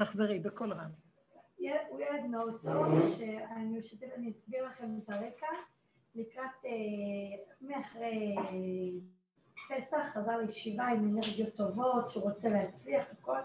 [0.00, 0.90] תחזרי בקול רם.
[1.88, 5.46] הוא ילד מאוד טוב, שאני אשתף, אני אסביר לכם את הרקע.
[6.14, 6.70] לקראת, אה,
[7.60, 8.36] מאחרי
[9.68, 13.38] פסח, חזר לישיבה עם אנרגיות טובות, שהוא רוצה להצליח, הכל.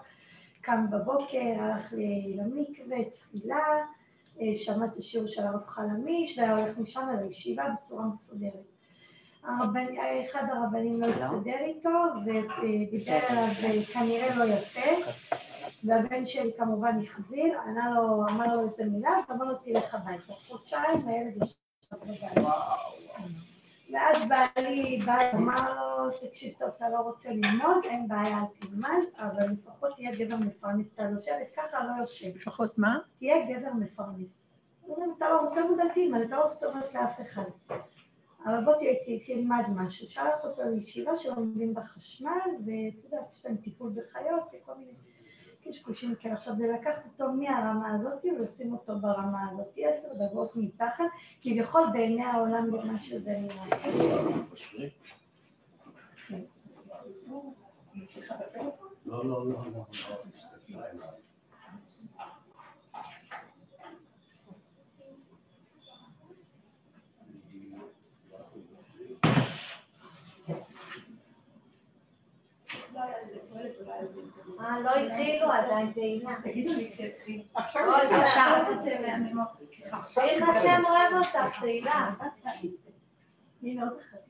[0.61, 1.93] קם בבוקר, הלך
[2.35, 3.65] למקווה, תפילה,
[4.41, 8.65] אה, שמע את השיעור של הרב חלמיש, והיה הולך משם לישיבה בצורה מסודרת.
[9.43, 9.87] הרבנ...
[10.25, 11.89] אחד הרבנים לא הסתדר איתו,
[12.25, 15.11] ודיבר עליו כנראה לא יפה,
[15.85, 20.33] והבן שלי כמובן החזיר, ענה לו, אמר לו איזה מילה, ואמר לו תלך הביתה.
[20.33, 21.55] חודשיים הילד ישב
[21.91, 22.21] בבית.
[23.93, 29.03] ואז בעלי בא ואמר לו, תקשיב טוב, אתה לא רוצה ללמוד, אין בעיה, אל תלמד,
[29.17, 32.35] אבל לפחות תהיה גבר מפרנס, אתה יושבת ככה, לא יושב.
[32.35, 32.97] לפחות מה?
[33.19, 34.37] תהיה גבר מפרנס.
[34.87, 37.43] אומרים, אתה לא רוצה אל תלמד, אתה לא סתומת לאף אחד.
[38.45, 38.73] אבל בוא
[39.25, 40.07] תלמד משהו.
[40.07, 42.29] שלח אותו לישיבה שלומדים בחשמל,
[42.65, 44.91] ואתה יודע, יש להם טיפול בחיות וכל מיני
[45.69, 46.33] קשקושים כאלה.
[46.33, 51.03] עכשיו זה לקחת אותו מהרמה הזאת ולשים אותו ברמה הזאת, עשר דקות מתחת,
[51.41, 53.65] כביכול בעיני העולם במה שזה נראה.
[59.05, 61.24] לא, לא, לא.
[74.59, 76.35] אה, לא התחילו עדיין טעינה.
[76.43, 77.41] תגידו לי כשהתחיל.
[77.53, 77.83] עכשיו,
[80.17, 82.09] איך השם אוהב אותך, תהילה.
[83.63, 84.25] הנה עוד אחת.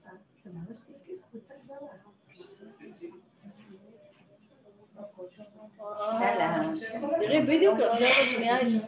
[7.20, 8.82] תראי, בדיוק עכשיו השנייה היא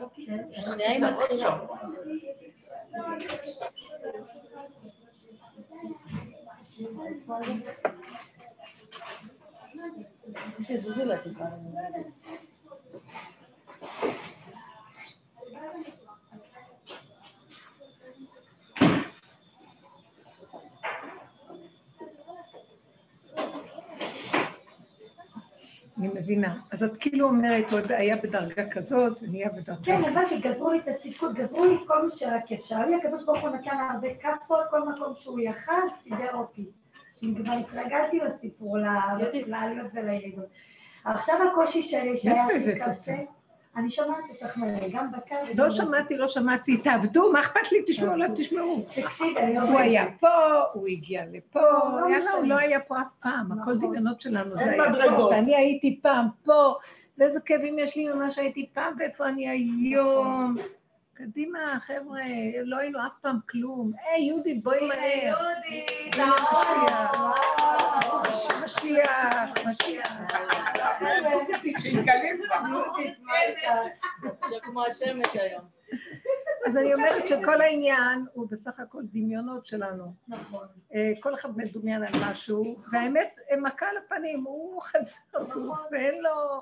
[1.02, 1.58] מתחילה.
[25.98, 26.60] אני מבינה.
[26.72, 29.84] אז את כאילו אומרת, לא היה בדרגה כזאת, ונהיה בדרגה...
[29.84, 32.86] כן, הבנתי, גזרו לי את הצדקות, גזרו לי כל מה שרק אפשר.
[32.86, 35.72] לי הקדוש ברוך הוא נתן הרבה כאפות, כל מקום שהוא יכל,
[36.04, 36.66] סידר אותי.
[37.24, 38.78] אני כבר התרגלתי לסיפור,
[39.48, 40.46] לעליות ולירידות.
[41.06, 43.16] עכשיו הקושי שלי שהיה הכי קשה,
[43.76, 45.36] אני שומעת אותך מלא, גם בקר.
[45.56, 48.86] לא שמעתי, לא שמעתי, תעבדו, מה אכפת לי, תשמעו, לא תשמעו.
[48.96, 51.60] תקשיב, אני הוא היה פה, הוא הגיע לפה,
[52.02, 52.58] לא יאללה, הוא לא.
[52.58, 53.80] היה פה אף פעם, הכל נכון.
[53.80, 54.84] דמיונות שלנו, זה היה
[55.18, 56.74] פה, ואני הייתי פעם פה,
[57.18, 60.56] ואיזה כאבים יש לי ממה שהייתי פעם, ואיפה אני היום.
[61.18, 62.22] קדימה, חבר'ה,
[62.64, 63.92] לא היינו אף פעם כלום.
[64.00, 65.00] היי, יהודית, בואי מהר.
[65.00, 66.16] היי, יהודית,
[68.64, 70.12] משיח, משיח.
[76.66, 80.14] אז אני אומרת שכל העניין הוא בסך הכל דמיונות שלנו.
[80.28, 80.68] נכון.
[80.96, 86.62] אה, כל אחד מדומיין על משהו, והאמת, מכה על הפנים, הוא חצי חצוף, ואין לו...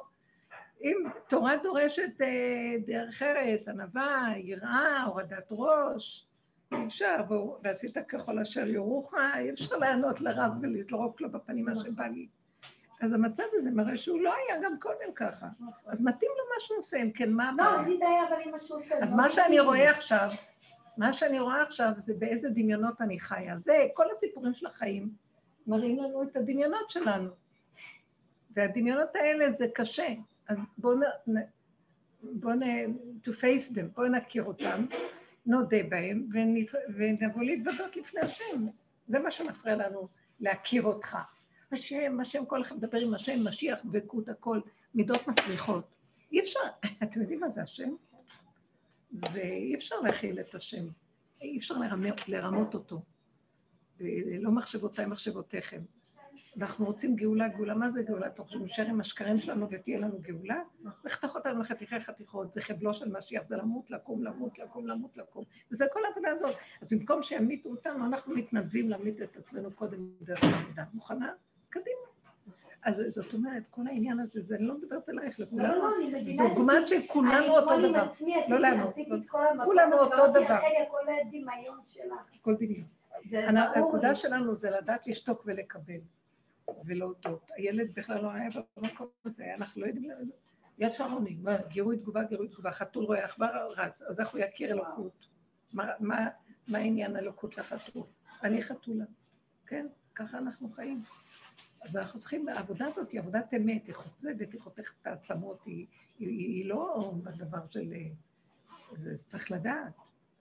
[0.84, 0.98] אם
[1.28, 6.28] תורה דורשת אה, דרך ארץ, ענווה, יראה, הורדת ראש,
[6.72, 7.16] אי אפשר,
[7.64, 12.28] ועשית ככל אשר יורוך, אי אפשר לענות לרב ולזרוק לו בפנים מה שבא לי.
[13.02, 15.48] אז המצב הזה מראה שהוא לא היה גם קודם ככה.
[15.86, 17.72] אז מתאים לו מה שהוא עושה, אם כן, מה הבעיה?
[17.72, 18.96] לא, אני די אבל עם מה שהוא עושה.
[19.02, 20.30] אז מה שאני רואה עכשיו,
[20.98, 23.58] מה שאני רואה עכשיו זה באיזה דמיונות אני חיה.
[23.58, 25.10] זה, כל הסיפורים של החיים
[25.68, 27.30] מראים לנו את הדמיונות שלנו.
[28.52, 30.08] והדמיונות האלה זה קשה.
[30.48, 30.96] אז בואו
[31.28, 31.36] נ...
[32.24, 32.64] בוא נ...
[33.26, 34.86] to face them, בואו נכיר אותם,
[35.46, 36.28] נודה בהם,
[36.96, 38.68] ונבוא להתוודות לפני השם.
[39.08, 40.08] זה מה שמפריע לנו,
[40.40, 41.18] להכיר אותך.
[41.72, 44.60] השם, השם, כל אחד מדבר עם השם, משיח, דבקות, הכל,
[44.96, 45.86] מידות מסריחות.
[46.32, 46.60] אי אפשר,
[47.04, 47.90] אתם יודעים מה זה השם?
[49.12, 50.86] זה אי אפשר להכיל את השם,
[51.42, 51.76] אי אפשר
[52.28, 53.02] לרמות אותו.
[54.40, 55.82] לא מחשבותיי, מחשבותיכם.
[56.58, 58.28] ואנחנו רוצים גאולה, גאולה, מה זה גאולה?
[58.28, 60.62] אתה חושב שנשאר עם השקרים שלנו ותהיה לנו גאולה?
[61.06, 65.44] נחתוך אותנו לחתיכי חתיכות, זה חבלו של משיח, זה למות, לקום, למות, לקום, למות, לקום.
[65.72, 66.56] וזה כל העבודה הזאת.
[66.82, 70.84] אז במקום שימיתו אותנו, אנחנו מתנדבים להמית את עצמנו קודם דרך העבודה.
[70.94, 71.34] מוכנה?
[71.70, 72.06] קדימה.
[72.84, 75.68] אז זאת אומרת, כל העניין הזה, זה אני לא מדברת עלייך, לכולנו.
[75.68, 76.34] לא, לא, אני מבינה את זה.
[76.56, 78.08] דוגמה שכולנו אותו דבר.
[78.50, 78.92] לא לנו.
[79.64, 80.60] כולנו אותו דבר.
[80.92, 82.42] כל הדמיון שלך.
[82.42, 82.88] כל דמיון.
[83.32, 86.00] הנקודה שלנו זה לדעת לשתוק ולקבל.
[86.86, 87.52] ולהודות.
[87.58, 90.12] הילד בכלל לא היה במקום הזה, אנחנו לא יודעים...
[90.78, 94.72] ישר עונים, מה, גירוי תגובה, גירוי תגובה, חתול רואה עכבר רץ, אז איך הוא יכיר
[94.72, 95.28] אלוקות?
[95.74, 96.28] מה, מה,
[96.68, 98.04] מה עניין אלוקות לחתול?
[98.44, 99.06] אני חתולה,
[99.68, 99.88] כן?
[100.16, 101.02] ככה אנחנו חיים.
[101.82, 105.88] אז אנחנו צריכים, העבודה הזאת היא עבודת אמת, היא חוצבת, היא חותכת את העצמות, היא,
[106.20, 107.94] היא, היא לא בדבר של...
[108.96, 109.94] זה צריך לדעת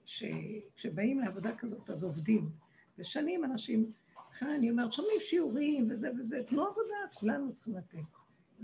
[0.04, 2.50] שכשבאים לעבודה כזאת, אז עובדים.
[2.98, 3.92] ושנים אנשים,
[4.34, 7.98] לכן אני אומרת, שומעים שיעורים וזה וזה, תנו עבודה, כולנו צריכים לתת.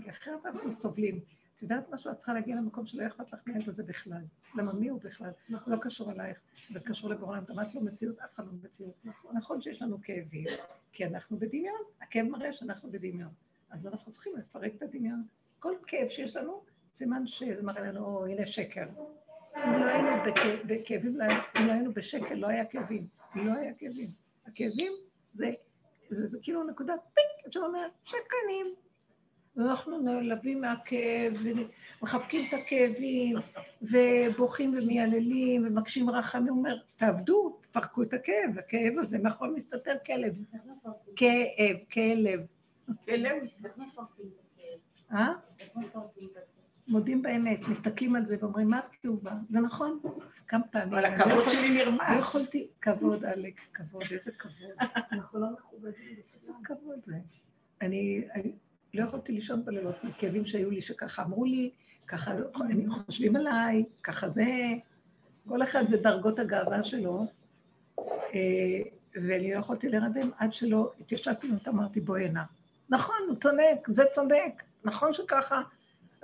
[0.03, 1.19] כי אחרת אנחנו סובלים.
[1.55, 2.11] את יודעת משהו?
[2.11, 4.21] את צריכה להגיע למקום שלא אכפת לך מהילד הזה בכלל.
[4.55, 5.31] למה מי הוא בכלל?
[5.49, 6.39] לא קשור אלייך,
[6.69, 7.61] זה קשור לבורא עולם.
[7.61, 9.05] את לא מציאות, אף אחד לא מציאות.
[9.33, 10.45] נכון שיש לנו כאבים,
[10.91, 11.81] כי אנחנו בדמיון.
[12.01, 13.31] הכאב מראה שאנחנו בדמיון.
[13.69, 15.23] אז אנחנו צריכים לפרק את הדמיון.
[15.59, 18.87] כל כאב שיש לנו, סימן שזה מראה לנו, הנה שקר.
[19.55, 20.09] אם לא היינו
[20.67, 21.25] בכאבים, לא
[21.59, 23.07] אם לא היינו בשקל, לא היה כאבים.
[23.35, 24.11] לא היה כאבים.
[24.45, 24.91] הכאבים
[25.33, 25.51] זה,
[26.09, 28.75] זה, זה כאילו נקודה פיק, שאומר, שקרנים.
[29.55, 33.35] ואנחנו נעלבים מהכאב, ומחבקים את הכאבים,
[33.81, 36.47] ובוכים ומייללים, ומקשים רחמים.
[36.47, 40.35] הוא אומר, תעבדו, תפרקו את הכאב, הכאב הזה מאחורי מסתתר כלב.
[41.15, 42.45] כאב, כלב.
[43.05, 43.43] כלב?
[43.65, 45.17] איך מפרקים את הכאב?
[45.17, 45.33] אה?
[46.87, 49.31] מודים באמת, מסתכלים על זה ואומרים, מה את כתובה?
[49.49, 49.99] זה נכון,
[50.47, 50.93] כמה פעמים.
[50.93, 52.01] אבל הכבוד שלי נרמס.
[52.13, 54.89] לא יכולתי, כבוד, עלק, כבוד, איזה כבוד.
[55.11, 56.15] אנחנו לא מכובדים.
[56.33, 57.15] איזה כבוד זה.
[57.81, 58.23] אני
[58.93, 61.71] לא יכולתי לישון בלילות מכאבים שהיו לי, שככה אמרו לי,
[62.07, 64.45] ככה הם חושבים עליי, ככה זה,
[65.47, 67.25] כל אחד בדרגות הגאווה שלו,
[67.99, 68.81] אה,
[69.13, 72.43] ואני לא יכולתי להירדם עד שלא התיישבתי ואמרתי, בואי הנה.
[72.89, 75.61] נכון, הוא צודק, זה צודק, נכון שככה,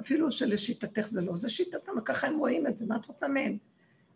[0.01, 3.57] אפילו שלשיטתך זה לא, זה שיטתם, ככה הם רואים את זה, מה את רוצה מהם?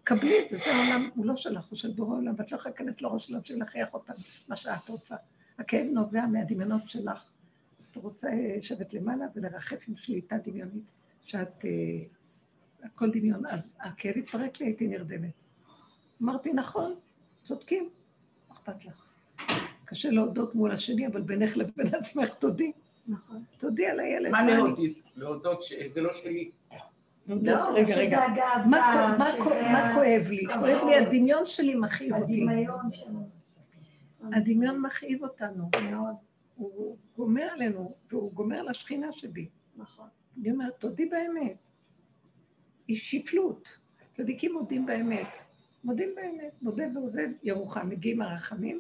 [0.04, 2.76] קבלי את זה, זה העולם, הוא לא שלך, הוא של בורא עולם, ואת לא יכולה
[2.78, 4.14] להיכנס לראש שלו בשביל להכריח אותם,
[4.48, 5.16] מה שאת רוצה.
[5.58, 7.24] הכאב נובע מהדמיונות שלך.
[7.92, 10.84] את רוצה לשבת למעלה ולרחף עם שליטה דמיונית,
[11.22, 15.34] שאת, uh, הכל דמיון, אז הכאב התפרק לי, הייתי נרדמת.
[16.22, 16.96] אמרתי, נכון,
[17.44, 17.90] צודקים,
[18.52, 19.06] אכפת לך?
[19.86, 22.72] קשה להודות מול השני, אבל בינך לבין עצמך תודי.
[23.12, 23.44] נכון.
[23.58, 24.32] תודי על הילד.
[24.32, 24.80] מה להודות?
[25.16, 26.52] להודות שזה לא שלי.
[27.28, 28.20] לא, רגע, רגע,
[28.70, 30.46] מה כואב לי?
[30.60, 32.42] כואב לי, הדמיון שלי מכאיב אותי.
[32.42, 33.30] הדמיון שלנו.
[34.34, 35.70] הדמיון מכאיב אותנו.
[36.56, 39.50] הוא גומר עלינו, והוא גומר על השכינה שבי.
[39.76, 40.08] נכון.
[40.42, 41.58] אני אומרת, תודי באמת.
[42.88, 43.80] היא שפלות.
[44.14, 45.28] צדיקים מודים באמת.
[45.84, 46.54] מודים באמת.
[46.62, 47.90] מודה ועוזב ירוחם.
[47.90, 48.80] מגיעים הרחמים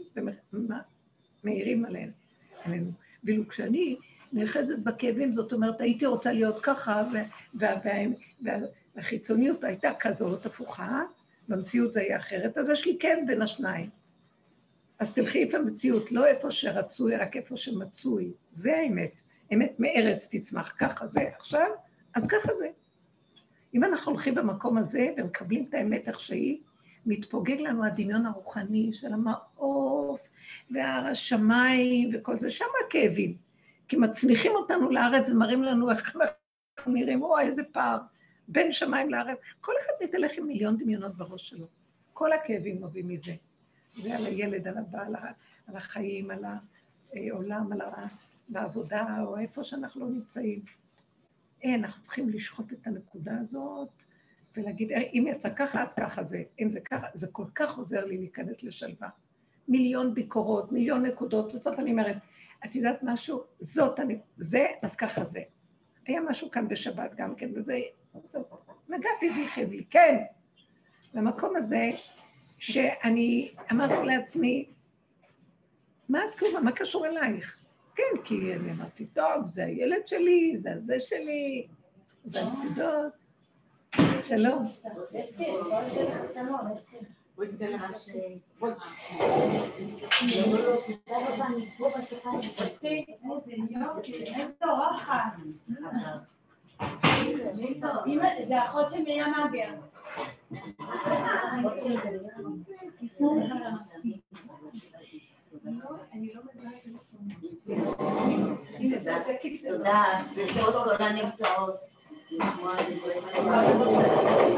[1.43, 2.91] ומאירים עלינו.
[3.23, 3.97] ואילו כשאני
[4.33, 7.03] נאחזת בכאבים, זאת אומרת, הייתי רוצה להיות ככה,
[8.95, 11.01] והחיצוניות הייתה כזאת, הפוכה,
[11.47, 13.89] במציאות זה היה אחרת, אז יש לי כאב בין השניים.
[14.99, 18.33] אז תלכי איפה המציאות, לא איפה שרצוי, רק איפה שמצוי.
[18.51, 19.11] זה האמת.
[19.53, 21.67] אמת מארץ תצמח, ככה זה עכשיו,
[22.15, 22.67] אז ככה זה.
[23.73, 26.57] אם אנחנו הולכים במקום הזה ומקבלים את האמת איך שהיא,
[27.05, 30.19] מתפוגג לנו הדמיון הרוחני של המעוף
[30.71, 33.50] והשמיים וכל זה, שם הכאבים.
[33.91, 37.97] כי מצמיחים אותנו לארץ ומראים לנו איך אנחנו נראים, אוי, איזה פער
[38.47, 39.37] בין שמיים לארץ.
[39.61, 41.67] כל אחד מתהלך עם מיליון דמיונות בראש שלו.
[42.13, 43.35] כל הכאבים נובעים מזה.
[43.95, 45.15] זה על הילד, על הבעל,
[45.67, 46.45] על החיים, על
[47.13, 47.81] העולם, על
[48.55, 50.61] העבודה, או איפה שאנחנו לא נמצאים.
[51.61, 53.89] אין, אנחנו צריכים לשחוט את הנקודה הזאת
[54.57, 56.43] ולהגיד, אם יצא ככה, אז ככה זה.
[56.59, 59.09] אם זה ככה, זה כל כך עוזר לי להיכנס לשלווה.
[59.67, 62.17] מיליון ביקורות, מיליון נקודות, בסוף אני אומרת,
[62.65, 63.43] את יודעת משהו?
[63.59, 65.41] זאת, אני, זה, אז ככה זה.
[66.07, 67.79] היה משהו כאן בשבת גם כן, וזה,
[68.89, 69.29] נגע בי
[69.65, 70.17] לי, כן.
[71.13, 71.89] למקום הזה,
[72.57, 74.65] שאני אמרתי לעצמי,
[76.09, 76.61] מה את קורה?
[76.61, 77.57] מה קשור אלייך?
[77.95, 81.67] כן, כי אני אמרתי, טוב, זה הילד שלי, זה הזה שלי,
[82.25, 83.13] זה הנקודות.
[84.25, 84.71] שלום.
[98.47, 99.03] זה אחות של.
[109.67, 110.03] תודה,
[110.99, 111.90] הנמצאות.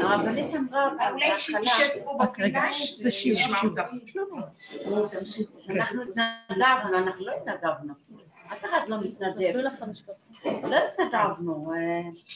[0.00, 3.40] הרבנית אמרה, אולי שתשב פה בפינה, זה שיעור,
[4.06, 4.38] שיעור.
[5.70, 7.94] אנחנו התנדבנו, אנחנו לא התנדבנו.
[8.52, 9.52] אף אחד לא מתנדב.
[10.44, 11.72] לא התנדבנו.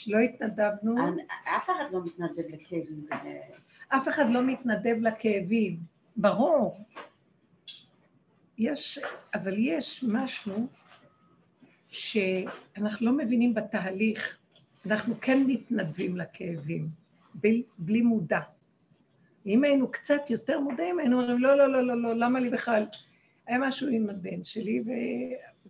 [0.07, 0.97] לא התנדבנו?
[1.45, 3.07] אף אחד לא מתנדב לכאבים.
[3.89, 5.77] אף אחד לא מתנדב לכאבים,
[6.17, 6.85] ברור.
[8.59, 8.99] יש,
[9.35, 10.67] אבל יש משהו
[11.89, 14.39] שאנחנו לא מבינים בתהליך.
[14.87, 16.89] אנחנו כן מתנדבים לכאבים,
[17.35, 18.41] בלי, בלי מודע.
[19.47, 22.85] אם היינו קצת יותר מודעים, היינו אומרים, לא, לא, לא, לא, לא, למה לי בכלל?
[23.47, 24.91] היה משהו עם הבן שלי, ו...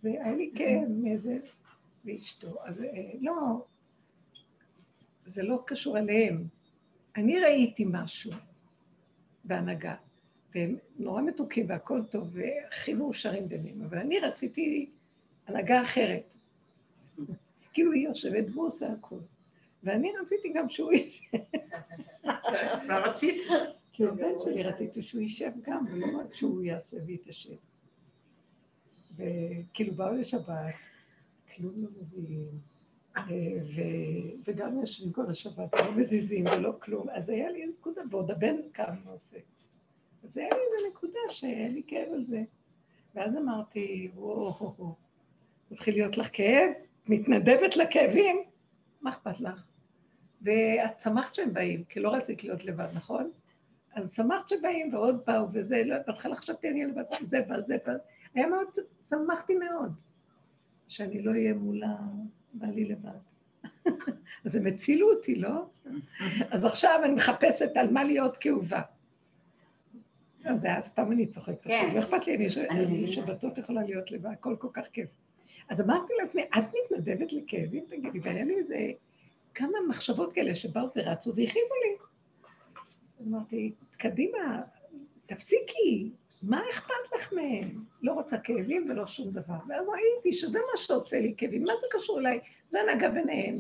[0.02, 1.38] והיה לי כאב מאיזה...
[2.04, 2.56] ואשתו.
[2.64, 3.66] אז אה, לא,
[5.26, 6.44] זה לא קשור אליהם.
[7.16, 8.32] אני ראיתי משהו
[9.44, 9.94] בהנהגה,
[10.54, 14.90] והם נורא מתוקים והכל טוב, והכי מאושרים ביניהם, אבל אני רציתי
[15.46, 16.36] הנהגה אחרת.
[17.78, 19.20] כאילו היא יושבת והוא עושה הכול.
[19.82, 21.38] ואני רציתי גם שהוא ישב.
[22.86, 23.42] מה רצית?
[23.92, 27.54] כי הבן שלי רציתי שהוא יישב גם, ולא רק שהוא יעשה ויתיישב.
[29.16, 30.74] וכאילו באו לשבת,
[31.56, 32.48] כלום לא מביאים,
[34.46, 38.94] וגם יושבים כל השבת, לא מזיזים ולא כלום, אז היה לי נקודה, ועוד הבן קם
[39.04, 39.38] ועושה.
[40.24, 42.42] אז היה לי איזו נקודה שהיה לי כאב על זה.
[43.14, 44.94] ואז אמרתי, וואו,
[45.70, 46.70] מתחיל להיות לך כאב?
[47.08, 48.42] מתנדבת לכאבים?
[49.00, 49.64] מה אכפת לך?
[50.42, 53.30] ואת שמחת שהם באים, כי לא רצית להיות לבד, נכון?
[53.94, 57.92] אז שמחת שבאים ועוד באו וזה, לא, בהתחלה חשבתי אני לבד, זה בא, זה בא.
[58.34, 58.66] היה מאוד,
[59.08, 59.92] שמחתי מאוד,
[60.88, 61.82] שאני לא אהיה מול
[62.54, 63.18] הבעלי לבד.
[64.44, 65.66] אז הם הצילו אותי, לא?
[66.50, 68.82] אז עכשיו אני מחפשת על מה להיות כאובה.
[70.44, 71.90] אז זה היה סתם אני צוחקת כן.
[71.94, 73.12] לא אכפת לי, אני.
[73.12, 75.08] שבתות יכולה להיות לבד, הכל כל כך כיף.
[75.68, 78.76] אז אמרתי לעצמי, את מתנדבת לכאבים, תגידי, והיה לי איזה
[79.54, 81.96] כמה מחשבות כאלה שבאו ורצו והכאיבו לי.
[83.28, 84.62] אמרתי, קדימה,
[85.26, 86.10] תפסיקי,
[86.42, 87.68] מה אכפת לך מהם?
[88.02, 89.54] לא רוצה כאבים ולא שום דבר.
[89.68, 92.40] ואז ראיתי שזה מה שעושה לי כאבים, מה זה קשור אליי?
[92.68, 93.58] זה הנהגה ביניהם.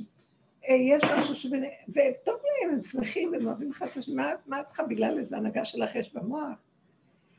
[0.68, 4.66] אה, יש משהו שביניהם, וטוב להם, הם שמחים, הם אוהבים אחד את מה- מה את
[4.66, 6.58] צריכה בגלל איזה הנהגה שלך יש במוח?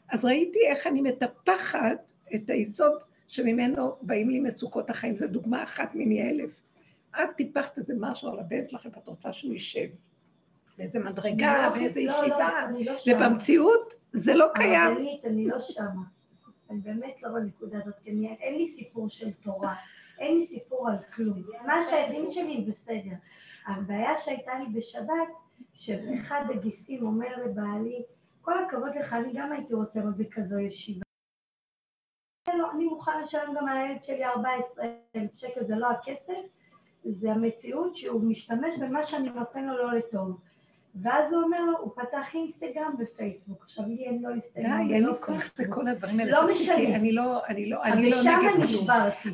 [0.09, 1.97] אז ראיתי איך אני מטפחת
[2.35, 2.99] את היסוד
[3.29, 6.49] שממנו באים לי מצוקות החיים, זו דוגמה אחת מני אלף.
[7.11, 9.87] את טיפחת איזה משהו על הבן שלכם, ואת רוצה שהוא יישב.
[10.77, 13.11] באיזה מדרגה, לא, באיזה לא, לא, ישיבה, אני לא שם.
[13.15, 14.81] ובמציאות זה לא קיים.
[14.91, 16.01] הרבנית, אני לא שמה.
[16.69, 19.75] אני באמת לא בנקודה הזאת, כי אני- אין לי סיפור של תורה,
[20.19, 21.43] אין לי סיפור על כלום.
[21.67, 23.15] מה שהילדים שלי בסדר.
[23.67, 25.27] הבעיה שהייתה לי בשבת,
[25.73, 28.03] שאחד הגיסים אומר לבעלי,
[28.41, 31.01] כל הכבוד לך, אני גם הייתי רוצה להיות בכזו ישיבה.
[32.59, 36.41] לא, אני מוכן לשלם גם על הילד שלי 14,000 שקל, זה לא הכסף,
[37.05, 40.39] זה המציאות שהוא משתמש במה שאני נותן לו לא לטוב.
[40.95, 43.63] ואז הוא אומר לו, הוא פתח אינסטגרם ופייסבוק.
[43.63, 45.51] עכשיו לי אין לא די, אינסטגרם אין לי ולא כוח.
[45.59, 46.31] בכל הדברים האלה.
[46.31, 46.75] לא משנה.
[46.75, 48.87] אני לא, אני לא, אני לא נגד כלום.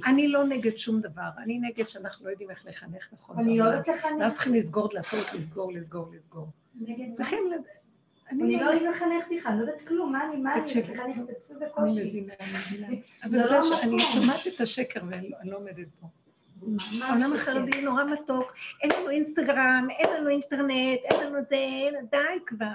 [0.05, 1.29] אני לא נגד שום דבר.
[1.37, 3.39] אני נגד שאנחנו לא יודעים איך לחנך נכון.
[3.39, 3.63] אני לא.
[3.63, 4.11] יודעת לחנך.
[4.19, 6.47] ואז צריכים לסגור דלתות, לסגור, לסגור, לסגור.
[6.81, 7.13] נגד מה?
[7.15, 7.61] צריכים לד...
[8.31, 10.65] אני לא יודעת לחנך בכלל, אני לא יודעת כלום, מה אני, מה אני.
[10.81, 12.25] לחנך את עצמי אני בקושי.
[12.87, 13.01] אני.
[13.01, 13.99] זה אבל לא זה שאני.
[13.99, 16.07] שומעת את השקר ואני לא- אני לא עומדת בו.
[16.61, 17.33] העולם.
[17.33, 20.71] החרדי נורא מתוק, אין לנו אינסטגרם, אין לנו אינטרנט,
[21.03, 22.65] אין לנו זה, אין- די כבר,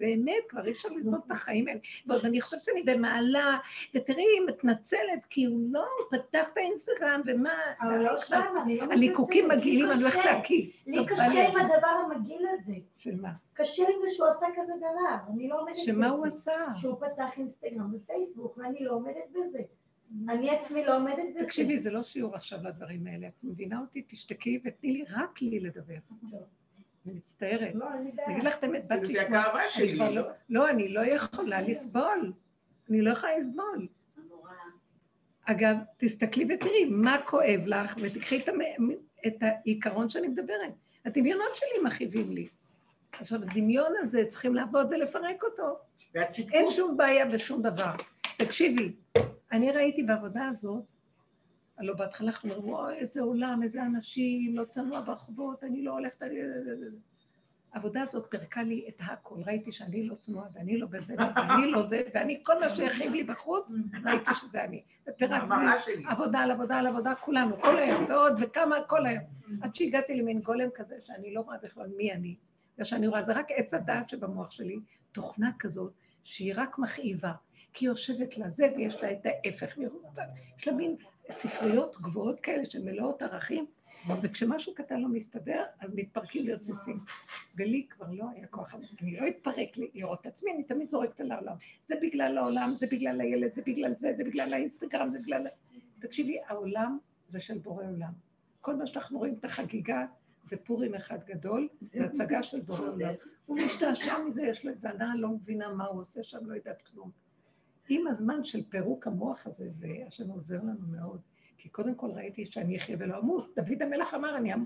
[0.00, 1.78] באמת, כבר אי אפשר לסבול את החיים האלה.
[2.06, 3.58] ועוד אני חושבת שאני במעלה,
[3.94, 8.18] ותראי, היא מתנצלת, כי הוא לא פתח את האינסטגרם, ומה, אבל לא.
[8.18, 10.24] שם, אני לא הליקוקים מתנצלת, לי מגעילים, אני הולכת.
[10.24, 10.66] להקיא.
[10.86, 11.56] לי לא, בא קשה לי עם.
[11.56, 12.74] הדבר המגעיל הזה.
[12.98, 13.30] של מה?
[13.54, 15.82] קשה לי שהוא עשה כזה דבר, אני לא עומדת בזה.
[15.84, 16.52] שמה הוא עשה?
[16.74, 19.58] שהוא פתח אינסטגרם ופייסבוק, ואני לא עומדת בזה.
[20.28, 21.44] אני עצמי לא עומדת בזה.
[21.46, 23.26] תקשיבי, זה לא שיעור עכשיו לדברים האלה.
[23.28, 24.02] את מבינה אותי?
[24.08, 25.94] תשתקי ותני לי רק לי לדבר.
[27.06, 27.74] אני מצטערת.
[27.74, 28.44] לא, אין לי אני אגיד.
[28.44, 29.22] לך את האמת, באת זה לשמוע.
[29.40, 29.94] הגאווה אני שלי.
[29.96, 32.32] כבר לא- לא, אני לא יכולה לסבול.
[32.90, 33.88] אני לא יכולה לסבול.
[35.44, 38.58] אגב, תסתכלי ותראי מה כואב לך, ותקחי את, המ...
[39.26, 40.72] את העיקרון שאני מדברת.
[41.04, 42.48] הדמיונות שלי מכאיבים לי.
[43.12, 45.78] עכשיו, הדמיון הזה, צריכים לעבוד ולפרק אותו.
[46.52, 46.70] אין.
[46.70, 47.92] שום בעיה ושום דבר.
[48.36, 48.92] תקשיבי,
[49.52, 50.84] אני ראיתי בעבודה הזאת,
[51.78, 56.22] הלוא בהתחלה אנחנו אומרים, וואי, איזה עולם, איזה אנשים, לא צנוע ברחובות, אני לא הולכת...
[56.22, 56.38] אני-"
[57.72, 59.36] העבודה הזאת פירקה לי את הכל.
[59.46, 63.24] ראיתי שאני לא צנועה, ואני לא בזה, ואני לא זה, ואני, כל מה שיכאיב לי
[63.24, 63.68] בחוץ,
[64.04, 64.82] ראיתי שזה אני.
[65.78, 66.04] שלי.
[66.06, 69.24] עבודה על עבודה על עבודה, כולנו, כל היום, ועוד וכמה, כל היום.
[69.62, 72.36] עד שהגעתי למין גולם כזה, שאני לא רואה בכלל מי אני.
[72.78, 74.78] ושאני רואה, זה רק עץ הדעת שבמוח שלי,
[75.12, 75.92] תוכנה כזאת,
[76.24, 77.32] שהיא רק מכאיבה.
[77.72, 79.78] כי היא יושבת לזה, ויש לה את ההפך.
[80.58, 80.96] יש לה מין
[81.30, 83.66] ספריות גבוהות כאלה שמלאות ערכים,
[84.22, 86.98] וכשמשהו קטן לא מסתדר, אז מתפרקים לרסיסים.
[87.56, 91.32] ולי כבר לא היה כוח, אני לא אתפרק לראות את עצמי, אני תמיד זורקת על
[91.32, 91.56] העולם.
[91.88, 95.46] זה בגלל העולם, זה בגלל הילד, זה בגלל זה, זה בגלל האינסטגרם, זה בגלל...
[95.98, 96.98] תקשיבי, העולם
[97.28, 98.12] זה של בורא עולם.
[98.60, 100.06] כל מה שאנחנו רואים את החגיגה,
[100.42, 103.14] זה פורים אחד גדול, זה הצגה של בורא עולם.
[103.46, 106.82] הוא משתעשע מזה, יש לו איזה הנאה, לא מבינה מה הוא עושה שם, לא יודעת
[106.82, 107.10] כלום.
[107.90, 111.20] עם הזמן של פירוק המוח הזה, והשם עוזר לנו מאוד,
[111.58, 113.54] כי קודם כל ראיתי שאני אחיה ולא אמות.
[113.56, 114.64] דוד המלך אמר, אני, אמ-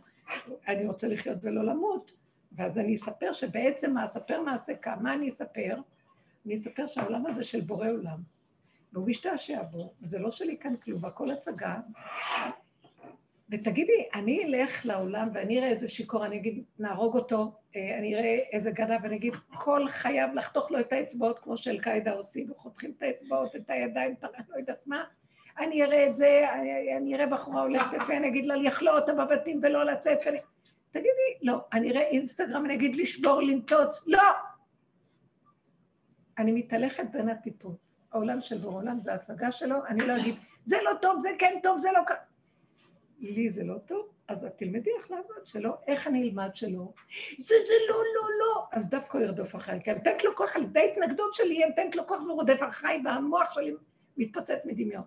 [0.69, 2.13] אני רוצה לחיות ולא למות.
[2.53, 5.77] ואז אני אספר שבעצם מה אספר מעשה כמה אני אספר?
[6.47, 8.19] אני אספר שהעולם הזה של בורא עולם.
[8.93, 11.81] והוא משתעשע בו, וזה לא שלי כאן כלום, הכל הצגה.
[13.51, 18.39] ותגידי, אני אלך לעולם ואני אראה איזה שיכור, אני אגיד, נהרוג אותו, אה, אני אראה
[18.53, 23.03] איזה גדה ואני אגיד, כל חייו לחתוך לו את האצבעות כמו שאל-קאעידה עושים, וחותכים את
[23.03, 25.05] האצבעות, את הידיים, את לא יודעת מה.
[25.59, 29.15] אני אראה את זה, אני, אני אראה בחורה הולכת יפה, אני אגיד לה לכלוא אותה
[29.15, 30.39] בבתים ולא לצאת, ואני...
[30.91, 31.65] תגידי, לא.
[31.73, 34.23] אני אראה אינסטגרם, אני אגיד לשבור, לנטוץ, לא!
[36.39, 37.77] אני מתהלכת בין הטיפות.
[38.13, 40.35] העולם של בור עולם זה הצגה שלו, אני לא אגיד,
[40.65, 42.13] זה לא טוב, זה כן טוב, זה לא כ...
[43.25, 46.93] לי זה לא טוב, אז את תלמדי איך לעבוד שלא, איך אני אלמד שלא.
[47.39, 48.65] זה, זה לא, לא, לא.
[48.73, 51.71] אז דווקא הוא ירדוף אחריי, כי אני נותנת לו כוח על ידי התנגדות שלי, אני
[51.71, 53.75] נותנת לו כוח ורודף אחריי, והמוח שלי
[54.17, 55.03] מתפוצץ מדמיון.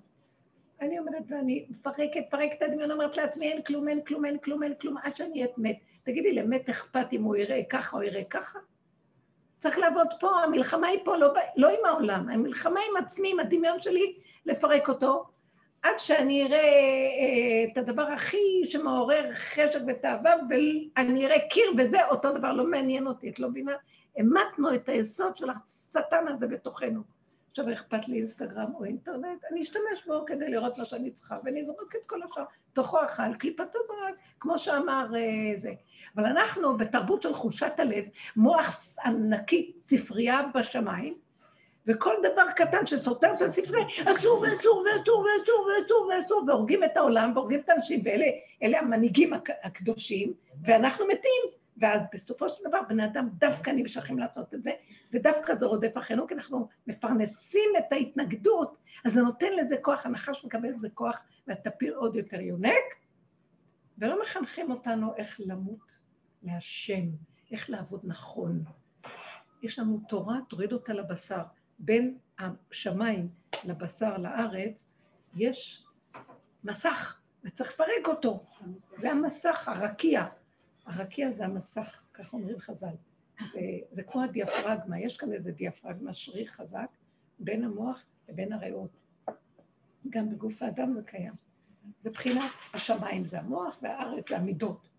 [0.81, 4.63] אני עומדת ואני מפרקת, מפרקת את הדמיון, אומרת לעצמי, אין כלום, אין כלום, אין כלום,
[4.63, 5.77] אין כלום, עד שאני אהיה מת.
[6.03, 8.59] תגידי, למת אכפת אם הוא יראה ככה או יראה ככה?
[9.59, 13.79] צריך לעבוד פה, המלחמה היא פה, לא, לא עם העולם, המלחמה עם עצמי, עם הדמיון
[13.79, 15.25] שלי, לפרק אותו,
[15.81, 22.33] עד שאני אראה אה, את הדבר הכי שמעורר חשק ותאווה, ואני אראה קיר וזה, אותו
[22.33, 23.73] דבר, לא מעניין אותי, את לא מבינה?
[24.17, 27.01] המטנו את היסוד של השטן הזה בתוכנו.
[27.51, 31.61] עכשיו אכפת לי אינסטגרם או אינטרנט, אני אשתמש בו כדי לראות מה שאני צריכה, ואני
[31.61, 32.43] אזרוק את כל השאר.
[32.73, 35.73] תוכו אכל, קליפתו זרק, כמו שאמר אה, זה.
[36.15, 38.03] אבל אנחנו בתרבות של חושת הלב,
[38.35, 41.17] מוח ענקי, ספרייה בשמיים,
[41.87, 47.31] וכל דבר קטן שסותר את הספרי, אסור ואסור ואסור ואסור ואסור ואסור, והורגים את העולם
[47.35, 51.57] והורגים את האנשים, ואלה המנהיגים הקדושים, ואנחנו מתים.
[51.77, 54.71] ואז בסופו של דבר בני אדם דווקא נמשכים לעשות את זה,
[55.13, 60.45] ודווקא זה רודף אחרינו, כי אנחנו מפרנסים את ההתנגדות, אז זה נותן לזה כוח, הנחש
[60.45, 62.83] מקבל לזה כוח, והטפיל עוד יותר יונק,
[63.97, 65.99] ולא מחנכים אותנו איך למות
[66.43, 67.05] להשם,
[67.51, 68.63] איך לעבוד נכון.
[69.63, 71.43] יש לנו תורה, תוריד אותה לבשר.
[71.79, 73.29] בין השמיים
[73.63, 74.83] לבשר לארץ,
[75.35, 75.85] יש
[76.63, 78.45] מסך, וצריך לפרק אותו.
[78.97, 80.25] זה המסך, הרקיע.
[80.85, 82.95] הרקיע זה המסך, כך אומרים חז"ל.
[83.51, 83.59] זה,
[83.91, 86.87] זה כמו הדיאפרגמה, יש כאן איזה דיאפרגמה, שריר חזק,
[87.39, 88.91] בין המוח לבין הריאות.
[90.09, 91.33] גם בגוף האדם זה קיים.
[92.03, 94.89] זה בחינת השמיים, זה המוח, והארץ זה המידות.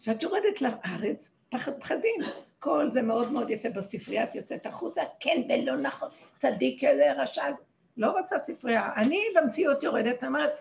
[0.00, 2.20] כשאת יורדת לארץ, פחד פחדים.
[2.58, 7.44] כל זה מאוד מאוד יפה בספרייה, את יוצאת החוצה, כן ולא נכון, צדיק כזה, רשע,
[7.96, 8.90] לא רוצה ספרייה.
[8.96, 10.52] אני במציאות יורדת, אומרת,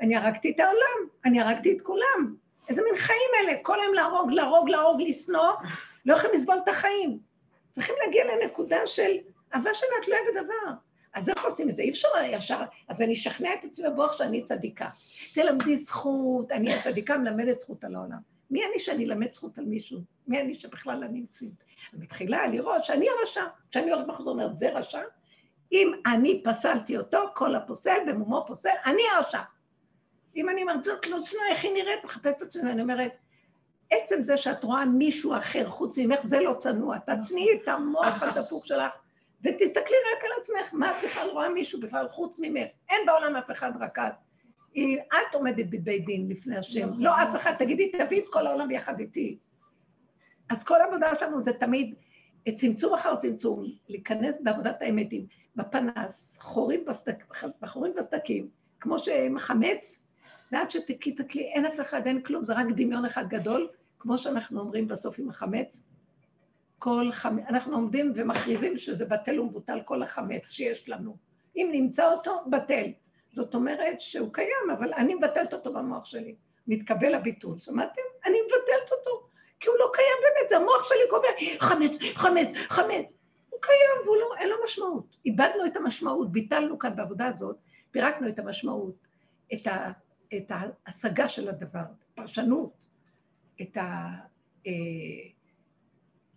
[0.00, 2.36] אני הרגתי את העולם, אני הרגתי את כולם.
[2.68, 3.52] איזה מין חיים אלה?
[3.62, 5.52] כל היום להרוג, להרוג, להרוג, לשנוא,
[6.06, 7.18] לא יכולים לסבול את החיים.
[7.72, 9.16] צריכים להגיע לנקודה של
[9.54, 10.74] אהבה שאינה תלויה בדבר.
[11.14, 11.82] אז איך עושים את זה?
[11.82, 14.88] אי אפשר ישר, אז אני אשכנע את עצמי בבוח שאני צדיקה.
[15.34, 18.37] תלמדי זכות, אני הצדיקה מלמדת זכות על העולם.
[18.50, 20.00] מי אני שאני אלמד זכות על מישהו?
[20.26, 21.26] מי אני שבכלל אני?
[21.92, 23.44] אז מתחילה לראות שאני הרשע.
[23.70, 25.02] כשאני הולכת בחזור אומרת, זה רשע?
[25.72, 29.40] אם אני פסלתי אותו, כל הפוסל במומו פוסל, אני הרשע.
[30.36, 32.04] אם אני אומרת, זאת לא שנאה, איך היא נראית?
[32.04, 33.12] מחפשת את שנאה, אני אומרת,
[33.90, 36.98] עצם זה שאת רואה מישהו אחר חוץ ממך, זה לא צנוע.
[36.98, 38.92] תצניעי את המוח הדפוק שלך,
[39.44, 42.68] ותסתכלי רק על עצמך, מה את בכלל רואה מישהו בכלל חוץ ממך?
[42.90, 44.27] אין בעולם אף אחד רק את.
[44.72, 49.00] את עומדת בבית דין לפני השם, לא אף אחד, תגידי, תביא את כל העולם יחד
[49.00, 49.38] איתי.
[50.48, 51.94] אז כל העבודה שלנו זה תמיד
[52.56, 55.26] צמצום אחר צמצום, להיכנס בעבודת האמתים,
[55.56, 57.24] בפנס, חורים בסדק,
[57.62, 58.48] בחורים בסדקים,
[58.80, 60.04] כמו שמחמץ,
[60.52, 64.88] ועד שתקי אין אף אחד, אין כלום, זה רק דמיון אחד גדול, כמו שאנחנו אומרים
[64.88, 65.82] בסוף עם החמץ.
[66.78, 71.16] כל חמץ, אנחנו עומדים ומכריזים שזה בטל ומבוטל כל החמץ שיש לנו.
[71.56, 72.84] אם נמצא אותו, בטל.
[73.38, 76.34] זאת אומרת שהוא קיים, אבל אני מבטלת אותו במוח שלי.
[76.66, 78.02] מתקבל הביטול, שמעתם?
[78.26, 79.28] אני מבטלת אותו,
[79.60, 83.12] כי הוא לא קיים באמת, זה המוח שלי קובע, חמץ, חמץ, חמץ.
[83.50, 85.16] הוא קיים והוא לא, אין לו משמעות.
[85.24, 87.56] איבדנו את המשמעות, ביטלנו כאן בעבודה הזאת,
[87.90, 88.94] פירקנו את המשמעות,
[89.52, 89.92] את, ה,
[90.36, 92.86] את ההשגה של הדבר, פרשנות,
[93.60, 94.08] את ה...
[94.66, 94.72] אה,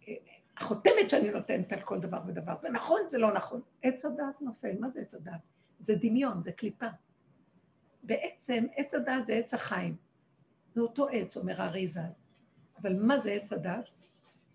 [0.07, 0.13] אה,
[0.57, 2.53] החותמת שאני נותנת על כל דבר ודבר.
[2.61, 3.61] זה נכון, זה לא נכון.
[3.81, 5.50] עץ הדעת נופל, מה זה עץ הדעת?
[5.81, 6.87] זה דמיון, זה קליפה.
[8.03, 9.95] בעצם עץ הדעת זה עץ החיים.
[10.73, 12.01] זה אותו עץ, אומר הארי ז"ל.
[12.81, 13.85] אבל מה זה עץ הדעת?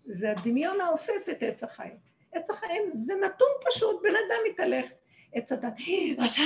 [0.05, 1.97] זה הדמיון האופף את עץ החיים.
[2.31, 4.85] עץ החיים זה נתון פשוט, בן אדם מתהלך.
[5.33, 5.73] עץ הדת,
[6.17, 6.43] רשע!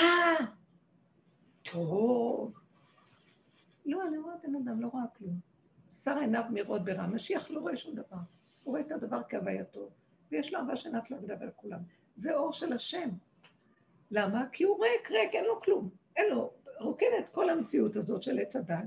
[1.61, 2.53] טוב.
[3.85, 5.39] לא, אני רואה בן אדם, לא רואה כלום.
[6.03, 8.17] שר עיניו מראות ברע, משיח לא רואה שום דבר.
[8.63, 9.89] הוא רואה את הדבר כהווייתו,
[10.31, 11.79] ויש לו אהבה שנעת לו לדבר כולם.
[12.15, 13.09] זה אור של השם.
[14.11, 14.45] למה?
[14.51, 15.89] כי הוא ריק, ריק, אין לו כלום.
[16.15, 18.85] אין לו, רוקן את כל המציאות הזאת של עץ הדת,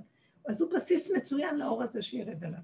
[0.49, 2.59] אז הוא בסיס מצוין לאור הזה שירד עליו.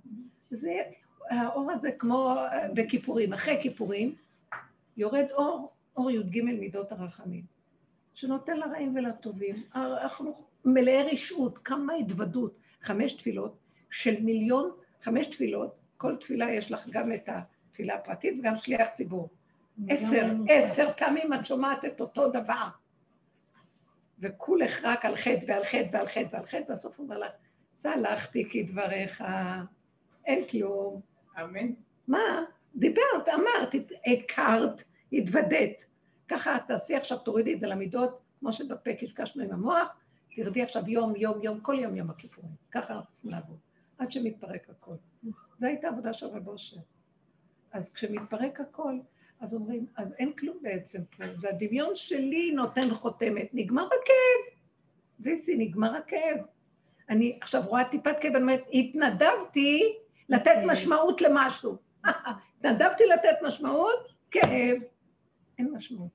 [0.51, 0.83] זה,
[1.31, 2.37] האור הזה כמו
[2.75, 4.15] בכיפורים, אחרי כיפורים,
[4.97, 7.45] יורד אור, אור י"ג מידות הרחמים,
[8.15, 9.57] שנותן לרעים ולטובים.
[9.75, 12.61] אנחנו מלאי רשעות, כמה התוודות.
[12.83, 13.59] חמש תפילות
[13.91, 14.71] של מיליון,
[15.03, 19.29] חמש תפילות, כל תפילה יש לך גם את התפילה הפרטית וגם שליח ציבור.
[19.89, 22.69] עשר, עשר פעמים את שומעת את אותו דבר.
[24.19, 27.33] וכולך רק על חטא ועל חטא ועל חטא ועל חטא, בסוף הוא אומר לך,
[27.75, 29.25] סלחתי כדבריך,
[30.27, 31.01] אין כלום.
[31.43, 31.73] אמן.
[32.09, 32.45] מה?
[32.77, 33.75] דיברת, אמרת,
[34.07, 35.85] הכרת, התוודת.
[36.29, 39.89] ככה תעשי עכשיו, תורידי את זה למידות, כמו שבפה קשקשנו עם המוח,
[40.37, 42.51] תרדי עכשיו יום, יום, יום, כל יום יום הכיפורים.
[42.71, 43.59] ככה אנחנו צריכים לעבוד,
[43.99, 44.95] עד שמתפרק הכל.
[45.59, 46.77] זו הייתה עבודה של רב אושר.
[47.73, 48.99] אז כשמתפרק הכל,
[49.41, 54.61] אז אומרים, אז אין כלום בעצם פה, זה הדמיון שלי נותן חותמת, נגמר הכאב.
[55.19, 56.37] זיסי, נגמר הכאב.
[57.09, 59.95] אני עכשיו רואה טיפת כאב, אני אומרת, התנדבתי
[60.29, 61.77] לתת משמעות למשהו.
[62.59, 64.79] התנדבתי לתת משמעות, כאב.
[65.59, 66.11] אין משמעות.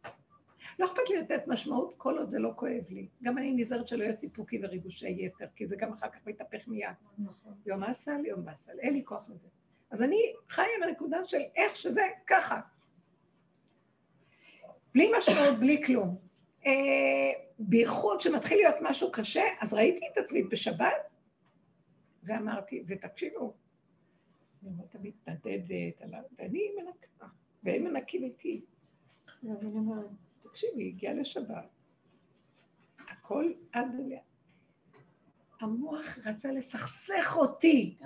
[0.80, 3.08] לא אכפת לי לתת משמעות כל עוד זה לא כואב לי.
[3.24, 6.90] גם אני נזהרת שלא יהיה סיפוקי וריגושי יתר, כי זה גם אחר כך מתהפך מיד.
[7.18, 7.54] נכון.
[7.66, 9.48] יום אסל, יום באסל, אין לי כוח לזה.
[9.92, 12.60] אז אני חיה עם הנקודה של איך שזה ככה.
[14.96, 16.18] בלי משמעות, בלי כלום.
[16.66, 16.72] אה,
[17.60, 20.94] בייחוד שמתחיל להיות משהו קשה, אז ראיתי את עצמי בשבת,
[22.24, 23.54] ואמרתי, ותקשיבו,
[24.64, 26.02] אני אומרת, מתנדדת,
[26.38, 27.26] ואני מנקה,
[27.64, 28.62] והם מנקים איתי.
[30.44, 31.66] תקשיבי, הגיעה לשבת,
[33.00, 34.20] הכל עד אליה.
[35.66, 37.96] המוח רצה לסכסך אותי.
[38.00, 38.06] כן.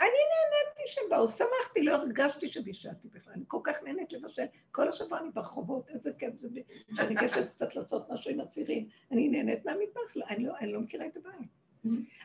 [0.00, 3.32] אני נהניתי שבאו, שמחתי, לא הרגשתי שבישלתי בכלל.
[3.32, 4.44] אני כל כך נהנית לבשל.
[4.72, 6.48] כל השבוע אני ברחובות, איזה כיף זה,
[6.96, 8.88] שאני ניגשת קצת לעשות משהו עם אסירים.
[9.12, 11.48] אני נהנית מהמטבח, אני לא, אני לא מכירה את הבית.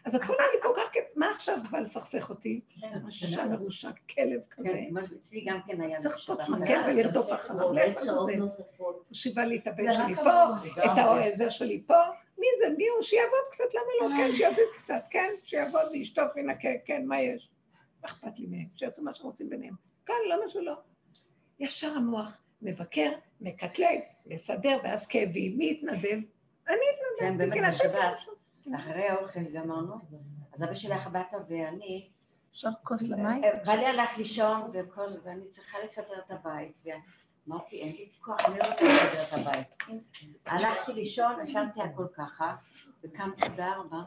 [0.05, 2.61] אז הכל היה לי כל כך כיף, מה עכשיו בא לסכסך אותי?
[3.07, 4.69] רשע כן, מרושע, כלב כזה.
[4.69, 6.01] כן, אצלי גם כן היה...
[6.01, 7.73] צריך לשפוט מקל ולרדוף אחריו.
[9.11, 10.43] שיבה לי את הבן שלי פה,
[11.27, 11.93] את זה שלי פה.
[12.37, 12.69] מי זה?
[12.77, 13.01] מי הוא?
[13.01, 14.17] שיעבוד קצת, למה לא?
[14.17, 15.29] כן, שיזיז קצת, כן?
[15.43, 17.49] שיעבוד וישטוף וינקה, כן, מה יש?
[18.01, 18.67] מה אכפת לי מהם?
[18.75, 19.75] שיעשו מה שרוצים ביניהם.
[20.05, 20.75] כן, לא משהו לא.
[21.59, 25.57] ישר המוח מבקר, מקטלג, מסדר, ואז כאבים.
[25.57, 26.19] מי יתנדב?
[26.67, 27.19] אני אתנדב.
[27.19, 28.17] כן, באמת, בשבת.
[28.75, 29.95] אחרי האוכל גמרנו,
[30.53, 32.09] אז אבא שלך הביתה ואני...
[32.51, 33.41] אפשר כוס למים?
[33.65, 34.71] בעלי אה, הלך לישון
[35.23, 36.85] ואני צריכה לסדר את הבית.
[37.47, 39.67] אמרתי, אין לי כוח, אני לא רוצה לסדר את הבית.
[40.45, 42.55] הלכתי לישון, ישנתי הכל ככה,
[43.03, 43.97] וקמתי בארבע,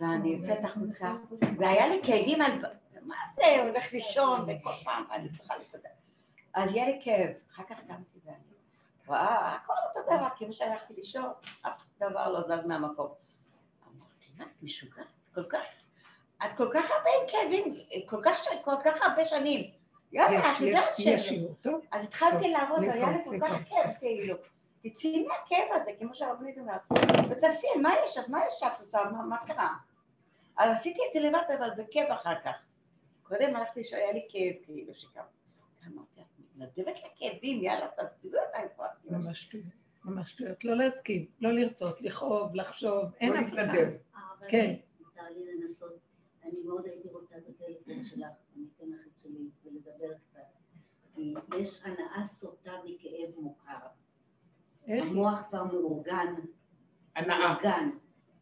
[0.00, 1.12] ואני יוצאת החוצה,
[1.58, 2.52] והיה לי כאבים על...
[3.02, 5.88] מה זה, הולך לישון, וכל פעם אני צריכה לסדר.
[6.54, 8.36] אז יהיה לי כאב, אחר כך קמתי ואני
[9.06, 11.32] רואה, הכל אותו דבר, כמו שהלכתי לישון,
[11.62, 13.08] אף דבר לא זז מהמקום.
[14.38, 15.06] מה, את משוגעת?
[15.34, 15.64] כל כך,
[16.38, 17.64] את כל כך הרבה עם כאבים,
[18.64, 19.70] כל כך הרבה שנים.
[20.12, 21.32] יאללה, את יודעת ש...
[21.92, 24.36] אז התחלתי לעבוד, היה לי כל כך כיף, כאילו.
[24.82, 26.80] תצאי מהכאב הזה, כמו שהרבנית אומרת,
[27.30, 28.18] ותעשי, מה יש?
[28.18, 28.98] אז מה יש שאת עושה?
[29.28, 29.74] מה קרה?
[30.56, 32.54] אז עשיתי את זה לבד, אבל בכיף אחר כך.
[33.22, 35.20] קודם הלכתי שהיה לי כאב, כאילו, שקם.
[35.86, 38.86] אמרתי, את מתנדבת לכאבים, יאללה, תפסידו אותה כבר.
[39.10, 39.66] ממש שטויות.
[40.04, 40.64] ממש שטויות.
[40.64, 43.62] לא להסכים, לא לרצות, לכאוב, לחשוב, אין אף אחד.
[44.48, 44.74] כן.
[45.00, 45.98] מותר לי לנסות,
[46.44, 50.40] אני מאוד הייתי רוצה את הטלפון שלך, אני אתן לך את שלי ולדבר קצת.
[51.14, 53.86] כי יש הנאה סוטה מכאב מוכר.
[54.86, 56.34] המוח כבר מאורגן.
[57.16, 57.38] הנאה.
[57.38, 57.90] מאורגן.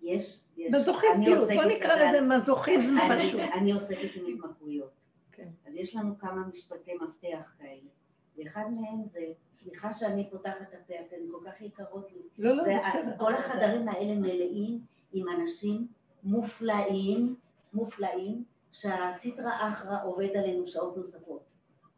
[0.03, 0.75] יש, יש.
[0.75, 3.40] מזוכיסטיות, בוא נקרא לזה מזוכיזם פשוט.
[3.55, 4.90] אני עוסקת עם התמכרויות.
[5.33, 5.49] כן.
[5.66, 7.88] אז יש לנו כמה משפטי מפתח כאלה.
[8.37, 9.20] ואחד מהם זה,
[9.59, 12.23] סליחה שאני פותחת את הפה, אתן כל כך יקרות לי.
[12.38, 13.18] לא, לא, בסדר.
[13.18, 14.81] כל החדרים האלה מלאים
[15.12, 15.87] עם אנשים
[16.25, 17.37] מופלאים,
[17.75, 18.44] מופלאים,
[18.75, 21.55] שהסטרא אחרא עובד עלינו שעות נוספות.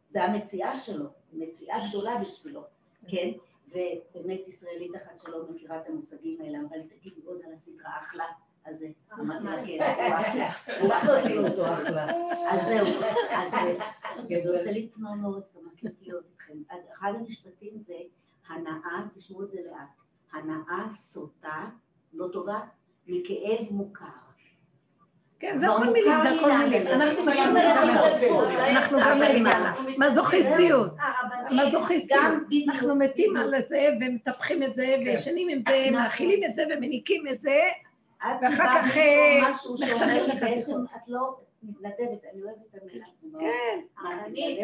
[0.09, 2.63] זה המציאה שלו, מציאה גדולה בשבילו,
[3.07, 3.29] כן?
[3.67, 8.25] ובאמת ישראלית אחת שלא מכירה את המושגים האלה, אבל תגידי עוד על הסטרא אחלה.
[8.65, 10.11] אז אמרתי לה, כן,
[10.81, 12.05] הוא אחלה, אנחנו עשינו אותו אחלה.
[12.51, 16.53] אז זהו, אז זה עושה לי צמרמורת, כמה להיות איתכם.
[16.69, 17.97] אז אחד המשפטים זה
[18.47, 19.89] הנאה, תשמעו את זה לאט,
[20.33, 21.69] הנאה סוטה,
[22.13, 22.59] לא טובה,
[23.07, 24.26] מכאב מוכר.
[25.39, 26.87] כן, זה הכל מילים, זה הכל מילים.
[26.87, 29.45] אנחנו גם מילים.
[29.97, 30.91] מזוכיסטיות.
[31.51, 32.21] מזוכיסטיות.
[32.69, 37.39] אנחנו מתים על זה ומטפחים את זה וישנים עם זה, מאכילים את זה ומניקים את
[37.39, 37.59] זה,
[38.41, 38.97] ואחר כך
[39.79, 43.05] נחתכים לך בעצם את לא מתנדבת, אני אוהבת את המילה.
[43.39, 43.79] כן.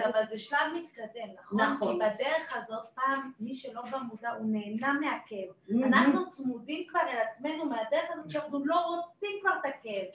[0.05, 1.61] אבל זה שלב מתקדם, נכון?
[1.61, 1.93] נכון.
[1.93, 5.83] כי בדרך הזאת, פעם, מי שלא במודע, הוא נהנה מהכאב.
[5.83, 9.42] אנחנו צמודים כבר אל עצמנו מהדרך הזאת, שאנחנו לא רוצים.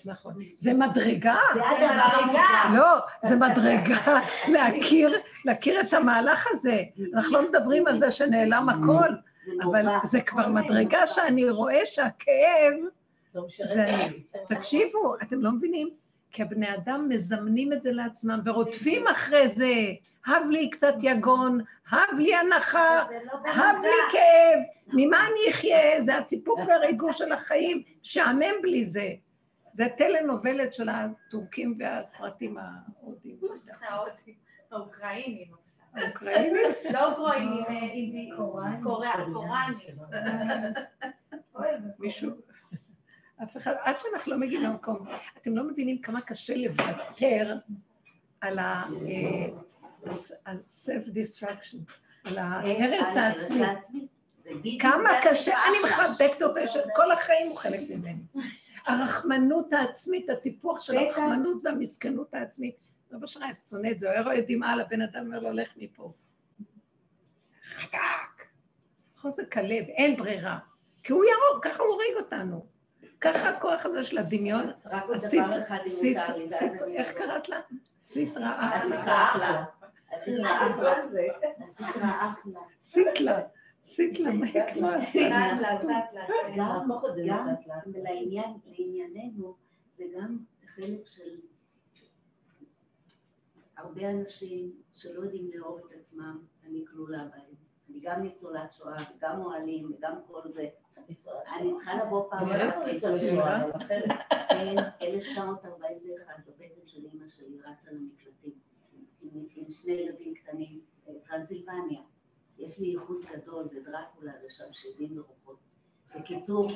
[0.05, 0.35] נכון.
[0.57, 1.37] זה מדרגה.
[1.55, 2.45] זה מדרגה.
[2.77, 5.11] לא, זה מדרגה להכיר,
[5.45, 6.83] להכיר את המהלך הזה.
[7.15, 9.09] אנחנו לא מדברים על זה שנעלם הכל.
[9.63, 11.07] אבל זה כבר מדרגה.
[11.07, 12.73] שאני רואה שהכאב,
[13.35, 14.23] לא זה- לי.
[14.57, 15.91] תקשיבו, אתם לא מבינים?
[16.33, 19.73] כי הבני אדם מזמנים את זה לעצמם ורודפים אחרי זה.
[20.27, 21.61] הב לי קצת יגון,
[21.91, 23.05] הב לי הנחה,
[23.45, 23.77] לא הב.
[23.83, 24.61] לי כאב,
[24.93, 26.01] ממה אני אחיה?
[26.01, 29.09] זה הסיפוק והריגוש של החיים, שעמם בלי זה.
[29.79, 33.37] זה הטלנובלת של הטורקים והסרטים ההודים.
[34.71, 35.83] האוקראינים עכשיו.
[35.95, 36.57] האוקראינים.
[36.93, 38.33] לא אוקראינים, אה,
[41.53, 41.91] קוראנים.
[41.99, 42.31] מישהו,
[43.43, 45.07] אף אחד, עד שאנחנו לא מגיעים למקום,
[45.43, 47.57] אתם לא מבינים כמה קשה לוותר
[48.41, 49.77] על ה-self
[51.07, 51.79] destruction,
[52.25, 54.09] על ההרס על העצמי.
[54.81, 55.79] כמה קשה, אני.
[55.85, 56.61] מחבקת אותו,
[56.97, 58.23] כל החיים הוא חלק ממני.
[58.89, 60.93] הרחמנות העצמית, הטיפוח של.
[60.99, 62.75] הרחמנות והמסכנות העצמית.
[63.13, 66.13] רב אשרייס שונא את זה, הוא רואה דמעה על הבן אדם, אומר לו, לך מפה.
[67.75, 67.99] חזק.
[69.17, 70.59] חוזק הלב, אין ברירה.
[71.03, 72.67] כי הוא ירוק, ככה הוא הורג אותנו.
[73.21, 74.71] ככה הכוח הזה של הדמיון.
[74.85, 77.13] רק עוד דבר אחד אם סית- אני איך.
[77.13, 77.61] קראת לה?
[78.03, 78.27] הסטרא
[78.61, 79.25] אחלה.
[79.25, 79.65] אחלה.
[80.13, 80.95] הסטרא אחלה.
[81.79, 82.31] הסטרא
[83.11, 83.41] אחלה.
[83.99, 85.03] יקרה?
[85.03, 86.27] סטלה, סטלה.
[86.57, 86.91] גם,
[87.95, 89.57] לענייננו,
[89.97, 90.39] זה גם
[90.75, 91.37] חלק של
[93.77, 97.55] הרבה אנשים שלא יודעים לאהוב את עצמם, אני כלולה בהם.
[97.91, 100.69] אני גם ניצולת שואה, וגם אוהלים, וגם כל זה.
[101.57, 103.19] אני צריכה לבוא פעם אחת לסיוע.
[103.19, 103.89] שואה.
[103.89, 104.03] כן,
[105.03, 108.53] 1941, בבטן של אימא שלי רצה למקלטים,
[109.23, 112.01] עם, עם שני ילדים קטנים, אה, טרנסילבניה.
[112.59, 115.59] יש לי ייחוס גדול, זה דרקולה, זה שם שדים ורוחות.
[116.17, 116.71] בקיצור,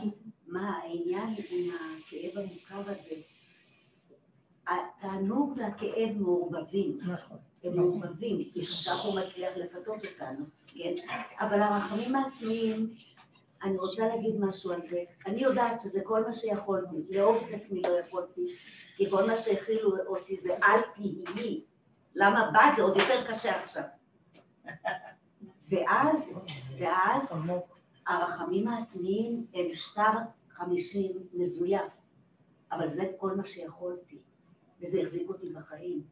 [0.47, 3.14] מה העניין עם הכאב המוכר הזה?
[4.66, 7.38] התענוג והכאב מעורבבים, נכון.
[7.64, 10.95] הם מעורבבים, כי כך הוא מצליח לפתות אותנו, כן?
[11.40, 12.95] אבל הרחמים העצמיים,
[13.62, 15.05] אני רוצה להגיד משהו על זה.
[15.27, 18.57] אני יודעת שזה כל מה שיכולתי, לאהוב את עצמי לא יכולתי,
[18.97, 21.64] כי כל מה שהכילו אותי זה אל תהיי.
[22.14, 23.83] למה בת זה עוד יותר קשה עכשיו.
[25.73, 26.33] ואז,
[26.79, 27.29] ואז.
[28.07, 30.11] הרחמים העצמיים הם שטר
[30.51, 31.83] חמישים מזויף,
[32.73, 34.19] אבל זה כל מה שיכולתי,
[34.81, 36.03] וזה החזיק אותי בחיים.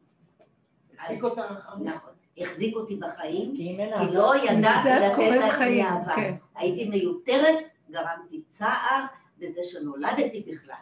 [0.99, 1.87] החזיק אותה רחמים.
[1.87, 3.77] נכון, החזיק אותי בחיים, כי
[4.13, 6.15] לא ידעתי לתת לעצמי אהבה.
[6.15, 6.35] כן.
[6.55, 7.55] הייתי מיותרת,
[7.91, 9.05] גרמתי צער
[9.37, 10.75] בזה שנולדתי בכלל.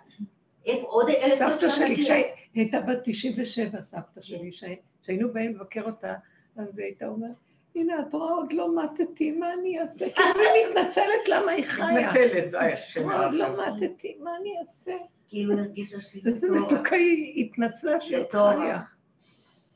[0.65, 2.03] איפה עוד אלף סבתא אפשר שלי, להגיד?
[2.05, 2.23] כשהיא
[2.55, 6.15] הייתה בת 97, סבתא שלי, שהי- שהיינו באים לבקר אותה,
[6.57, 7.31] אז היא הייתה אומרת,
[7.75, 10.05] הנה, את רואה, עוד לא מתתי, מה אני אעשה?
[10.15, 11.85] כאילו היא מתנצלת למה היא חיה.
[11.85, 13.47] מתנצלת, אה, השם עוד לא.
[13.49, 14.91] מתתי, מה אני אעשה?
[15.27, 16.59] כאילו הרגישה שהיא איזה טובה.
[16.59, 18.25] מתוקה היא התנצלה שהיא.
[18.31, 18.81] חיה.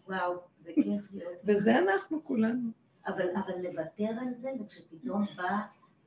[0.08, 1.34] וואו, זה כיף להיות.
[1.46, 2.70] וזה אנחנו כולנו.
[3.08, 5.58] אבל, אבל לוותר על זה, וכשפתאום בא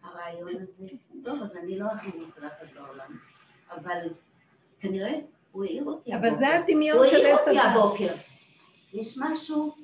[0.03, 0.87] הרעיון הזה,
[1.25, 3.19] טוב, אז אני לא הכי מוצלחת בעולם,
[3.71, 4.09] אבל
[4.81, 5.15] כנראה
[5.53, 6.63] הוא העיר אותי אבל זה הבוקר.
[6.65, 7.57] הדמיון הוא של העיר עץ.
[7.65, 8.15] הבוקר.
[8.93, 9.75] יש משהו,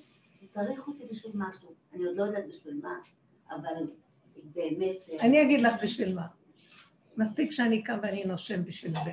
[0.55, 1.75] צריך אותי בשביל משהו.
[1.95, 2.95] אני עוד לא יודעת בשביל מה,
[3.51, 3.87] אבל
[4.55, 4.97] באמת...
[5.13, 6.27] אה, אני אגיד לך בשביל מה.
[7.17, 9.13] מספיק שאני קם ואני נושם בשביל זה.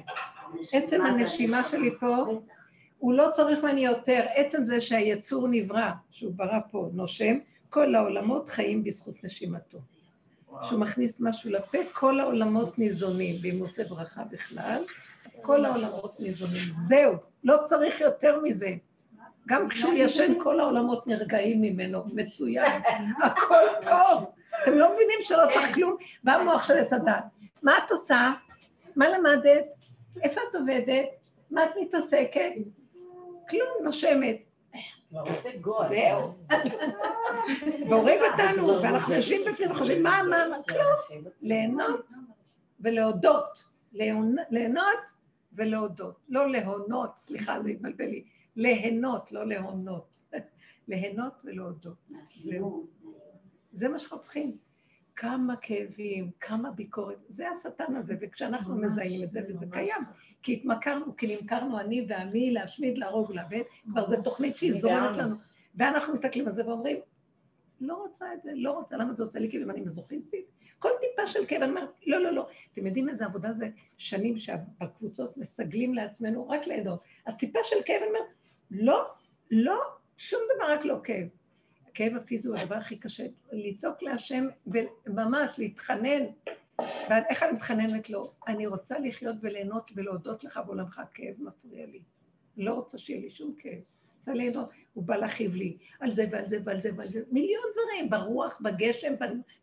[0.73, 2.41] עצם הנשימה שלי פה.
[2.97, 4.25] הוא לא צריך ממני יותר.
[4.35, 7.37] עצם זה שהיצור נברא, שהוא ברא פה, נושם,
[7.69, 9.79] כל העולמות חיים בזכות נשימתו.
[10.61, 14.83] כשהוא מכניס משהו לפה, כל העולמות ניזונים, ואם הוא עושה ברכה בכלל,
[15.41, 16.73] כל העולמות ניזונים.
[16.87, 18.75] זהו, לא צריך יותר מזה.
[19.47, 22.81] גם כשהוא ישן, כל העולמות נרגעים ממנו, מצוין,
[23.23, 24.31] הכל טוב.
[24.63, 25.95] אתם לא מבינים שלא צריך כלום?
[26.23, 27.23] בא המוח של עץ הדת.
[27.63, 28.31] מה את עושה?
[28.95, 29.65] מה למדת?
[30.23, 31.05] איפה את עובדת?
[31.51, 32.51] מה את מתעסקת?
[33.49, 34.37] כלום, נושמת.
[35.89, 36.33] זהו.
[37.89, 41.23] והורג אותנו, ואנחנו יושבים בפנים וחושבים, מה, מה, מה, כלום.
[41.41, 42.07] ליהנות
[42.79, 43.63] ולהודות.
[44.51, 44.99] ליהנות
[45.53, 46.15] ולהודות.
[46.29, 48.23] לא להונות, סליחה, זה התבלבל לי.
[48.59, 50.17] ליהנות, לא להונות.
[50.87, 52.09] ליהנות ולהודות.
[52.41, 52.87] זהו.
[53.71, 54.57] זה מה שאנחנו צריכים.
[55.15, 60.01] כמה כאבים, כמה ביקורת, זה השטן הזה, וכשאנחנו מזהים את זה, וזה קיים,
[60.43, 65.35] כי התמכרנו, כי נמכרנו אני ועמי להשמיד, להרוג, לאבד, כבר זו תוכנית שהיא זורמת לנו,
[65.75, 66.97] ואנחנו מסתכלים על זה ואומרים,
[67.81, 70.45] לא רוצה את זה, לא רוצה, למה זה עושה לי כאבים, אני מזוכיסטית?
[70.79, 72.47] כל טיפה של כאב, אני אומרת, לא, לא, לא.
[72.73, 76.99] אתם יודעים איזה עבודה זה שנים שבקבוצות מסגלים לעצמנו רק ליהנות.
[77.25, 78.33] אז טיפה של כאב, אני אומרת,
[78.71, 79.11] לא,
[79.51, 79.81] לא,
[80.17, 81.27] שום דבר רק לא כאב.
[81.87, 86.23] הכאב הפיזי הוא הדבר הכי קשה, לצעוק להשם וממש להתחנן.
[87.09, 88.31] ואיך אני מתחננת לו?
[88.47, 92.01] אני רוצה לחיות וליהנות ולהודות לך בעולמך, הכאב מפריע לי.
[92.57, 93.79] לא רוצה שיהיה לי שום כאב.
[94.19, 97.63] רוצה ליהנות, הוא בא להכאיב לי על זה ועל זה ועל זה ועל זה, מיליון
[97.73, 99.13] דברים, ברוח, בגשם,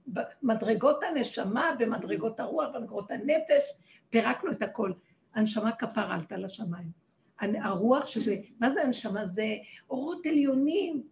[0.06, 3.72] במדרגות הנשמה, במדרגות הרוח, במדרגות הנפש,
[4.10, 4.92] פירקנו את הכל.
[5.34, 7.05] הנשמה כפר עלתה לשמיים.
[7.40, 9.27] הרוח שזה, מה זה הנשמה?
[9.27, 9.46] זה
[9.90, 11.03] אורות עליונים.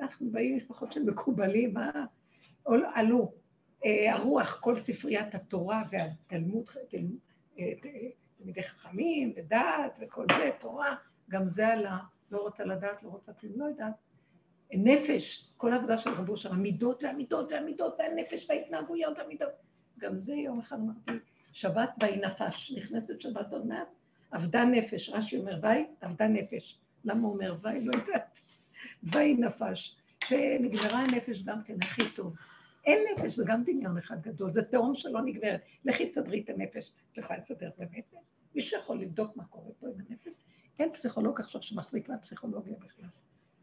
[0.00, 1.90] אנחנו באים משפחות של מקובלים, מה?
[2.94, 3.32] עלו.
[3.84, 6.64] אה, הרוח, כל ספריית התורה והתלמוד,
[7.58, 7.72] אה,
[8.38, 10.96] תלמידי חכמים ודעת וכל זה, תורה,
[11.30, 11.98] גם זה עלה,
[12.30, 13.94] לא רוצה לדעת, לא רוצה כלום, לא יודעת.
[14.72, 19.52] נפש, כל העבודה של רבו אושר, המידות והמידות והמידות והנפש וההתנהגויות והמידות.
[19.98, 23.88] גם זה יום אחד אמרתי, שבת ויהי נפש, נכנסת שבת עוד מעט,
[24.34, 26.80] אבדה נפש, רש"י אומר ויהי, אבדה נפש.
[27.04, 27.84] למה הוא אומר ויהי?
[27.84, 28.38] לא יודעת.
[29.02, 32.34] ויהי נפש, שנגמרה הנפש גם כן הכי טוב.
[32.86, 35.60] אין נפש, זה גם דמיון אחד גדול, זה תהום שלא נגמרת.
[35.84, 38.14] לכי תסדרי את הנפש, את יכולה לסדר את הנפש?
[38.54, 40.44] מישהו יכול לבדוק מה קורה פה עם הנפש?
[40.78, 43.08] אין פסיכולוג עכשיו שמחזיק מהפסיכולוגיה בכלל.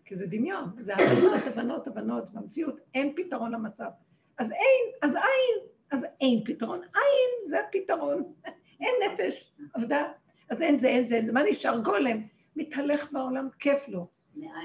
[0.06, 3.90] כי זה דמיון, זה הבנות, הבנות, הבנות, במציאות, אין פתרון למצב.
[4.38, 6.82] אז אין, אז אין, אז אין פתרון.
[6.84, 8.34] אין, זה הפתרון.
[8.82, 10.12] אין נפש, עבדה.
[10.52, 11.34] אז אין זה, אין זה, אין זה.
[11.34, 11.80] מה נשאר?
[11.80, 12.22] גולם.
[12.56, 14.08] מתהלך בעולם, כיף לו.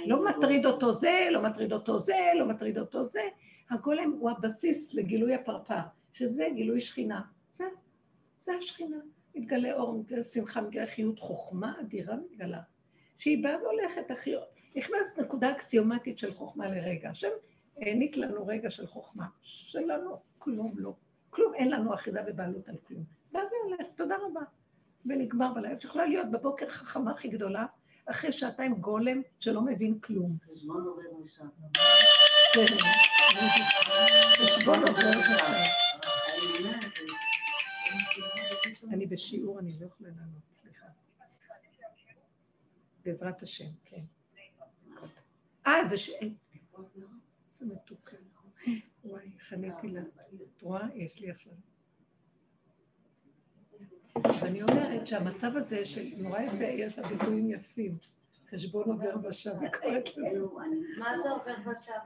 [0.06, 3.22] לא מטריד אותו זה, לא מטריד אותו זה, לא מטריד אותו זה.
[3.70, 5.80] הגולם הוא הבסיס לגילוי הפרפר,
[6.12, 7.20] שזה גילוי שכינה.
[7.52, 7.64] זה,
[8.40, 8.96] זה השכינה.
[9.34, 12.60] מתגלה אור, מתגלה שמחה, מתגלה חיות, חוכמה אדירה מתגלה.
[13.18, 14.48] שהיא באה והולכת, החיות.
[14.76, 17.10] נכנס נקודה אקסיומטית של חוכמה לרגע.
[17.10, 17.30] השם
[17.80, 19.26] העניק לנו רגע של חוכמה.
[19.42, 20.92] שלנו כלום לא.
[21.30, 23.04] כלום, אין לנו אחיזה ובעלות על כלום.
[23.32, 24.40] בא והולך, תודה רבה.
[25.08, 25.76] ונגמר בלילה.
[25.84, 27.66] יכולה להיות בבוקר חכמה הכי גדולה,
[28.06, 30.36] אחרי שעתיים גולם שלא מבין כלום.
[30.52, 31.48] חשבון עובר משם.
[34.36, 35.36] חשבון עובר משם.
[38.92, 40.86] אני בשיעור, אני לא יכולה לענות, סליחה.
[43.04, 44.02] בעזרת השם, כן.
[45.66, 46.10] אה, זה ש...
[46.10, 48.16] איזה מתוקה.
[49.04, 50.00] וואי, חניתי לה.
[50.56, 50.86] את רואה?
[50.94, 51.52] יש לי עכשיו.
[54.24, 57.92] אז אני אומרת שהמצב הזה של נורא יפה, יש לה ביטויים יפים.
[58.50, 59.10] חשבון עובר
[59.60, 60.38] היא קוראת לזה.
[60.98, 61.96] מה זה עובר בשעה?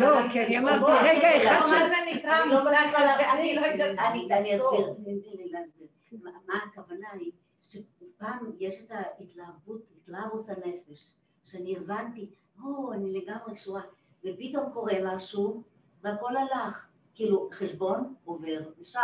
[0.00, 1.74] לא, כי אני אמרתי, רגע אחד מה של...
[1.88, 3.32] זה נקרא המושג הזה?
[3.32, 3.98] אני לא יודעת.
[4.30, 5.86] אני אסביר, תני לי להסביר.
[6.22, 7.32] מה- מה הכוונה היא?
[7.62, 11.12] שפעם יש את ההתלהבות, התלהבוס הנפש,
[11.44, 12.26] שאני הבנתי,
[12.64, 13.82] או, אני לגמרי קשורה,
[14.24, 15.62] ופתאום קורה משהו,
[16.02, 16.86] והכל הלך.
[17.14, 18.98] כאילו, חשבון עובר ושב.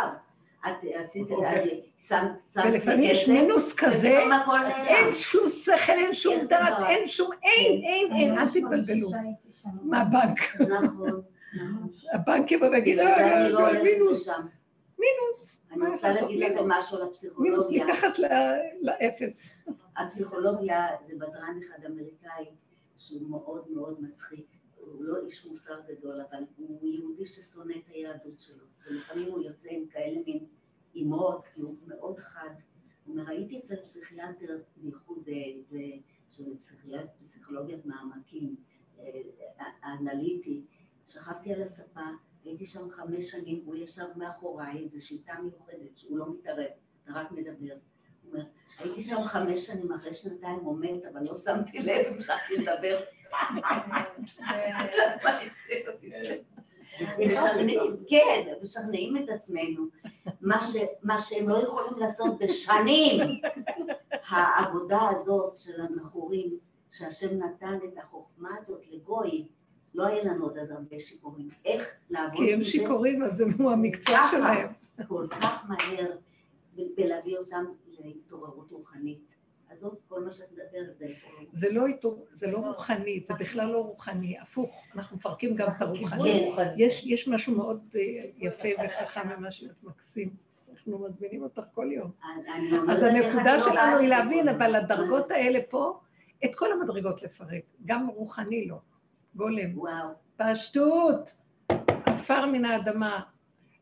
[0.67, 1.37] את עשית את.
[1.53, 1.63] זה,
[1.99, 2.21] שמת
[2.53, 4.19] שמת ולפעמים יש כסף, מינוס כזה.
[4.87, 6.87] אין שום שכל, אין שום אין דעת, דבר.
[6.87, 9.09] אין שום, אין, אין, אין, אל תתבלבלו.
[9.83, 10.39] מהבנק.
[10.61, 11.21] נכון, נכון.
[12.13, 14.27] הבנק יבוא ויגיד, בגלל זה אה, אני לא אה, הולכת מינוס.
[14.99, 16.77] מינוס, אני רוצה להגיד לכם מינוס.
[16.79, 17.85] משהו על מינוס הפסיכולוגיה.
[17.85, 18.25] מתחת ל-
[18.81, 19.49] לאפס.
[19.97, 22.45] הפסיכולוגיה זה בדרן אחד אמריקאי
[22.95, 24.45] שהוא מאוד מאוד מצחיק.
[24.75, 28.63] הוא לא איש מוסר גדול, אבל הוא יהודי ששונא את היהדות שלו.
[28.87, 30.39] ולפעמים הוא יוצא עם כאלה מין
[30.95, 32.49] אימות, כי הוא מאוד חד.
[33.05, 35.33] הוא אומר, הייתי אצל פסיכיאטר, בייחוד אה,
[35.69, 35.79] זה,
[36.29, 38.55] שזה פסיכיאט- פסיכולוגיית מעמקים,
[38.99, 39.05] אה,
[39.99, 40.61] אנליטי.
[41.07, 41.99] שכבתי על הספה,
[42.45, 46.65] הייתי שם חמש שנים, הוא ישב מאחוריי, זו שיטה מיוחדת, שהוא לא מתערב,
[47.03, 47.73] אתה רק מדבר.
[48.23, 48.43] הוא אומר,
[48.79, 52.99] הייתי שם חמש שנים, אחרי שנתיים הוא מת, אבל לא שמתי לב, המשכתי לדבר.
[58.09, 59.85] כן, משכנעים את עצמנו.
[61.03, 63.41] מה, שהם לא יכולים לעשות בשנים.
[64.27, 66.57] העבודה הזאת של הנכורים,
[66.89, 69.47] שהשם נתן את החוכמה הזאת לגוי,
[69.95, 71.49] לא היה לנו עוד אז הרבה שיכורים.
[71.65, 74.17] איך לעבוד כי הם שיכורים, אז הוא המקצוע.
[74.31, 74.67] שלהם.
[75.07, 76.11] כל כך מהר,
[76.97, 77.65] ולהביא אותם
[77.99, 79.19] להתעוררות רוחנית.
[79.69, 81.47] עזוב, כל מה שאת מדברת זה התעוררות.
[81.53, 85.81] זה לא איתו- זה לא רוחני, זה בכלל לא רוחני, הפוך, אנחנו מפרקים גם את
[85.81, 86.51] הרוחני.
[86.77, 88.01] יש, יש משהו מאוד אה,
[88.37, 90.29] יפה וחכם ממה שאת מקסים.
[90.71, 92.11] אנחנו מזמינים אותך כל יום.
[92.71, 94.49] אומרת אז הנקודה לא שלנו היא להבין.
[94.49, 95.99] אבל הדרגות האלה פה,
[96.45, 98.75] את כל המדרגות לפרק, גם רוחני לא.
[99.39, 99.77] גולם.
[99.77, 101.37] וואו, פשטות,
[102.05, 103.21] עפר מן האדמה.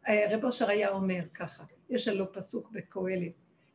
[0.07, 3.31] אה, רב אושר היה אומר ככה, יש עלו פסוק בקהלת,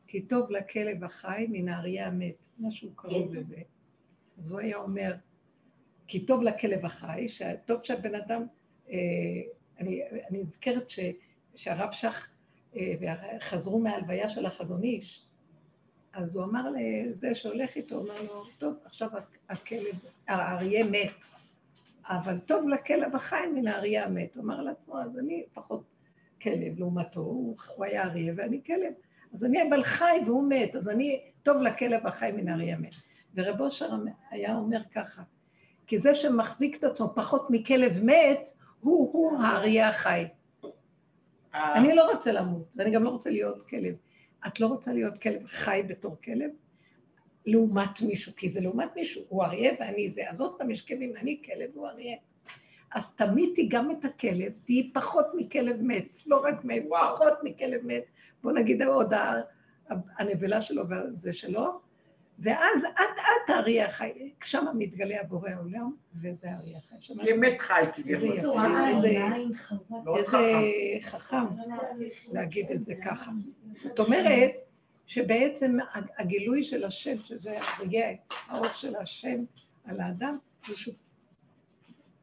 [0.07, 3.39] כי טוב לכלב החי מן האריה המת, משהו קרוב כן.
[3.39, 3.57] לזה.
[4.37, 5.13] אז הוא היה אומר,
[6.07, 8.45] כי טוב לכלב החי, שטוב שהבן אדם,
[8.89, 8.95] אה,
[9.79, 10.99] אני, אני נזכרת ש,
[11.55, 12.29] שהרב שך,
[12.75, 12.93] אה,
[13.39, 15.25] חזרו מההלוויה של החזון איש,
[16.13, 19.09] אז הוא אמר לזה שהולך איתו, הוא אמר לו, טוב, עכשיו
[19.49, 19.95] הכלב,
[20.27, 21.42] האריה מת.
[22.07, 24.35] אבל טוב לכלב החי מן האריה המת.
[24.35, 25.83] הוא אמר לעצמו, אז אני פחות
[26.41, 28.93] כלב לעומתו, הוא, הוא היה אריה ואני כלב.
[29.33, 32.95] אז אני אבל חי והוא מת, אז אני טוב לכלב החי מן האריה מת.
[33.35, 33.89] ורב אושר
[34.31, 35.21] היה אומר ככה,
[35.87, 38.49] כי זה שמחזיק את עצמו פחות מכלב מת,
[38.79, 40.25] הוא-הוא האריה החי.
[41.55, 43.95] אה, אני לא רוצה למות, ואני גם לא רוצה להיות כלב.
[44.47, 46.49] את לא רוצה להיות כלב חי בתור כלב?
[47.45, 50.21] לעומת מישהו, כי זה לעומת מישהו, הוא אריה ואני זה.
[50.29, 52.15] אז עוד פעם יש כאבים, אני כלב, הוא אריה.
[52.95, 57.15] אז תמיתי גם את הכלב, תהיי פחות מכלב מת, לא רק מת, וואו.
[57.15, 58.03] פחות מכלב מת.
[58.43, 59.13] בוא נגיד עוד
[60.17, 61.79] הנבלה שלו וזה שלו,
[62.39, 64.11] ואז אט אט האריה החי,
[64.43, 65.91] שם מתגלה הבורא העולם,
[66.21, 66.95] וזה האריה החי.
[66.99, 68.31] שם כאמת חי כביכול.
[68.31, 68.47] איזה-
[70.21, 70.37] חכם.
[71.01, 71.37] חכם
[72.31, 73.31] להגיד את זה ככה.
[73.83, 74.51] זאת אומרת
[75.13, 75.77] שבעצם
[76.19, 78.07] הגילוי של השם, שזה אריה,
[78.47, 79.43] האור של השם
[79.85, 80.37] על האדם,
[80.67, 80.95] זה שהוא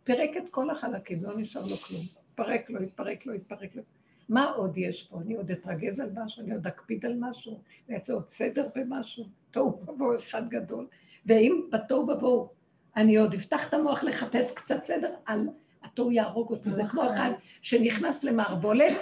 [0.05, 2.01] פירק את כל החלקים, לא נשאר לו כלום.
[2.31, 3.83] התפרק לו, התפרק לו, התפרק לו.
[4.29, 5.21] מה עוד יש פה?
[5.21, 9.25] אני עוד אתרגז על משהו, אני עוד אקפיד על משהו, אני אעשה עוד סדר במשהו,
[9.51, 10.87] תוהו ובוהו אחד גדול.
[11.27, 12.49] ואם בתוהו ובוהו
[12.97, 15.49] אני עוד אפתח את המוח לחפש קצת סדר, על
[15.83, 16.71] התוהו יהרוג אותי.
[16.75, 17.31] זה כמו אחד
[17.63, 18.93] שנכנס למערבולת,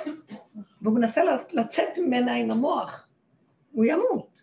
[0.83, 3.08] והוא מנסה לצ- לצאת ממנה עם המוח,
[3.73, 4.43] הוא ימות.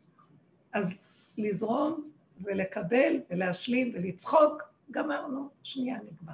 [0.74, 1.00] אז
[1.38, 2.12] לזרום
[2.42, 4.62] ולקבל ולהשלים ולצחוק,
[4.92, 6.34] גמרנו, שנייה נגמר.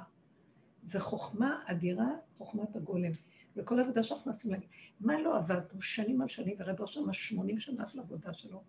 [0.84, 3.12] זו חוכמה אדירה, חוכמת הגולם.
[3.54, 4.68] זה כל עבודה שאנחנו מנסים להגיד.
[5.00, 8.62] מה לא עבדנו שנים על שנים, ורב ראשם 80 שנה של עבודה שלו.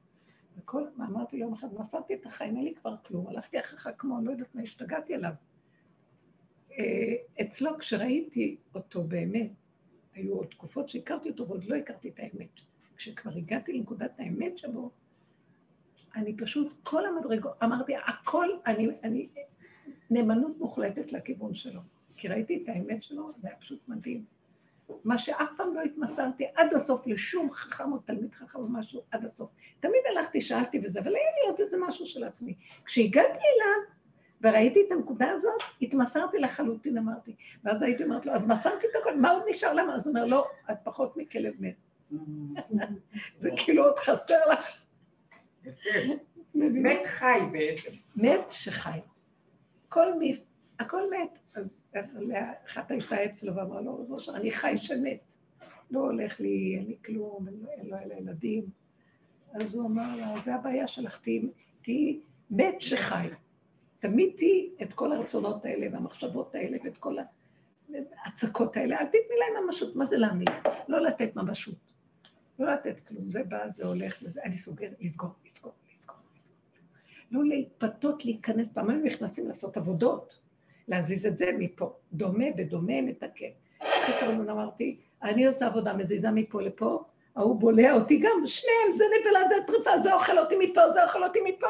[0.57, 4.17] וכל, אמרתי לו יום אחד, מסרתי את החיים, אין לי כבר כלום, הלכתי אחריך כמו,
[4.17, 5.33] אני לא יודעת מה, השתגעתי עליו.
[6.71, 9.51] אה, אצלו, כשראיתי אותו באמת,
[10.13, 12.61] היו עוד תקופות שהכרתי אותו ועוד לא הכרתי את האמת.
[12.97, 14.91] כשכבר הגעתי לנקודת האמת שבו,
[16.15, 19.27] אני פשוט, כל המדרגות, אמרתי, הכל, אני, אני,
[20.09, 21.81] נאמנות מוחלטת לכיוון שלו.
[22.17, 24.25] כי ראיתי את האמת שלו, זה היה פשוט מדהים.
[25.03, 29.25] מה שאף פעם לא התמסרתי עד הסוף לשום חכם או תלמיד חכם או משהו עד
[29.25, 29.49] הסוף.
[29.79, 32.55] תמיד הלכתי, שאלתי וזה, אבל היה לי עוד איזה משהו של עצמי.
[32.85, 33.93] כשהגעתי אליו
[34.41, 37.35] וראיתי את הנקודה הזאת, התמסרתי לחלוטין, אמרתי.
[37.63, 39.95] ואז הייתי אומרת לו, אז מסרתי את הכל, מה עוד נשאר למה?
[39.95, 41.75] אז הוא אומר, לא, את פחות מכלב מת.
[43.37, 44.81] זה כאילו עוד חסר לך.
[46.55, 47.91] מת חי בעצם.
[48.15, 48.99] מת שחי.
[49.89, 50.39] כל מי,
[50.79, 51.39] הכל מת.
[51.55, 51.85] אז
[52.65, 55.33] אחת הייתה אצלו ואמרה לו, רב אושר, אני חי שמת.
[55.91, 58.63] לא הולך לי, אין לי כלום, אין לו- אלא ילדים.
[59.53, 61.19] אז הוא אמר לה, זה הבעיה שלך,
[61.83, 62.19] תהיי-
[62.51, 63.27] מת שחי.
[63.99, 67.15] תמיד תהיי את כל הרצונות האלה והמחשבות האלה ואת כל
[68.25, 68.99] ההצקות האלה.
[68.99, 69.95] אל תתני להם ממשות.
[69.95, 70.49] מה זה להעמיד?
[70.87, 71.75] לא לתת ממשות.
[72.59, 73.31] לא לתת כלום.
[73.31, 74.41] זה בא, זה הולך, זה זה.
[74.43, 76.55] אני סוגר, לסגור, לסגור, לסגור, לסגור.
[77.31, 78.67] לא להתפתות, להיכנס.
[78.73, 80.39] פעמיים נכנסים לעשות עבודות,
[80.87, 81.93] להזיז את זה מפה.
[82.13, 83.45] דומה ודומה מתקן.
[84.33, 87.03] זמן אמרתי, אני עושה עבודה, מזיזה מפה לפה,
[87.35, 91.23] ההוא בולע אותי גם, שניהם, זה נבלה, זה טריפה, זה אוכל אותי מפה, זה אוכל
[91.23, 91.67] אותי מפה.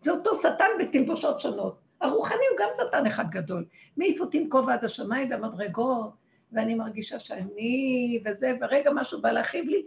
[0.00, 1.78] זה אותו שטן בתלבושות שונות.
[2.00, 3.64] הרוחני הוא גם שטן אחד גדול.
[3.96, 6.10] מעיף אותי עם כובע עד השמיים והמדרגות,
[6.54, 9.86] ואני מרגישה שאני וזה, ורגע משהו בא להכאיב לי,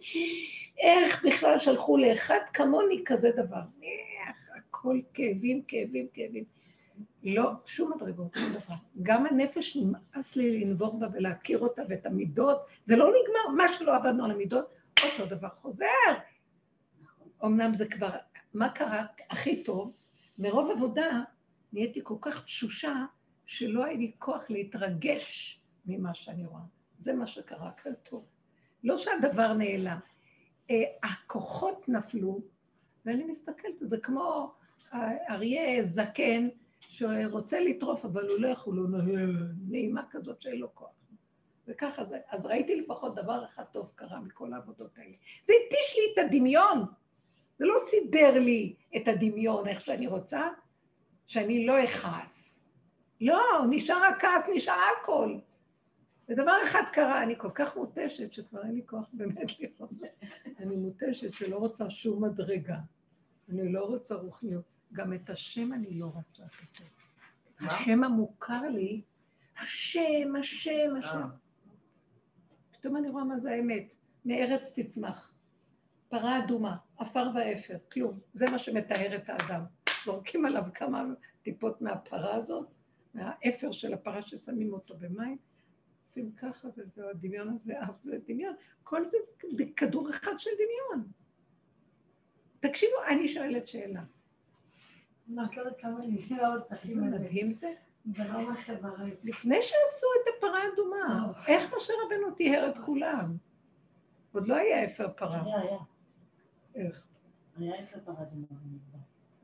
[0.80, 3.61] איך בכלל שלחו לאחד כמוני כזה דבר?
[3.84, 6.43] איך, הכל כאבים, כאבים, כאבים.
[7.24, 8.76] לא, שום מדרגות, שום דבר.
[9.01, 13.95] גם הנפש נמאס לי לנבור בה ולהכיר אותה ואת המידות, זה לא נגמר, מה שלא
[13.95, 14.65] עבדנו על המידות,
[15.03, 15.86] אותו דבר חוזר.
[17.45, 18.09] אמנם זה כבר,
[18.53, 19.93] מה קרה הכי טוב?
[20.38, 21.22] מרוב עבודה
[21.74, 23.05] נהייתי כל כך תשושה,
[23.45, 26.62] שלא היה לי כוח להתרגש ממה שאני רואה.
[27.00, 28.26] זה מה שקרה כאן טוב.
[28.84, 30.00] לא שהדבר נעלם.
[30.72, 32.42] אה, הכוחות נפלו,
[33.06, 34.54] ואני מסתכלת, זה כמו
[35.30, 38.90] אריה זקן שרוצה לטרוף, אבל הוא לא יכול, הוא
[39.68, 40.90] נעימה כזאת שאין לו כוח.
[41.68, 42.20] וככה זה.
[42.30, 45.14] אז ראיתי לפחות דבר אחד טוב קרה מכל העבודות האלה.
[45.46, 46.86] זה התיש לי את הדמיון.
[47.60, 50.48] זה לא סידר לי את הדמיון איך שאני רוצה,
[51.28, 52.50] שאני לא אכעס.
[53.22, 55.38] לא, נשאר הכעס, נשאר הכל.
[56.30, 59.90] ודבר אחד קרה, אני כל כך מותשת שכבר אין לי כוח באמת לראות.
[60.60, 62.80] אני מותשת שלא רוצה שום מדרגה.
[63.50, 64.64] אני לא רוצה רוחניות.
[64.94, 66.44] גם את השם אני לא רוצה.
[67.60, 67.68] מה?
[67.68, 69.02] השם המוכר לי,
[69.62, 71.18] השם, השם, השם.
[71.18, 71.28] אה.
[72.72, 73.96] פתאום אני רואה מה זה האמת.
[74.26, 75.34] מארץ תצמח.
[76.10, 78.20] פרה אדומה, עפר ואפר, כלום.
[78.34, 79.62] זה מה שמתאר את האדם.
[80.06, 81.04] זורקים עליו כמה
[81.44, 82.68] טיפות מהפרה הזאת,
[83.14, 85.38] מהאפר של הפרה ששמים אותו במים,
[86.08, 88.55] עושים ככה וזהו, הדמיון הזה, אף זה דמיון.
[88.84, 89.18] כל זה
[89.76, 91.08] כדור אחד של דמיון.
[92.60, 94.03] תקשיבו, אני שואלת שאלה.
[95.28, 97.01] לא לא איזה זה.
[97.01, 97.74] מדהים זה?
[98.18, 98.26] לא.
[99.24, 103.38] לפני שעשו את הפרה האדומה, איך משה רבנו טיהר את כולם?
[104.32, 105.43] עוד לא היה אפר פרה.
[105.43, 105.78] היה, היה.
[106.76, 107.08] איך?
[107.58, 108.45] היה איפה פרה אדומה.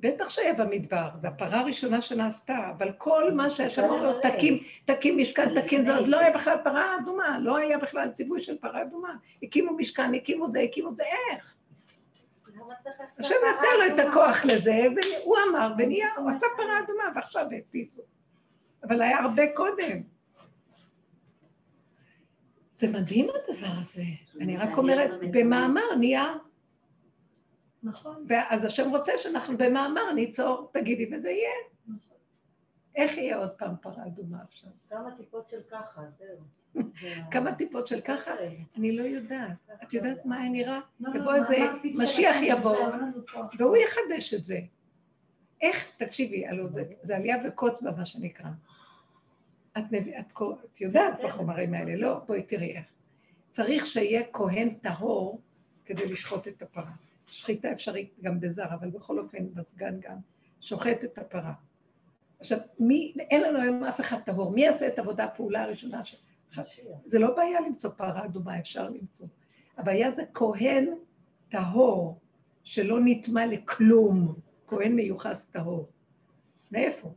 [0.03, 5.17] בטח שהיה במדבר, זו הפרה הראשונה שנעשתה, אבל כל מה שהיה שם לו, תקים, תקים
[5.17, 8.81] משכן, תקים, זה עוד לא היה בכלל פרה אדומה, לא היה בכלל ציווי של פרה
[8.81, 9.15] אדומה.
[9.43, 11.53] הקימו משכן, הקימו זה, הקימו זה, איך?
[13.19, 14.07] השם נתן לו את?
[14.07, 18.01] הכוח לזה, והוא אמר, ונהיה, הוא עשה פרה אדומה, ועכשיו העתיזו.
[18.83, 20.01] אבל היה הרבה קודם.
[22.75, 24.03] זה מדהים הדבר הזה.
[24.41, 26.33] אני רק אומרת, במאמר נהיה,
[27.83, 28.25] נכון.
[28.27, 31.51] ואז השם רוצה שאנחנו במאמר ניצור, תגידי, וזה יהיה.
[32.95, 34.69] איך יהיה עוד פעם פרה אדומה עכשיו?
[34.89, 36.83] כמה טיפות של ככה, זהו.
[37.31, 38.31] כמה טיפות של ככה?
[38.77, 39.69] אני לא יודעת.
[39.83, 40.79] את יודעת מה היה נראה?
[40.99, 42.03] לא, יבוא לא, איזה מה הפתרון?
[42.03, 42.77] משיח יבוא.
[43.59, 44.59] והוא יחדש את זה.
[45.61, 48.49] איך, תקשיבי, הלו זה, זה עלייה וקוץ בה, מה שנקרא.
[49.77, 49.83] את.
[50.19, 52.19] את, יודעת בחומרים האלה, לא?
[52.27, 52.85] בואי תראי איך.
[53.51, 55.41] צריך שיהיה כהן טהור
[55.85, 56.91] כדי לשחוט את הפרה.
[57.27, 60.17] שחיטה אפשרית גם בזר, אבל בכל אופן בסגן גם
[60.61, 61.53] שוחט את הפרה.
[62.39, 66.15] עכשיו, מי, אין לנו היום אף אחד טהור, מי יעשה את עבודה הפעולה הראשונה ש...
[67.05, 69.27] זה לא בעיה למצוא פרה אדומה, אפשר למצוא.
[69.77, 70.89] הבעיה זה כהן
[71.49, 72.19] טהור,
[72.63, 74.35] שלא נטמע לכלום,
[74.67, 75.89] כהן מיוחס טהור.
[76.71, 77.13] מאיפה?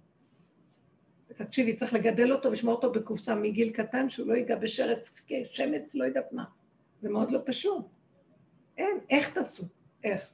[1.29, 5.11] תקשיבי, צריך לגדל אותו ולשמור אותו בקופסה מגיל קטן, שהוא לא ייגע בשרץ,
[5.45, 6.45] שמץ, לא יודעת מה.
[7.01, 7.87] זה מאוד לא פשוט.
[8.79, 9.65] אין, איך תעשו?
[10.07, 10.29] איך?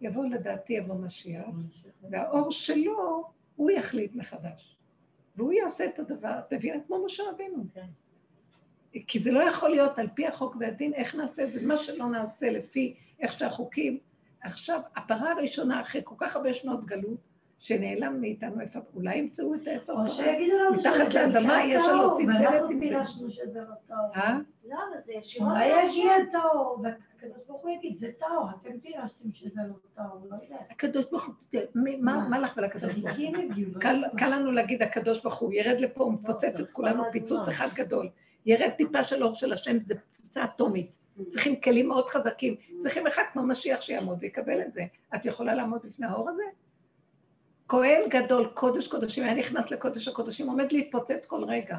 [0.00, 1.46] יבוא לדעתי, יבוא משיח,
[2.10, 4.76] והאור שלו, הוא יחליט מחדש.
[5.36, 6.76] והוא יעשה את הדבר, את מבינה?
[6.86, 7.64] כמו משה רבינו.
[7.74, 7.86] כן.
[9.06, 11.62] כי זה לא יכול להיות על פי החוק והדין, איך נעשה את זה?
[11.62, 13.98] מה שלא נעשה לפי איך שהחוקים.
[14.40, 17.18] עכשיו, הפרה הראשונה, אחרי כל כך הרבה שנות גלות,
[17.64, 20.08] שנעלם מאיתנו איפה, אולי ימצאו את האיפה או.
[20.08, 22.88] שיגידו לנו מתחת לאדמה יש לנו צנצנת ואנחנו עם זה.
[22.88, 24.14] פירשנו שזה לא טהור.
[24.16, 24.38] אה?
[24.64, 26.30] לא, אבל זה ישירות אולי יגיע מהשם.
[26.32, 30.56] טהור, והקדוש ברוך הוא יגיד, זה טהור, אתם פירשתם שזה לא טהור, לא יודע.
[30.70, 31.34] הקדוש ברוך הוא,
[32.02, 33.36] מה לך ולקדוש ברוך הוא?
[33.74, 34.16] לא קל, יודעת.
[34.16, 38.08] קל לנו להגיד הקדוש ברוך הוא, ירד לפה, הוא מפוצץ את כולנו פיצוץ אחד גדול.
[38.46, 40.96] ירד טיפה של אור של השם, זה פצצה אטומית.
[41.28, 42.56] צריכים כלים מאוד חזקים.
[42.78, 44.84] צריכים אחד כמו משיח שיעמוד ויקבל את זה.
[45.14, 46.42] את יכולה לעמוד בפני האור הזה?
[47.68, 51.76] כהן גדול, קודש קודשים, היה נכנס לקודש הקודשים, עומד להתפוצץ כל רגע.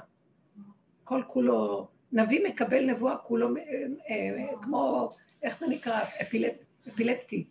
[1.04, 3.62] כל כולו, נביא מקבל נבואה כולו, אה,
[4.10, 5.12] אה, כמו,
[5.44, 6.02] איך זה נקרא?
[6.22, 6.54] אפילפ,
[6.88, 7.48] אפילפטי.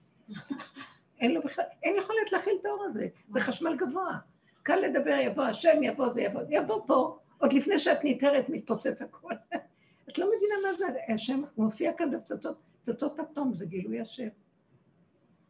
[1.21, 4.19] אין לו בכלל, אין יכולת להכיל את האור הזה, זה חשמל גבוה.
[4.63, 9.33] קל לדבר, יבוא השם, יבוא זה, יבוא, יבוא פה, עוד לפני שאת ניתרת מתפוצץ הכול.
[10.09, 14.29] את לא מבינה מה זה, השם מופיע כאן בפצצות, פצצות אטום, זה גילוי השם.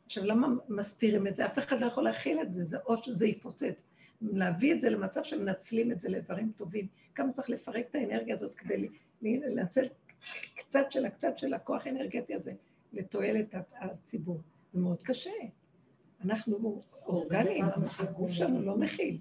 [0.06, 1.46] עכשיו, למה מסתירים את זה?
[1.46, 3.82] אף אחד לא יכול להכיל את זה, זה או שזה יפוצץ.
[4.20, 6.86] להביא את זה למצב שמנצלים את זה לדברים טובים.
[7.14, 8.88] כמה צריך לפרק את האנרגיה הזאת כדי
[9.22, 9.82] לנצל
[10.56, 12.52] קצת של הקצת של הכוח האנרגטי הזה
[12.92, 14.40] לתועלת הציבור.
[14.72, 15.30] זה מאוד קשה.
[16.24, 17.64] אנחנו אורגניים,
[17.98, 19.18] הגוף שלנו לא מכיל.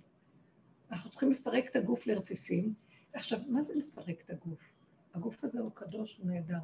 [0.92, 2.74] אנחנו צריכים לפרק את הגוף לרסיסים.
[3.14, 4.60] עכשיו, מה זה לפרק את הגוף?
[5.14, 6.58] הגוף הזה הוא קדוש, הוא נהדר.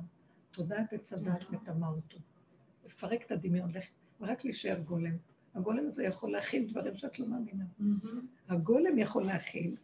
[0.51, 2.17] תודעת עץ הדת מטמא אותו.
[2.85, 3.89] לפרק את הדמיון, לך-
[4.21, 5.17] ורק להישאר גולם.
[5.55, 7.65] הגולם הזה יכול להכיל דברים שאת לא מאמינה.
[8.49, 9.75] הגולם יכול להכיל,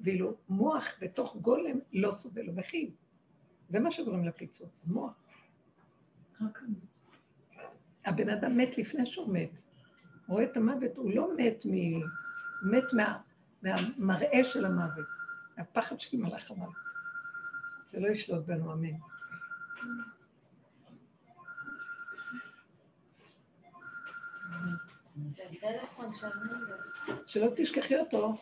[0.00, 2.90] ואילו מוח בתוך גולם לא סובל, הוא מכיל.
[3.68, 5.12] זה מה שגורם לפיצוץ, המוח.
[8.04, 9.50] הבן אדם מת לפני שהוא מת.
[10.28, 12.00] רואה את המוות, הוא לא מת מ...
[12.70, 13.18] מת מה...
[13.62, 15.06] מהמראה של המוות,
[15.58, 16.74] מהפחד של מלאך המוות.
[17.90, 18.88] שלא ישלוט בנו, אמן.
[18.88, 18.98] זה
[23.72, 24.72] טלפון של מי?
[27.26, 28.36] שלא תשכחי אותו.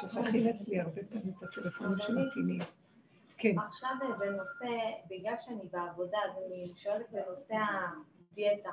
[0.00, 2.60] שוכחים אצלי הרבה פעמים את הטלפונים שמתאימים.
[3.38, 4.80] כן, עכשיו בנושא,
[5.10, 7.54] בגלל שאני בעבודה, אז אני שואלת בנושא
[8.32, 8.70] הדיאטה.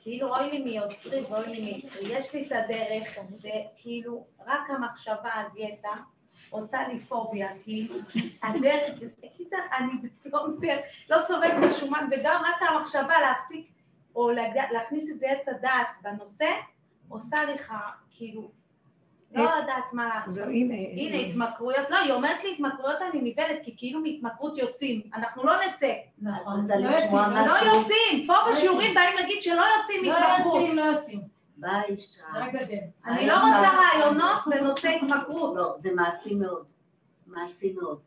[0.00, 2.12] כאילו אוי לי מיוצרי ואוי לי מיצרי.
[2.12, 5.94] יש לי את הדרך, וכאילו רק המחשבה על דיאטה
[6.50, 7.94] עושה לי פוביה, כאילו
[8.42, 9.02] הדרך,
[9.78, 9.92] אני
[11.10, 13.70] לא סובלת בשומן, וגם רק המחשבה להפסיק
[14.18, 14.30] או
[14.72, 16.46] להכניס את זה עץ הדעת בנושא,
[17.08, 17.74] עושה לך
[18.10, 18.50] כאילו,
[19.34, 20.34] לא יודעת מה לעשות.
[20.34, 20.74] זהו, הנה.
[20.74, 25.02] הנה, התמכרויות, לא, היא אומרת לי התמכרויות אני נבהלת, כי כאילו מהתמכרות יוצאים.
[25.14, 25.92] אנחנו לא נצא.
[26.22, 26.66] נכון.
[26.66, 27.12] לא יוצאים?
[27.46, 28.26] לא יוצאים.
[28.26, 30.60] פה בשיעורים באים להגיד שלא יוצאים לא מהתמכרות.
[30.62, 31.20] יוצאים, לא יוצאים.
[31.56, 32.24] באה אישה.
[32.34, 32.78] רק גדל.
[33.06, 35.56] אני לא רוצה רעיונות בנושא התמכרות.
[35.56, 36.64] לא, זה מעשי מאוד.
[37.26, 37.98] מעשי מאוד.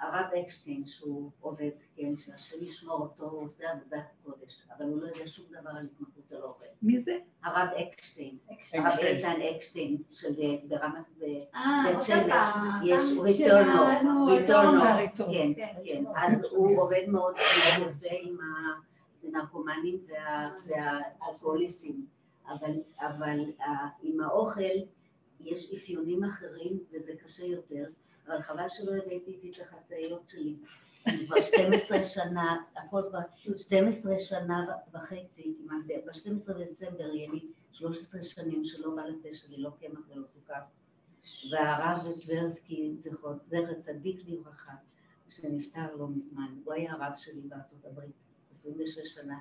[0.00, 5.06] הרב אקשטיין, שהוא עובד, כן, שהשם ישמור אותו, הוא עושה עבודת קודש, אבל הוא לא
[5.06, 6.66] יודע שום דבר על התמכרות, זה לא עובד.
[6.82, 7.18] מי זה?
[7.44, 8.36] הרב אקשטיין,
[8.74, 10.28] הרב איתן אקשטיין, של
[10.68, 11.04] ברמת...
[11.18, 11.22] ב-
[11.54, 12.80] אה, עושה שמש, פעם.
[12.84, 14.80] יש ריטורנו, ריטורנו.
[15.16, 15.24] כן,
[15.56, 16.12] כן, כן, שלנו.
[16.16, 18.44] אז הוא עובד מאוד יפה עם ה...
[19.24, 20.54] ונרקומנים וה-
[21.20, 22.06] והאלכוהוליסטים,
[22.48, 22.70] אבל,
[23.00, 23.66] אבל אה,
[24.02, 24.60] עם האוכל
[25.40, 27.84] יש אפיונים אחרים וזה קשה יותר,
[28.28, 30.56] אבל חבל שלא הבאתי איתי את החצאיות שלי.
[31.26, 33.18] כבר 12 שנה, הכל כבר
[33.56, 37.40] 12 שנה וחצי, כמעט, ב-12 בדצמבר יהיה לי
[37.72, 40.60] 13 שנים שלא בא לפה שלי, לא קמח ולא סוכר.
[41.50, 44.72] והרב טברסקי, זכר צדיק לברכה,
[45.28, 48.14] שנפטר לא מזמן, הוא היה הרב שלי בארצות הברית,
[48.52, 49.38] 26 שנה,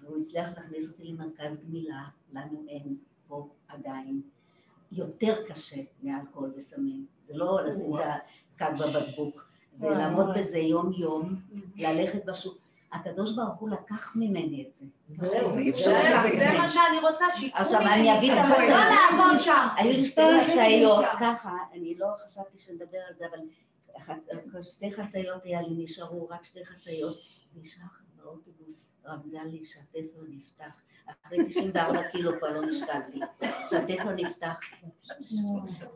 [0.00, 2.96] והוא הצליח להכניס אותי למרכז גמילה, לנו אין
[3.28, 4.22] פה עדיין.
[4.92, 8.02] יותר קשה מאלכוהול וסמים, זה לא לשים את
[8.56, 10.26] הקו בבקבוק, זה לעמוד.
[10.38, 11.36] בזה יום-יום,
[11.76, 12.58] ללכת בשוק.
[12.92, 14.86] הקדוש ברוך הוא לקח ממני את זה.
[15.08, 16.52] זה.
[16.58, 18.70] מה שאני רוצה, שיקחו עכשיו, ממני אני אביא את אבל החצאיות.
[18.70, 19.66] לא לעבוד שם.
[19.76, 21.04] היו לי שתי חצאיות.
[21.20, 26.64] ככה, אני לא חשבתי שנדבר על זה, אבל שתי חצאיות היה לי, נשארו רק שתי
[26.64, 27.16] חצאיות.
[27.62, 27.86] נשאר
[28.16, 30.72] באוטובוס, רב זלי, שהתפר נפתח.
[31.06, 33.20] אחרי 94 קילו כבר לא נשקלתי.
[33.70, 34.60] שהתפר נפתח,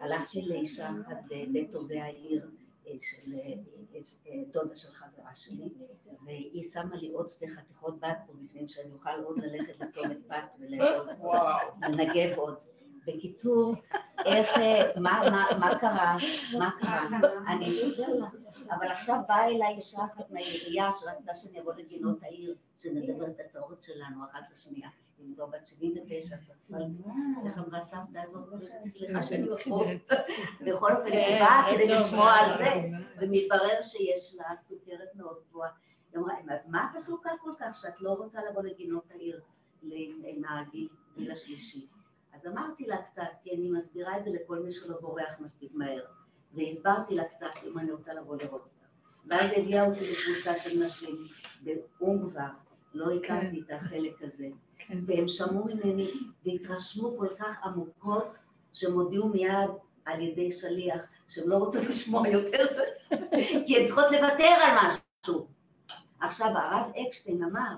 [0.01, 2.51] הלכתי לאישה אחת בבית טובי העיר,
[2.87, 5.69] אה, של אה, אה, דודה של חברה שלי,
[6.25, 10.57] והיא שמה לי עוד שתי חתיכות בת פה בפנים, שאני אוכל עוד ללכת לצומת בת
[10.59, 11.11] ולאכול.
[11.19, 11.69] וואו.
[11.83, 12.55] לנגב עוד.
[13.07, 13.75] בקיצור,
[14.25, 14.49] איך,
[14.97, 16.17] מה, מה, מה קרה?
[16.59, 17.09] מה קרה?
[17.49, 18.46] אני אסביר לך.
[18.71, 23.83] אבל עכשיו באה אליי אישה אחת מהעירייה שרצתה שאני אבוא לגינות העיר, שנדבר את התיאוריות
[23.83, 24.89] שלנו אחת לשנייה.
[25.19, 26.37] היא כבר בת 79,
[26.71, 26.83] אבל
[27.47, 28.49] איך אמרה סבתא הזאת?
[28.87, 29.97] סליחה שאני מפריעה.
[30.67, 32.89] בכל אופן, היא באה כדי לשמוע על זה,
[33.21, 35.71] ומתברר שיש לה סוכרת מאוד גבוהה.
[36.13, 39.41] היא אמרה, אז מה את עסוקה כל כך שאת לא רוצה לבוא לגינות העיר
[39.83, 41.87] עם הגיל השלישי?
[42.33, 46.05] אז אמרתי לה קצת, כי אני מסבירה את זה לכל מי שלא בורח מספיק מהר,
[46.55, 48.87] והסברתי לה קצת אם אני רוצה לבוא לראות אותה.
[49.27, 51.17] ואז הביאה אותי לקבוצה של נשים
[52.31, 52.49] כבר,
[52.95, 54.99] לא הכרתי את החלק הזה, כן.
[55.07, 56.11] והם שמעו ממני
[56.45, 58.37] והתרשמו כל כך עמוקות,
[58.73, 59.71] שהם הודיעו מיד
[60.05, 62.67] על ידי שליח שהם לא רוצות לשמוע יותר,
[63.67, 65.47] כי הן צריכות לוותר על משהו.
[66.21, 67.77] עכשיו, הרב אקשטיין אמר,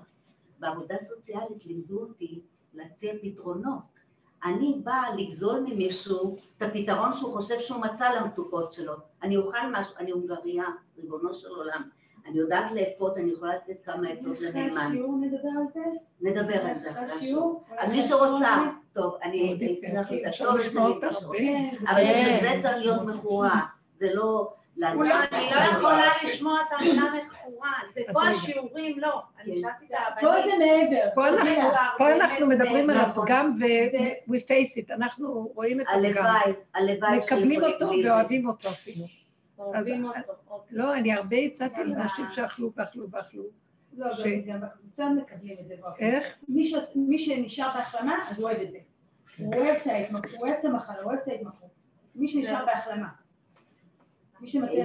[0.59, 2.41] בעבודה סוציאלית לימדו אותי
[2.75, 3.98] להציע פתרונות.
[4.45, 8.93] אני באה לגזול ממישהו את הפתרון שהוא חושב שהוא מצא למצוקות שלו.
[9.23, 10.65] אני אוכל משהו, אני הונגריה,
[10.99, 11.83] ריבונו של עולם.
[12.27, 14.91] אני יודעת לאפות, אני יכולה לתת כמה עצות לנאמן.
[14.93, 15.81] שיעור נדבר על זה?
[16.21, 17.63] נדבר על זה אחרי אחרי השיעור?
[17.67, 17.81] השיעור.
[17.81, 18.57] על מי שרוצה.
[18.93, 19.55] טוב, אני.
[19.81, 21.39] אתן לך את הכתובת שלי.
[21.39, 23.61] כן, אבל בשביל זה צריך להיות מכורה.
[23.99, 24.53] זה לא...
[24.83, 24.99] אני
[25.51, 28.29] לא יכולה לשמוע את המילה מכורה, זה פה.
[28.29, 30.59] השיעורים לא, אני שאלתי את פה זה הרבנים.
[30.59, 31.11] מעבר.
[31.15, 31.45] פה אנחנו-
[31.99, 33.23] באמת, אנחנו מדברים על נכון.
[33.23, 36.05] הפגם ו- we face it, אנחנו רואים את הפגם.
[36.05, 38.09] הלוואי, הלוואי מקבלים אותו זה.
[38.09, 39.05] ואוהבים אותו אפילו.
[39.59, 40.19] אוהבים אותו.
[40.51, 40.79] אוקיי.
[40.79, 42.25] לא, אני הרבה הצעתי כן, לאנשים.
[42.31, 43.43] שאכלו ואכלו ואכלו.
[43.97, 44.15] לא, גם-
[44.47, 45.75] גם בקבוצה מקבלים את זה.
[45.99, 46.25] איך?
[46.49, 48.79] מי ש- מי שנשאר בהחלמה, אז הוא אוהב את זה.
[49.39, 51.71] הוא אוהב את ההתמכרות, הוא אוהב את המחלה, הוא אוהב את ההתמכרות.
[52.15, 53.07] מי שנשאר בהחלמה.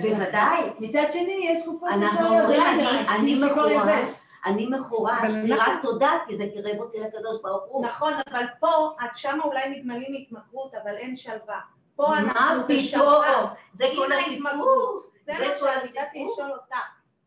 [0.02, 0.70] בוודאי.
[0.80, 2.70] מצד שני, יש תקופות אנחנו להיות לילה,
[3.16, 4.02] אני- מכורה.
[4.46, 7.86] אני מכורה, אנחנו- תודה, כי זה קירב אותי לקדוש ברוך הוא.
[7.86, 8.68] נכון, אבל פה,
[9.06, 11.60] את שמה אולי נגמלים התמכרות, אבל אין שלווה.
[11.96, 12.78] פה מה אנחנו פתאום?
[12.80, 13.46] בשלווה.
[13.74, 14.32] זה עם כל הסיפור.
[14.50, 15.04] ההתמכרות.
[15.26, 16.28] זה זה מה כל שרציתי.
[16.34, 16.76] לשאול אותך.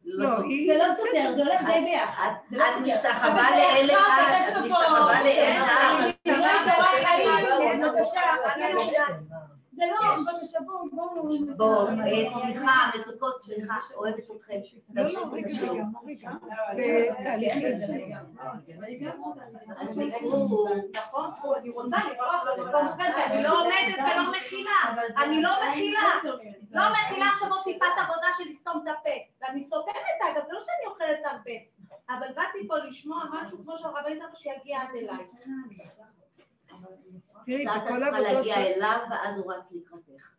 [0.05, 0.29] לא.
[0.67, 2.29] זה לא סותר, זה הולך די ביחד.
[2.47, 2.65] את זה לא.
[2.81, 5.67] משתחווה זה לאלה, עכשיו, את משתחווה לאלה.
[8.55, 8.83] אני
[9.77, 10.23] כן, כן.
[10.51, 11.57] זה לא, בואו, בואו.
[11.57, 11.95] בואו, אה,
[12.43, 14.55] סליחה, מתוקות, סליחה, אוהבת אתכם.
[14.95, 15.11] לא, לא.
[16.77, 17.79] זה תהליכים.
[19.81, 24.71] הסיפור, נכון, אני רוצה לראות במקום כזה, אני לא עומדת ולא מכילה.
[25.23, 26.01] אני לא מכילה.
[26.71, 29.11] לא מכילה עכשיו עוד טיפת עבודה של לסתום את הפה.
[29.43, 29.97] ואני סותמת
[30.33, 31.53] אגב, זה לא שאני אוכלת הרבה.
[32.11, 35.25] אבל באתי פה לשמוע משהו כמו שהרבנית אמרה שיגיע עד אליי.
[37.47, 38.59] תראי, בכל צריכה העבודות להגיע ש...
[38.59, 40.37] אליו, ואז הוא רץ לקראתך.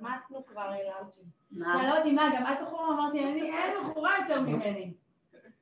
[0.00, 1.04] מתנו כבר אליו.
[1.50, 1.74] מה?
[1.78, 2.88] שאלה אותי מה, גם את בחורה?
[2.88, 4.94] אמרתי, אני, אין בחורה יותר ממני.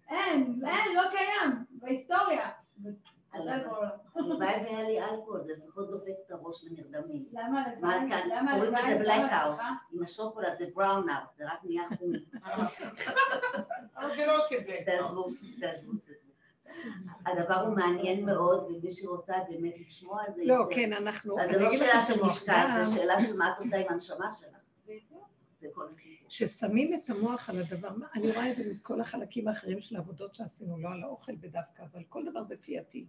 [0.08, 2.50] אין, אין, לא קיים, בהיסטוריה.
[3.32, 7.24] הלוואי והיה לי אלכוהול, זה לפחות דופק את הראש ונרדמים.
[7.32, 8.74] למה מה קוראים?
[8.74, 9.14] לזה.
[9.14, 9.70] הצלחה?
[9.92, 10.64] עם השוקולד זה
[11.06, 12.12] out, זה רק נהיה חום.
[14.26, 14.40] לא
[14.86, 15.28] תעזבו,
[15.60, 15.92] תעזבו.
[17.26, 20.64] הדבר הוא מעניין מאוד, ומי שרוצה באמת לשמוע על זה, לא.
[20.70, 21.40] כן, אנחנו...
[21.40, 24.56] אז זה לא שאלה של משקל, זה שאלה של מה את עושה עם הנשמה שלך.
[26.28, 30.78] ששמים את המוח על הדבר, אני רואה את זה מכל החלקים האחרים של העבודות שעשינו,
[30.78, 33.06] לא על האוכל בדווקא, אבל כל דבר זה כפייתי.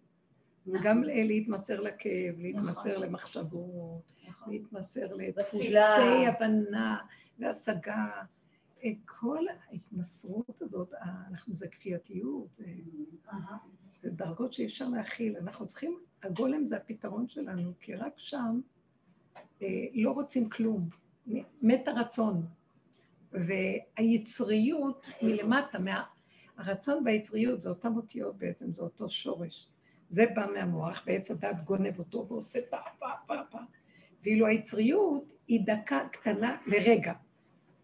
[0.83, 4.01] גם ל- להתמסר לכאב, להתמסר למחשבות,
[4.47, 5.77] להתמסר לדפוסי.
[6.27, 6.97] הבנה
[7.39, 8.05] והשגה.
[8.83, 12.65] אה, כל ההתמסרות הזאת, אה, אנחנו, זה כפייתיות, זה,
[14.01, 15.37] זה דרגות שאי אפשר להכיל.
[15.37, 18.61] אנחנו צריכים, הגולם זה הפתרון שלנו, כי רק שם
[19.61, 20.89] אה, לא רוצים כלום.
[21.61, 22.45] מת הרצון.
[23.31, 26.03] והיצריות מלמטה, מה...
[26.57, 29.69] הרצון והיצריות זה אותם אותיות בעצם, זה אותו שורש.
[30.09, 33.57] זה בא מהמוח, ועץ הדת גונב אותו ועושה פה, פה, פה, פה.
[34.23, 37.13] ואילו היצריות היא דקה קטנה לרגע.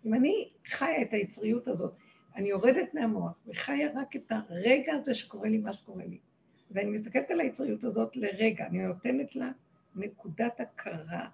[0.07, 1.93] אם אני חיה את היצריות הזאת,
[2.35, 6.17] אני יורדת מהמוח וחיה רק את הרגע הזה שקורה לי מה שקורה לי.
[6.71, 9.51] ואני מסתכלת על היצריות הזאת לרגע, אני נותנת לה
[9.95, 11.27] נקודת הכרה,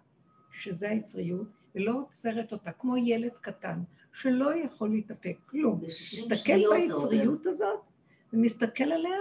[0.51, 3.79] שזה היצריות, ולא עוצרת אותה, כמו ילד קטן,
[4.13, 5.81] שלא יכול להתאפק, כלום.
[5.83, 7.79] מסתכל ביצריות הזאת,
[8.33, 9.17] ומסתכל עליה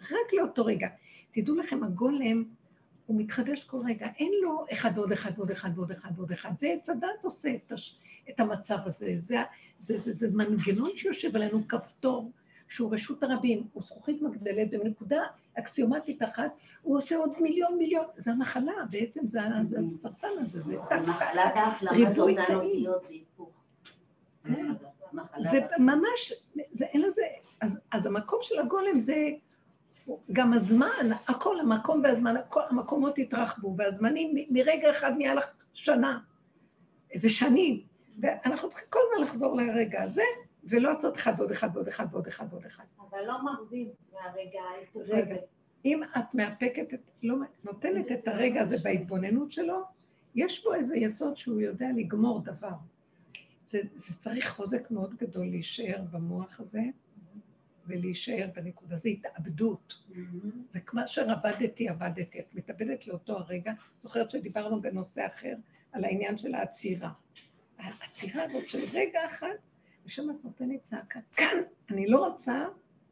[0.00, 0.88] רק לאותו רגע.
[1.32, 2.44] תדעו לכם, הגולם,
[3.10, 6.58] הוא מתחדש כל רגע, אין לו אחד ועוד אחד ועוד אחד ועוד אחד ועוד אחד.
[6.58, 7.98] זה עץ הדת עושה את, הש...
[8.30, 9.12] את המצב הזה.
[9.16, 9.36] זה,
[9.78, 12.32] זה, זה, זה מנגנון שיושב עלינו, כפתור,
[12.68, 15.22] שהוא רשות הרבים, הוא זכוכית מגדלת, בנקודה
[15.58, 16.50] אקסיומטית אחת,
[16.82, 18.04] הוא עושה עוד מיליון מיליון.
[18.16, 19.40] זה המחלה, בעצם זה
[19.94, 20.76] הסרטן הזה, זה
[21.90, 22.86] ריבוי תאים.
[24.44, 24.72] כן.
[25.38, 26.32] זה ממש,
[26.70, 27.22] זה אין לזה,
[27.60, 29.30] אז, אז המקום של הגולם זה
[30.32, 36.18] גם הזמן, הכל, המקום והזמן, הכל, המקומות התרחבו, והזמנים מרגע אחד נהיה לך שנה
[37.20, 37.82] ושנים,
[38.20, 40.22] ואנחנו צריכים כל הזמן לחזור לרגע הזה,
[40.64, 42.84] ולא לעשות אחד ועוד אחד ועוד אחד ועוד אחד ועוד אחד.
[43.10, 44.60] אבל לא מרזים מהרגע
[44.96, 45.36] רגע,
[45.84, 49.82] אם את מאפקת, את, לא, נותנת את הרגע הזה בהתבוננות שלו,
[50.34, 52.74] יש פה איזה יסוד שהוא יודע לגמור דבר.
[53.66, 56.80] זה, זה צריך חוזק מאוד גדול להישאר במוח הזה
[57.90, 58.96] ולהישאר בנקודה.
[58.96, 59.94] זה התאבדות.
[60.72, 62.40] זה כמו שעבדתי, עבדתי.
[62.40, 63.72] את מתאבדת לאותו הרגע.
[64.00, 65.54] זוכרת שדיברנו בנושא אחר
[65.92, 67.10] על העניין של העצירה.
[67.78, 69.54] העצירה הזאת של רגע אחד,
[70.06, 71.20] ושם את נותנת צעקה.
[71.36, 71.56] כאן,
[71.90, 72.64] אני לא רוצה,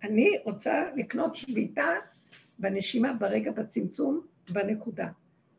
[0.03, 1.87] אני רוצה לקנות שביתה
[2.59, 4.21] בנשימה, ברגע, בצמצום,
[4.51, 5.09] בנקודה.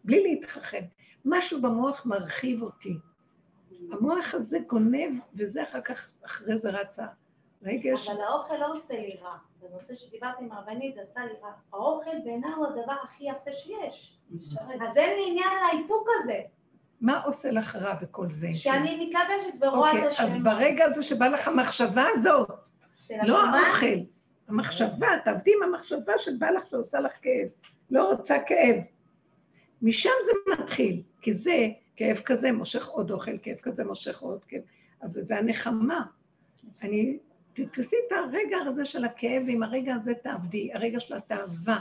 [0.03, 0.84] בלי להתחכם.
[1.26, 2.93] משהו במוח מרחיב אותי.
[3.91, 7.05] המוח הזה גונב, וזה אחר כך, אחרי זה רצה
[7.64, 8.10] רגש.
[8.10, 9.38] אבל האוכל לא עושה לי רע.
[9.62, 11.51] בנושא שדיברתי עם הרבנית, זה עשה לי רע.
[11.74, 14.20] האוכל בעיניי הוא הדבר הכי יפה שיש.
[14.82, 16.41] אז אין לי עניין לאיפוק הזה.
[17.01, 18.47] מה עושה לך רע בכל זה?
[18.53, 20.24] שאני מתלבשת ורואה את השם.
[20.24, 22.49] אוקיי, אז ברגע הזה שבא לך המחשבה הזאת,
[23.24, 23.99] לא האוכל,
[24.47, 27.47] המחשבה, תעבדי עם המחשבה שבא לך שעושה לך כאב,
[27.91, 28.76] לא רוצה כאב.
[29.82, 34.62] משם זה מתחיל, כי זה כאב כזה מושך עוד אוכל, כאב כזה מושך עוד כאב.
[35.01, 36.05] אז זה הנחמה.
[36.82, 37.18] אני,
[37.54, 41.80] תתפסי את הרגע הזה של הכאב, ועם הרגע הזה תעבדי, הרגע של התאווה.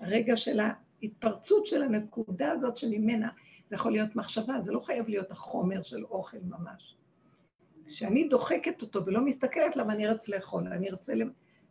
[0.00, 3.28] הרגע של ההתפרצות של הנקודה הזאת שממנה,
[3.68, 6.96] זה יכול להיות מחשבה, זה לא חייב להיות החומר של אוכל ממש.
[7.86, 11.12] כשאני דוחקת אותו ולא מסתכלת למה אני ארץ לאכול, אני ארצה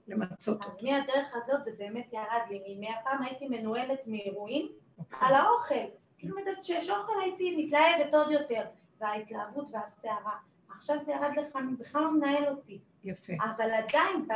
[0.08, 0.78] למצות אותו.
[0.78, 4.68] אז מהדרך הזאת זה באמת ירד לי, מהפעם הייתי מנוהלת מאירועים
[5.12, 5.76] על האוכל.
[6.18, 8.62] כאילו יודעת שיש אוכל הייתי מתלהבת עוד יותר,
[9.00, 10.38] וההתלהבות והסערה.
[10.78, 12.80] עכשיו זה ירד לך, אני בכלל לא מנהל אותי.
[13.04, 13.34] יפה.
[13.44, 14.28] אבל עדיין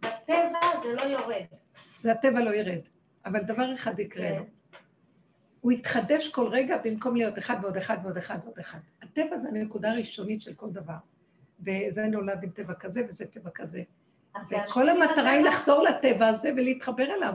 [0.00, 1.44] בטבע זה לא יורד.
[2.02, 2.80] זה הטבע לא ירד,
[3.26, 4.44] אבל דבר אחד יקרה לו.
[5.60, 8.78] הוא יתחדש כל רגע במקום להיות אחד ועוד אחד ועוד אחד ועוד אחד.
[9.02, 10.94] הטבע זה הנקודה הראשונית של כל דבר.
[11.60, 13.82] וזה נולד עם טבע כזה וזה טבע כזה.
[14.50, 17.34] וכל המטרה היא לחזור לטבע הזה ולהתחבר אליו.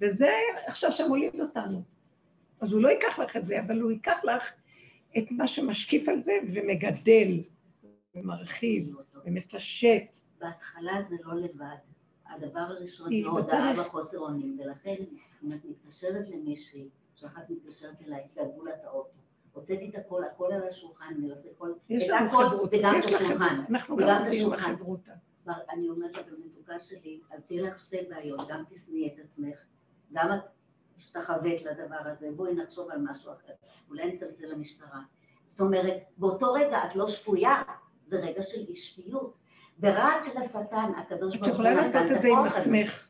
[0.00, 0.30] וזה
[0.66, 1.82] עכשיו שמוליד אותנו.
[2.60, 4.52] אז הוא לא ייקח לך את זה, אבל הוא ייקח לך
[5.18, 7.40] את מה שמשקיף על זה ומגדל
[8.20, 10.18] ומרחיב ומפשט.
[10.40, 11.76] בהתחלה זה לא לבד.
[12.26, 14.94] הדבר הראשון זה הודעה בחוסר אונים, ולכן
[15.44, 19.18] אם את מתקשרת למישהי, שאחת מתקשרת אליי, תדאגו לה את האוטו.
[19.52, 21.72] הוצאתי את הכל, הכל על השולחן, את הכל
[22.72, 23.64] וגם את השולחן.
[23.70, 25.12] אנחנו גם עובדים בחברותה.
[25.70, 29.56] אני אומרת לה במתוקה שלי, אז תהיה לך שתי בעיות, גם תשנאי את עצמך,
[30.12, 30.40] גם את
[30.96, 33.52] השתחווית לדבר הזה, בואי נחשוב על משהו אחר,
[33.90, 35.00] אולי נצלצל למשטרה.
[35.50, 37.62] זאת אומרת, באותו רגע את לא שפויה,
[38.08, 39.34] זה רגע של אי שפיות,
[39.80, 41.48] ורק לשטן הקדוש ברוך הוא...
[41.48, 43.08] את יכולה לעשות את זה עם עצמך.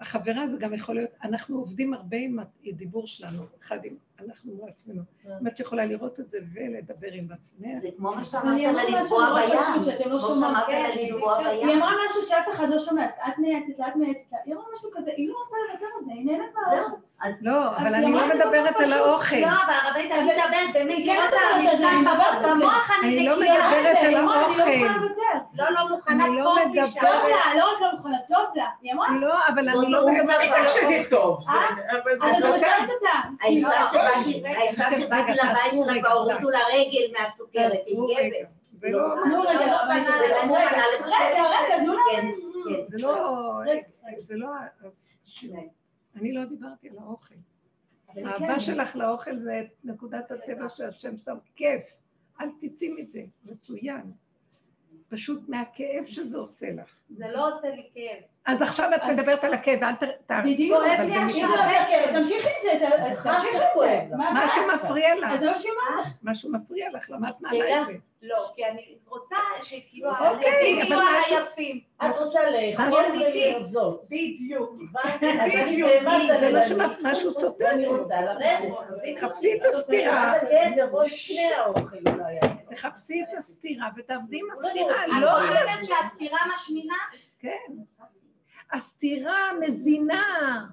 [0.00, 3.96] החברה זה גם יכול להיות, אנחנו עובדים הרבה עם הדיבור שלנו, אחד עם,
[4.26, 5.02] אנחנו מעצמנו.
[5.40, 7.66] אם את יכולה לראות את זה ולדבר עם עצמך.
[7.82, 9.58] זה כמו מה שאמרת לה לטבוע בים.
[10.04, 11.68] כמו שאמרת לה לטבוע בים.
[11.68, 14.64] היא אמרה משהו שאף אחד לא שומע, את מייעצת לה, את מייעצת לה, היא אמרה
[14.76, 16.96] משהו כזה, היא לא רוצה לוותר על זה, היא נהנית מהאוכל.
[17.40, 19.36] לא, אבל אני לא מדברת על האוכל.
[19.36, 21.90] לא, אבל הרבנית, אני מדברת באמת, לראות על המשנה
[22.42, 25.07] במוח אני לא מדברת על האוכל.
[25.54, 26.94] לא, לא מוכנה, לא מדברת...
[26.94, 28.66] טוב לה, לא רק לא מוכנה, טוב לה.
[28.82, 29.08] היא אמרה...
[29.20, 30.66] לא, אבל אני לא מדברת על
[31.12, 31.52] האוכל.
[32.22, 33.28] אז את שואלת אותה.
[33.40, 38.58] האישה שבאתי לבית שלה כבר הורידו לה רגל מהסוכרת, היא גבס.
[38.80, 40.56] זה לא, נו, רגע, לא אבל זה לא.
[40.56, 41.76] רגע, רגע,
[42.10, 42.30] כן.
[42.68, 42.86] כן.
[42.86, 43.82] זה לא, רגע,
[44.18, 44.48] זה לא,
[46.16, 47.34] אני לא דיברתי על האוכל.
[48.14, 48.58] אבל האהבה כן.
[48.58, 51.82] שלך לאוכל זה נקודת הטבע שהשם שם כיף.
[52.40, 54.12] אל תצאי מזה, מצוין.
[55.10, 56.94] פשוט מהכאב שזה עושה לך.
[57.10, 58.22] זה לא עושה לי כאב.
[58.46, 60.02] אז עכשיו את מדברת על הכאב, אל ת...
[60.02, 62.86] ת- בדיוק, כואב אבל לי במשפט- אם זה לא כיף, תמשיכי עם זה,
[63.22, 64.16] תמשיכי עם זה.
[64.16, 64.62] מה משהו?
[64.74, 66.06] מפריע לך, אז זה מה שהיא אומרת.
[66.22, 67.92] משהו מפריע לך, למה את מעלה את זה?
[68.22, 71.00] לא, כי אני רוצה שכאילו אוקיי, הילדים יהיו
[71.38, 71.80] היפים.
[72.02, 74.04] את רוצה לאכול ולרזות.
[74.08, 74.76] בדיוק.
[75.22, 77.64] אני באמת זה לא אני- שמעת משהו סותר.
[77.64, 78.74] ואני רוצה לרדת.
[79.20, 80.32] חפשי את הסתירה,
[82.70, 86.96] תחפשי את הסתירה ותעבדי עם הסתירה, אני לא חושבת שהסתירה משמינה?
[87.38, 87.72] כן.
[88.72, 90.66] הסתירה מזינה.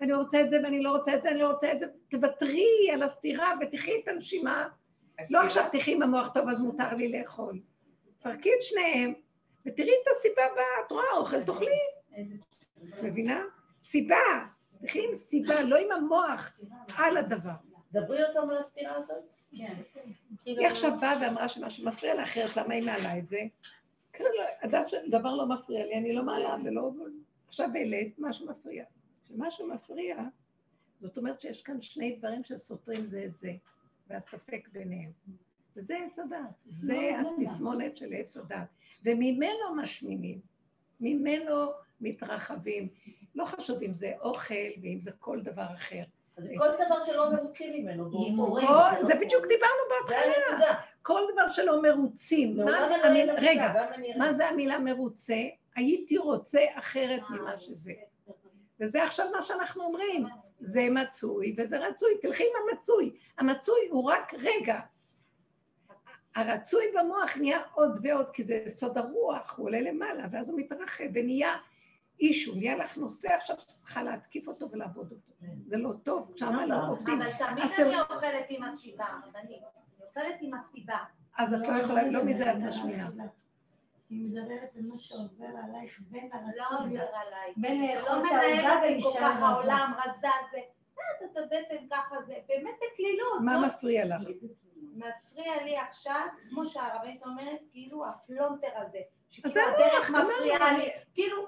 [0.00, 1.86] אני רוצה את זה ואני לא רוצה את זה, אני לא רוצה את זה.
[2.10, 4.68] תוותרי על הסתירה ותחי את הנשימה.
[5.30, 7.60] לא עכשיו תחי עם המוח טוב, אז מותר לי לאכול.
[8.18, 9.14] תפרקי את שניהם,
[9.66, 10.86] ותראי את הסיבה הבאה.
[10.86, 11.70] את רואה אוכל, תאכלי.
[13.02, 13.42] מבינה?
[13.84, 14.16] סיבה.
[14.86, 16.58] תחי עם סיבה, לא עם המוח
[16.96, 17.52] על הדבר.
[17.92, 19.37] דברי אותם על הסתירה הזאת.
[19.52, 23.40] היא עכשיו באה ואמרה שמשהו מפריע לה, אחרת למה היא מעלה את זה?
[24.12, 24.24] כן,
[24.72, 26.92] לא, שדבר לא מפריע לי, אני לא מעלה ולא...
[27.48, 28.84] עכשיו העלית, משהו מפריע.
[29.24, 30.16] כשמשהו מפריע,
[31.00, 33.52] זאת אומרת שיש כאן שני דברים שסותרים זה את זה,
[34.08, 35.10] והספק ביניהם.
[35.76, 38.68] וזה עץ הדת, זה התסמונת של עץ הדת.
[39.04, 40.40] וממנו משמינים,
[41.00, 41.70] ממנו
[42.00, 42.88] מתרחבים.
[43.34, 46.02] לא חשוב אם זה אוכל ואם זה כל דבר אחר.
[46.38, 48.04] אז זה כל דבר שלא מרוצים ממנו.
[48.04, 48.66] באותו- הימורים.
[48.66, 50.74] כל- זה בדיוק דיברנו זה בהתחלה.
[51.02, 52.56] כל דבר שלא מרוצים.
[53.38, 53.72] רגע,
[54.16, 55.34] מה זה המילה מרוצה?
[55.76, 57.92] הייתי רוצה אחרת ממה שזה.
[58.80, 60.26] וזה עכשיו מה שאנחנו אומרים.
[60.60, 63.10] זה מצוי וזה רצוי, תלכי עם המצוי.
[63.38, 64.80] המצוי הוא רק רגע.
[66.36, 71.04] הרצוי במוח נהיה עוד ועוד, כי זה סוד הרוח, הוא עולה למעלה, ואז הוא מתרחב
[71.14, 71.56] ונהיה
[72.20, 75.32] אישו, נהיה לך נושא עכשיו שצריכה להתקיף אותו ולעבוד אותו.
[75.66, 77.22] זה לא טוב, שמה לא עובדים.
[77.22, 79.06] אבל תמיד אני אוכלת עם הסיבה.
[79.34, 79.60] אני
[80.06, 80.98] אוכלת עם הסיבה.
[81.38, 83.08] אז את לא יכולה, לא מזה את משמיעה.
[84.10, 86.88] היא מדברת על מה שעובר עלייך בין לא הרצון.
[86.88, 87.52] עובר עליי.
[87.56, 89.24] בין זה לאכול לא את העוגה ולהישאר.
[89.24, 90.58] העולם, רזה זה.
[90.98, 92.34] אה, את הבטן ככה זה.
[92.48, 93.40] באמת בקלילות.
[93.44, 94.28] מה לא מפריע לך?
[94.94, 98.98] מפריע לי עכשיו, כמו שהרבנית אומרת, כאילו הפלונטר הזה.
[98.98, 100.78] אז שכאילו זה הדרך המוח, מפריעה אמרנו.
[100.78, 100.90] לי.
[101.14, 101.46] כאילו,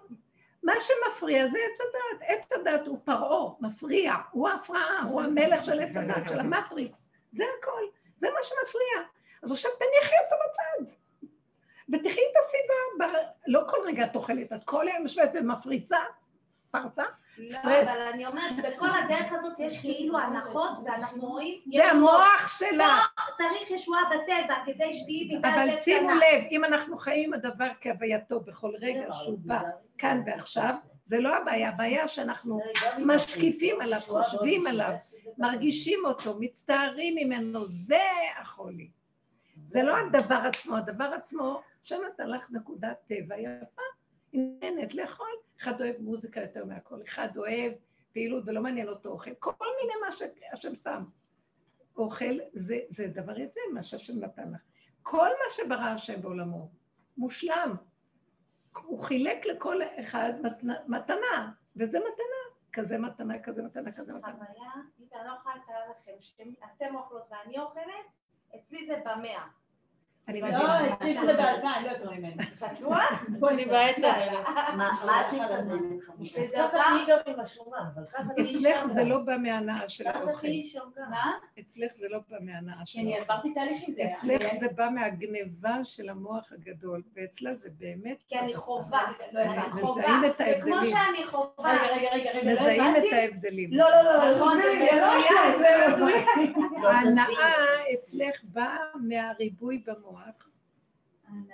[0.62, 2.28] מה שמפריע זה עץ הדת.
[2.28, 7.08] עץ הדת הוא פרעה, מפריע, הוא ההפרעה, הוא המלך של עץ הדת, של המטריקס.
[7.32, 7.82] זה הכל,
[8.16, 9.08] זה מה שמפריע.
[9.42, 10.94] אז עכשיו תניחי אותו בצד.
[11.92, 13.16] ותחי את הסיבה, ב...
[13.46, 15.98] לא כל רגע את אוכלת, את כל היום יושבת ומפריצה,
[16.70, 17.04] פרצה,
[17.38, 17.58] לא.
[17.62, 22.98] אבל אני אומרת, בכל הדרך הזאת יש כאילו הנחות, ואנחנו רואים, זה המוח שלה.
[23.41, 26.09] צריך ישועה בטבע כדי שתהיי בגלל אבל זה שימו.
[26.09, 29.62] לב, אם אנחנו חיים הדבר כהווייתו בכל רגע שהוא בא
[29.99, 30.74] כאן ועכשיו,
[31.05, 32.61] זה לא הבעיה, הבעיה שאנחנו
[32.99, 34.95] משקיפים עליו, חושבים עליו,
[35.38, 38.03] מרגישים אותו, מצטערים ממנו, זה
[38.41, 38.91] החולי.
[39.68, 43.82] זה לא הדבר עצמו, הדבר עצמו, שם נתן לך נקודת טבע יפה,
[44.32, 45.26] היא נהנית לאכול.
[45.61, 47.72] אחד אוהב מוזיקה יותר מהכל, אחד אוהב
[48.12, 51.05] פעילות ולא מעניין אותו אוכל, כל מיני מה שהשם שם.
[51.97, 54.61] אוכל זה, זה דבר יפה, מה שהשם נתן לך.
[55.03, 56.68] כל מה שברא השם בעולמו,
[57.16, 57.76] מושלם.
[58.82, 62.41] הוא חילק לכל אחד מתנה, מתנה, וזה מתנה.
[62.72, 64.32] כזה מתנה, כזה מתנה, כזה מתנה.
[64.32, 68.07] חוויה, אני לא יכולה לתאר לכם, שאתם אוכלות ואני אוכלת,
[68.57, 69.47] אצלי זה במאה.
[70.31, 70.93] אני לא.
[70.93, 72.35] אצלי זה באלפיים, לא יותר ממני.
[72.61, 73.05] בטוח?
[73.22, 73.64] אני
[74.07, 74.47] אלף.
[74.76, 75.33] מה את
[77.99, 79.05] מתכוונת אצלך זה.
[79.05, 80.47] לא בא מהנאה של האוכל.
[81.61, 83.33] אצלך זה לא בא מהנאה של כי אני האוכל.
[83.33, 83.55] עברתי
[83.97, 84.03] זה.
[84.05, 88.22] אצלך אני- זה בא מהגניבה של המוח הגדול, ואצלה זה באמת...
[88.28, 89.01] כי אני חובה,
[89.33, 90.85] לא אני מזהים את ההבדלים.
[90.85, 93.03] שאני חובה, רגע, רגע, רגע, לא מזהים את.
[93.12, 93.70] ההבדלים.
[93.72, 96.26] לא, לא, לא, נכון, מדויק.
[96.85, 97.55] ההנאה
[97.95, 100.19] אצלך באה מהריבוי במוח,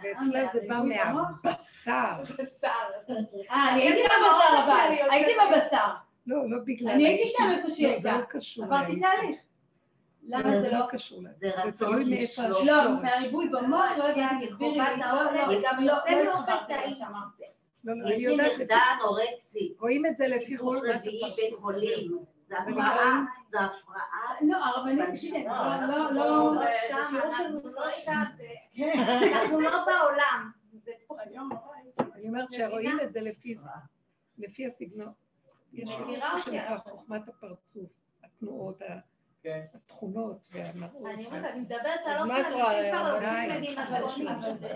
[0.03, 2.35] ואצלה זה בא מהבשר.
[2.39, 2.69] בשר.
[3.51, 5.87] אה, אני הייתי בבשר אבל, הייתי בבשר.
[6.27, 6.91] לא, לא בגלל...
[6.91, 8.21] אני הייתי שם איפה שהיא לא, זה הייתה.
[8.21, 8.65] לא קשור.
[8.65, 9.01] עברתי.
[9.01, 9.39] תהליך.
[10.29, 10.87] למה זה לא?
[10.91, 11.31] קשור לה.
[11.41, 12.43] זה זה רצון תלוי מאיפה.
[12.43, 12.67] השורש.
[12.67, 14.79] לא, מהריבוי במוח, לא אני תסבירי לי.
[14.79, 16.73] לא, לא, יוצא לא התחברתי.
[16.87, 17.13] לשם.
[17.85, 21.35] לא, לא, יש לי יודעת, נכדה אנורקסית, רואים את זה לפי חוכמת רביעי.
[21.37, 22.19] בית חולים.
[22.49, 24.35] זה זה הפרעה, זה הפרעה.
[24.41, 25.07] לא, הרבנית, לא,
[25.81, 26.55] לא, לא, לא- לא.
[26.55, 27.91] לא שם, אנחנו לא.
[28.05, 28.93] שם, זה-
[29.33, 30.51] אנחנו לא בעולם.
[32.15, 33.69] אני אומרת שרואים את זה לפי זה,
[34.39, 35.13] לפי הסגנון.
[35.73, 36.21] יש אותי.
[36.45, 37.91] שנקרא חוכמת הפרצוף,
[38.25, 38.79] התנועות,
[39.43, 39.65] כן.
[39.75, 41.07] התכונות והמראות.
[41.15, 43.17] אני אומרת, אני מדברת על מה רואה, אנשים כבר לא
[44.07, 44.29] מבינים, שלום.
[44.29, 44.69] אבל זה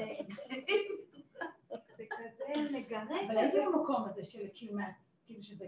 [1.97, 3.07] זה כזה מגרד.
[3.29, 4.85] אבל הייתי במקום הזה של כאילו, מה-
[5.27, 5.65] כאילו שזה,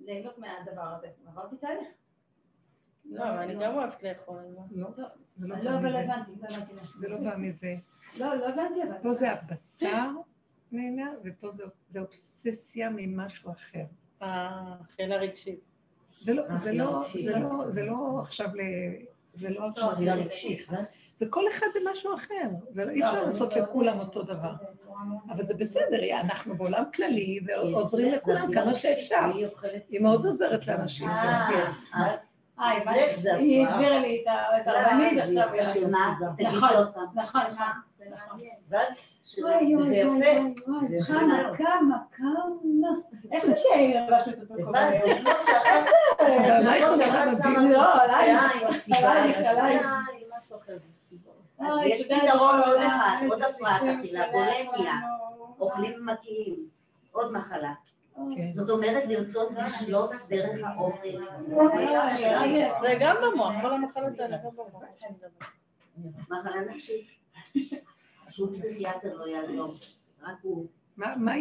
[0.00, 1.06] ליהנות מהדבר הזה.
[1.26, 1.88] עברתי תהליך.
[3.04, 4.42] לא, אבל אני גם אוהבת לאכול.
[4.70, 5.96] לא, לא לא, בא אבל.
[5.96, 6.72] הבנתי, לא הבנתי.
[6.98, 7.74] זה לא בא מזה.
[8.16, 8.98] לא, לא הבנתי אבל.
[9.02, 10.06] פה זה הבשר
[10.72, 13.84] נהנה, ופה זה- זה אובססיה ממשהו אחר.
[14.20, 15.60] האכילה רגשית.
[16.20, 17.22] זה לא, אה, זה אכילה לא, רגשית.
[17.22, 18.60] זה לא, זה לא עכשיו ל...
[19.34, 20.68] זה לא עכשיו אכילה ל- רגשית.
[21.22, 22.48] זה כל אחד זה משהו אחר.
[22.70, 24.52] זה לא, אי אפשר לעשות לכולם אותו דבר.
[25.30, 29.30] אבל זה בסדר, אנחנו בעולם כללי ועוזרים לכולם כמה שאפשר.
[29.34, 29.46] היא.
[29.88, 31.64] היא מאוד עוזרת לאנשים, זה מגיע.
[31.94, 32.14] אה,
[32.58, 33.06] אה.
[33.16, 33.76] זה היא הפרעה.
[33.76, 34.24] הסבירה לי
[34.60, 35.48] את הרבנית עכשיו.
[36.40, 36.70] נכון.
[37.14, 37.40] נכון, נכון.
[38.68, 38.76] זה
[40.96, 41.06] יפה.
[41.06, 41.56] כמה.
[41.56, 42.88] כמה, כמה.
[43.32, 45.24] איך זה שהלבשנו את אותו הבנתי, היום?
[47.70, 48.42] לא, עלייך.
[48.92, 49.46] עלייך, עם עלייך.
[49.46, 49.80] השיער,
[50.20, 50.76] עם משהו אחר.
[51.66, 54.94] אז יש פתרון עוד אחד, עוד הפרעת אכילה, בולמיה.
[55.60, 56.56] אוכלים ומקיאים.
[57.12, 57.72] עוד מחלה.
[58.36, 58.52] כן.
[58.52, 61.08] זאת אומרת לרצות לשלוט דרך האוכל.
[62.82, 64.82] זה גם במוח, כל המחלות האלה גם במוח.
[65.00, 66.22] שאני מדברת.
[66.30, 67.06] מחלה נפשית.
[68.30, 69.74] שום פסיכיאטר לא יעזור.
[70.22, 70.66] רק הוא.
[70.96, 71.32] מה-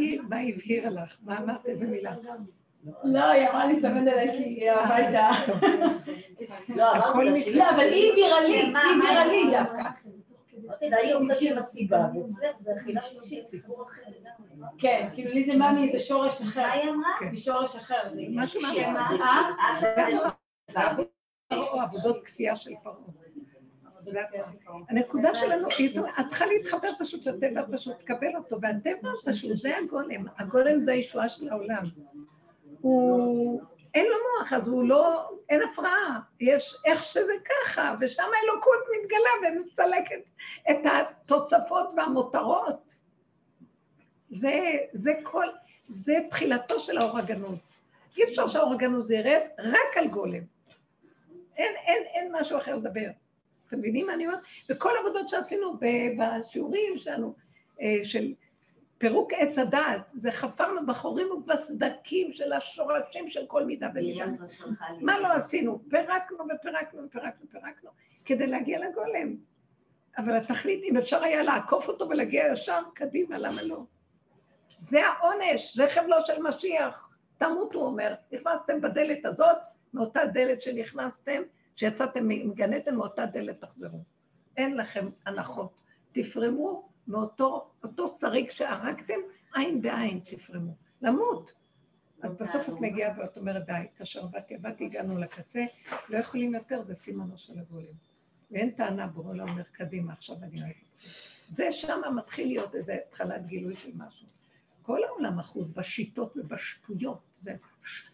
[0.56, 1.16] הבהירה לך?
[1.22, 1.66] מה אמרת?
[1.66, 2.16] איזה מילה?
[3.04, 5.30] לא, היא אמרה לי צמד אליי כי היא הביתה.
[6.70, 7.22] לא, לא, אבל
[7.90, 9.84] היא הבהירה לי, היא הבהירה לי דווקא.
[11.14, 14.68] אוכלת עם הסיבה, ואצלך זה אכילה שלישית, סיפור אחר לגמרי.
[14.78, 16.62] כן, כאילו לי זה בא מאיזה שורש אחר.
[16.62, 17.32] מה היא אמרה?
[17.32, 18.10] משורש אחר.
[18.14, 18.62] זה- משהו?
[20.76, 20.96] אה?
[21.52, 22.96] או עבודות כפייה של פרעה.
[24.06, 24.20] זה
[24.90, 25.68] הנקודה שלנו,
[26.20, 31.30] את צריכה להתחבר פשוט לטבע פשוט, תקבל אותו, והטבע פשוט, זה הגולם, הגולם זה הישועה
[31.30, 31.84] של העולם.
[32.82, 33.62] הוא,
[33.94, 39.30] אין לו מוח, אז הוא לא, אין הפרעה, יש איך שזה ככה, ושם האלוקות מתגלה
[39.54, 40.22] ומסלקת
[40.72, 42.96] את התוספות והמותרות.
[44.30, 44.60] זה,
[44.94, 45.48] זה כל,
[45.88, 47.60] זה תחילתו של האור הגנוז.
[48.18, 50.44] אי אפשר שהאור הגנוז ירד רק על גולם.
[51.58, 53.10] אין, אין, אין משהו אחר לדבר.
[53.68, 54.40] אתם מבינים מה אני אומרת?
[54.70, 55.78] וכל העבודות שעשינו
[56.18, 57.36] בשיעורים שלנו,
[57.82, 58.34] אה, של
[59.02, 64.26] פירוק עץ הדעת, זה חפרנו בחורים ובסדקים של השורשים של כל מידה ומידה.
[65.00, 65.82] מה לא עשינו?
[65.90, 67.90] פירקנו ופירקנו ופירקנו ופירקנו,
[68.26, 69.36] כדי להגיע לגולם.
[70.18, 73.84] אבל התכלית, אם אפשר היה לעקוף אותו ולהגיע ישר קדימה, למה לא?
[74.78, 77.18] זה העונש, זה חבלו של משיח.
[77.38, 78.14] תמותו, הוא אומר.
[78.32, 79.58] נכנסתם בדלת הזאת,
[79.94, 81.42] מאותה דלת שנכנסתם,
[81.76, 84.04] כשיצאתם מגן עדן, מאותה דלת תחזרו.
[84.58, 85.72] אין לכם הנחות.
[86.12, 89.20] תפרמו מאותו אותו שריג שהרגתם,
[89.54, 90.76] עין בעין תפרמו.
[91.02, 91.54] למות.
[92.22, 95.66] אז בסוף את מגיעה ואת אומרת, די, כאשר באתי, באתי, הגענו לקצה,
[96.10, 97.94] לא יכולים יותר, זה סימנו של הגולם.
[98.52, 101.08] ואין טענה, בורא לא אומר, קדימה, עכשיו אני אוהבת אתכם.
[101.50, 104.28] זה שם מתחיל להיות איזה התחלת גילוי של משהו.
[104.82, 107.56] כל העולם אחוז בשיטות ובשטויות, זה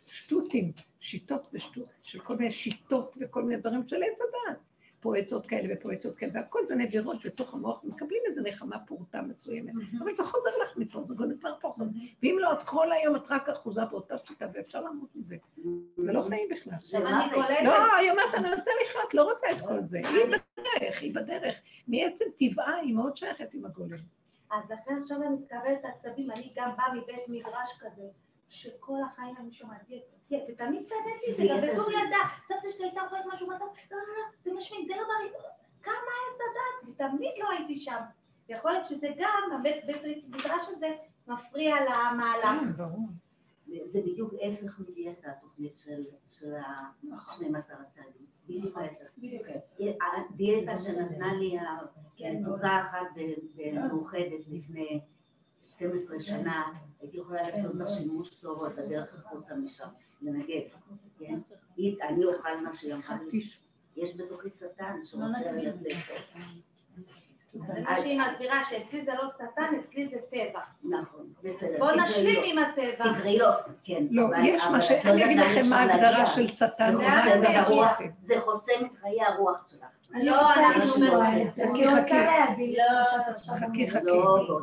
[0.05, 4.59] שטותים, שיטות ושטות, של כל מיני שיטות וכל מיני דברים של עץ הדעת.
[5.08, 9.22] פה עצות כאלה ופה עצות כאלה, והכל זה נבירות בתוך המוח, מקבלים איזו נחמה פורטה
[9.22, 11.74] מסוימת, אבל זה חוזר לך מפה, זה גונב כבר פה.
[12.24, 15.36] ואם לא, אז כל היום את רק אחוזה באותה שיטה, ואפשר למות מזה.
[15.97, 16.74] זה לא חיים בכלל.
[17.64, 19.97] לא, היא אומרת, אני רוצה לחיות, לא רוצה את כל זה.
[19.97, 21.55] היא בדרך, היא בדרך.
[21.88, 23.97] מעצם טבעה היא מאוד שייכת עם הגולם.
[24.51, 28.03] אז לכן עכשיו אני מקבלת עצבים, אני גם באה מבית מדרש כזה,
[28.50, 32.18] שכל החיים אני שומעת דיאטה, ותמיד צדקתי את זה, גם בתור ילדה,
[32.48, 35.32] סבתא שלי הייתה אוכלת משהו מתוק, לא, לא, לא, זה משמין, זה לא בריא,
[35.84, 38.02] כמה עץ הדת, ותמיד לא הייתי שם.
[38.50, 40.95] יכול להיות שזה גם, הבית בית מדרש הזה
[41.28, 42.78] מפריע למהלך.
[42.78, 42.88] כן.
[43.86, 48.26] זה בדיוק הפך מדיאטה, התוכנית של, של ה-12 הצעדים.
[48.48, 49.06] בדיוק ההפך.
[49.18, 49.48] בדיוק.
[50.30, 51.58] הדיאטה שנתנה לי
[52.18, 53.08] כן, מתוקה אחת
[53.56, 55.02] במאוחדת לפני
[55.78, 59.88] 12 שנה, הייתי יכולה לעשות בה שימוש טוב עוד בדרך החוצה משם,
[60.21, 60.61] לנגב,
[61.19, 61.39] כן?
[61.78, 63.39] אני אוכל מה שהיא אמרה לי.
[63.95, 65.97] יש בתוכי שטן שרוצה ללכת.
[68.01, 70.60] שהיא מסבירה, שאצלי זה לא שטן, אצלי זה טבע.
[70.84, 71.80] נכון, בסדר.
[71.80, 72.43] בוא נשלים.
[72.43, 73.14] עם הטבע.
[73.14, 73.45] תקראי לו,
[73.84, 74.03] כן.
[74.12, 74.91] לא, יש מה ש...
[74.91, 76.26] לא אני אגיד לכם מה ההגדרה.
[76.26, 76.95] של שטן.
[78.26, 79.86] זה חוסם את חיי הרוח שלך.
[80.14, 81.18] לא, אנחנו לא.
[81.18, 81.64] עושה.
[81.64, 82.76] אני רוצה להבין.
[83.60, 84.05] חכי, חכי.
[84.05, 84.60] לא.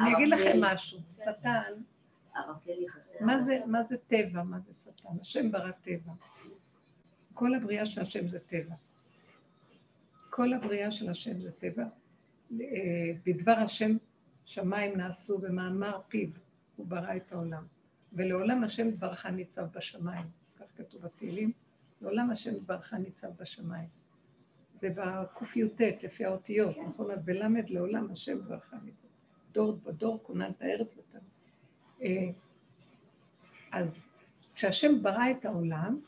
[0.00, 0.98] אני אגיד לכם משהו.
[1.20, 1.72] שטן,
[3.66, 4.42] מה זה טבע?
[4.42, 5.08] מה זה שטן?
[5.20, 6.12] השם ברא טבע.
[7.34, 8.74] כל הבריאה של השם זה טבע.
[10.34, 11.84] כל הבריאה של השם זה טבע.
[12.60, 13.96] אה, בדבר השם
[14.44, 16.28] שמיים נעשו במאמר פיו,
[16.76, 17.64] הוא ברא את העולם.
[18.12, 20.26] ולעולם השם דברך ניצב בשמיים,
[20.58, 21.52] כך כתוב בתהילים.
[22.02, 23.88] לעולם השם ברכה ניצב בשמיים.
[24.74, 27.10] זה בקי"ט, לפי האותיות, נכון?
[27.10, 29.08] אז בלמד לעולם השם ברכה ניצב.
[29.52, 31.24] דור בדור כונן את הארץ ותן.
[32.02, 32.30] אה,
[33.72, 34.06] אז
[34.54, 36.00] כשהשם ברא את העולם,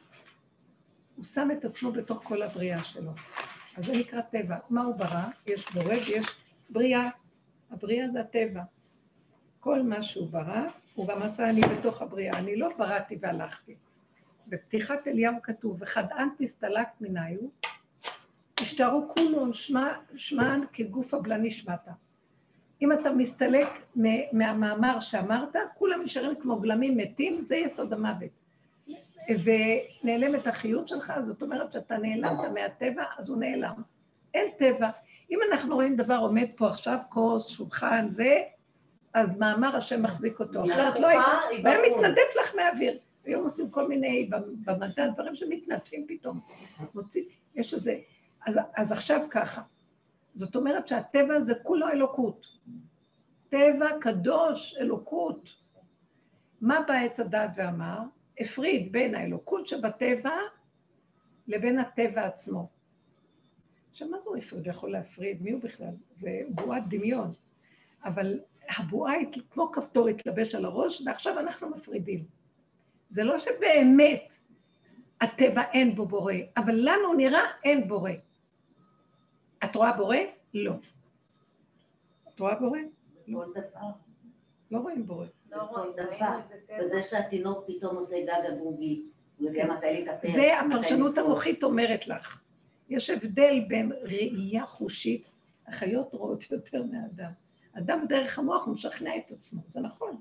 [1.16, 3.12] הוא שם את עצמו בתוך כל הבריאה שלו.
[3.76, 4.56] אז זה נקרא טבע.
[4.70, 5.24] מה הוא ברא?
[5.46, 6.26] יש בורא ויש
[6.70, 7.10] בריאה.
[7.70, 8.62] הבריאה זה הטבע.
[9.60, 10.62] כל מה שהוא ברא,
[10.94, 12.38] הוא גם עשה אני בתוך הבריאה.
[12.38, 13.74] אני לא בראתי והלכתי.
[14.46, 17.38] בפתיחת אליהו כתוב, וחדען תסתלקת מניו,
[18.60, 19.50] השתערו כולון
[20.16, 21.88] שמען כגוף הבלה נשמעת.
[22.82, 23.68] אם אתה מסתלק
[24.32, 28.43] מהמאמר שאמרת, כולם נשארים כמו גלמים מתים, זה יסוד המוות.
[29.28, 33.74] ונעלמת החיות שלך, זאת אומרת שאתה נעלמת מהטבע, אז הוא נעלם.
[34.34, 34.90] אין טבע.
[35.30, 38.42] אם אנחנו רואים דבר עומד פה עכשיו, כוס, שולחן, זה,
[39.14, 40.62] אז מאמר השם מחזיק אותו.
[40.62, 42.98] אחרת לא היית, והיה מתנדף לך מהאוויר.
[43.24, 44.30] היום עושים כל מיני,
[44.64, 46.40] במדע, דברים שמתנדפים פתאום.
[46.94, 47.22] מוציא,
[47.54, 47.98] יש איזה...
[48.46, 49.62] אז, אז עכשיו ככה.
[50.34, 52.46] זאת אומרת שהטבע זה כולו אלוקות.
[53.48, 55.48] טבע קדוש, אלוקות.
[56.60, 57.98] מה בא עץ הדת ואמר?
[58.40, 60.36] הפריד בין האלוקות שבטבע
[61.46, 62.68] לבין הטבע עצמו.
[63.90, 64.66] עכשיו, מה זה הוא הפריד?
[64.66, 65.42] יכול להפריד?
[65.42, 65.94] מי הוא בכלל?
[66.16, 67.32] זה בועת דמיון.
[68.04, 72.24] אבל הבועה היא כמו כפתור התלבש על הראש, ועכשיו אנחנו מפרידים.
[73.10, 74.38] זה לא שבאמת
[75.20, 78.10] הטבע אין בו בורא, אבל לנו נראה אין בורא.
[79.64, 80.16] את רואה בורא?
[80.54, 80.72] לא.
[82.28, 82.78] את רואה בורא?
[83.28, 83.90] דבר.
[84.70, 85.26] לא רואים בורא.
[85.56, 86.38] לא כל רואים, דבר.
[86.80, 89.02] וזה שהתינוק פתאום עושה גג הגרוגי,
[89.38, 90.28] הוא יודע מתי להתאפר.
[90.32, 91.18] זה הפרשנות.
[91.18, 92.40] המוחית אומרת לך.
[92.88, 95.28] יש הבדל בין ראייה חושית,
[95.66, 97.30] החיות רואות יותר מהאדם.
[97.78, 100.16] אדם דרך המוח הוא משכנע את עצמו, זה נכון,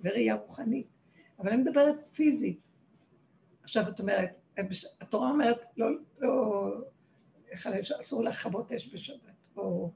[0.00, 0.86] וראייה רוחנית.
[1.38, 2.60] אבל אני מדברת פיזית.
[3.62, 4.30] עכשיו את אומרת,
[5.00, 5.86] התורה אומרת, לא,
[6.18, 6.64] לא,
[7.50, 9.18] איך אני- אסור לכבות אש בשבת,
[9.56, 9.90] או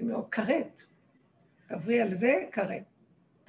[0.00, 0.82] אם לא, כרת.
[1.68, 2.82] תעברי על זה, כרת.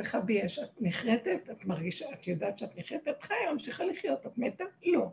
[0.03, 0.59] תכבי אש.
[0.59, 4.63] את נחרטת, את מרגישה, את יודעת שאת נחרטת, חיה, ממשיכה לחיות, את מתה?
[4.85, 5.11] לא.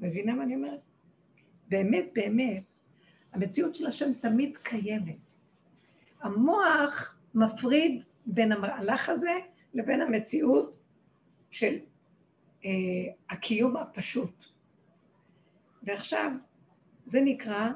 [0.00, 0.80] מבינה מה אני אומרת?
[1.68, 2.62] באמת, באמת,
[3.32, 5.16] המציאות של השם תמיד קיימת.
[6.20, 9.32] המוח מפריד בין המהלך הזה
[9.74, 10.76] לבין המציאות
[11.50, 11.78] של
[12.64, 12.70] אה,
[13.30, 14.44] הקיום הפשוט.
[15.82, 16.32] ועכשיו,
[17.06, 17.68] זה נקרא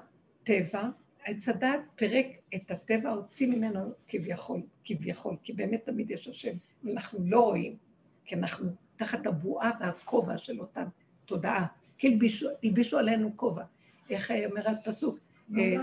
[0.45, 0.89] טבע,
[1.25, 7.19] עץ הדת פירק את הטבע, הוציא ממנו כביכול, כביכול, כי באמת תמיד יש השם, ואנחנו
[7.25, 7.77] לא רואים,
[8.25, 10.85] כי אנחנו תחת הבועה והכובע של אותה
[11.25, 11.67] תודעה,
[11.99, 12.19] כי
[12.63, 13.65] הלבישו, עלינו כובע.
[14.11, 15.19] איך אומר הפסוק?
[15.59, 15.77] אה,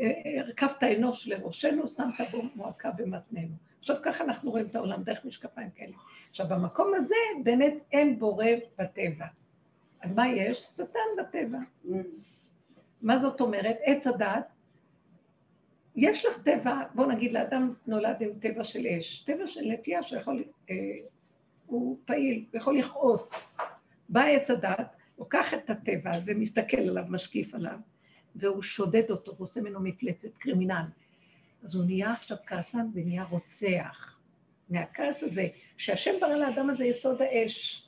[0.00, 3.54] אה, הרכבת אנוש לראשנו, שמת בו מועקה במתננו.
[3.78, 5.92] עכשיו ככה אנחנו רואים את העולם דרך משקפיים כאלה.
[6.30, 7.14] עכשיו במקום הזה
[7.44, 8.46] באמת אין בורא
[8.78, 9.26] בטבע.
[10.00, 10.58] אז מה יש?
[10.58, 11.58] שטן בטבע.
[13.02, 13.76] מה זאת אומרת?
[13.84, 14.52] עץ הדת,
[15.96, 20.44] יש לך טבע, בוא נגיד לאדם נולד עם טבע של אש, טבע של נטייה שיכול,
[20.70, 20.74] אה,
[21.66, 23.54] הוא פעיל, הוא יכול לכעוס.
[24.08, 27.78] בא עץ הדת, לוקח את הטבע הזה, מסתכל עליו, משקיף עליו,
[28.36, 30.84] והוא שודד אותו ועושה ממנו מפלצת, קרימינל.
[31.64, 34.16] אז הוא נהיה עכשיו כעסן ונהיה רוצח.
[34.70, 37.86] מהכעס הזה, שהשם ברא לאדם הזה יסוד האש.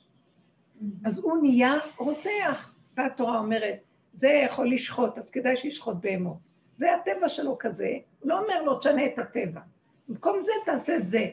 [1.05, 2.73] אז הוא נהיה רוצח.
[2.97, 3.79] והתורה אומרת,
[4.13, 6.37] זה יכול לשחוט, אז כדאי שישחוט בהמות.
[6.77, 9.61] זה הטבע שלו כזה, הוא לא אומר לו, תשנה את הטבע.
[10.07, 11.25] במקום זה תעשה זה.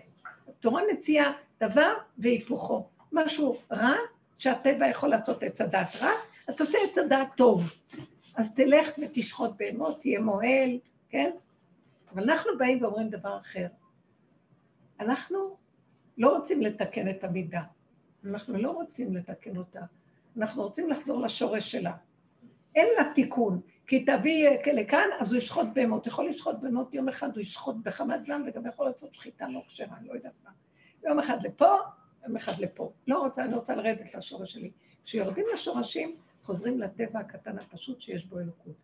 [0.49, 2.89] התורה מציעה דבר והיפוכו.
[3.13, 3.95] משהו רע,
[4.39, 6.11] שהטבע יכול לעשות עץ הדעת רע,
[6.49, 7.73] אז תעשה עץ הדעת טוב.
[8.35, 10.79] אז תלך ותשחוט בהמות, תהיה מוהל,
[11.09, 11.31] כן?
[12.13, 13.67] אבל אנחנו באים ואומרים דבר אחר.
[15.01, 15.57] אנחנו
[16.19, 17.63] לא רוצים לתקן את המידה,
[18.25, 19.81] אנחנו לא רוצים לתקן אותה,
[20.37, 21.93] אנחנו רוצים לחזור לשורש שלה.
[22.75, 26.07] אין לה תיקון, כי תביא לכאן, אז הוא ישחוט בהמות.
[26.07, 29.97] יכול לשחוט בהמות יום אחד, הוא ישחוט בחמת זעם, וגם יכול לעשות שחיטה לא כשרה,
[30.07, 30.51] לא יודעת מה.
[31.05, 31.77] יום אחד לפה,
[32.27, 32.93] יום אחד לפה.
[33.09, 34.71] לא רוצה, אני רוצה לרדת לשורש שלי.
[35.05, 38.75] כשיורדים לשורשים, חוזרים לטבע הקטן הפשוט שיש בו אלוקות.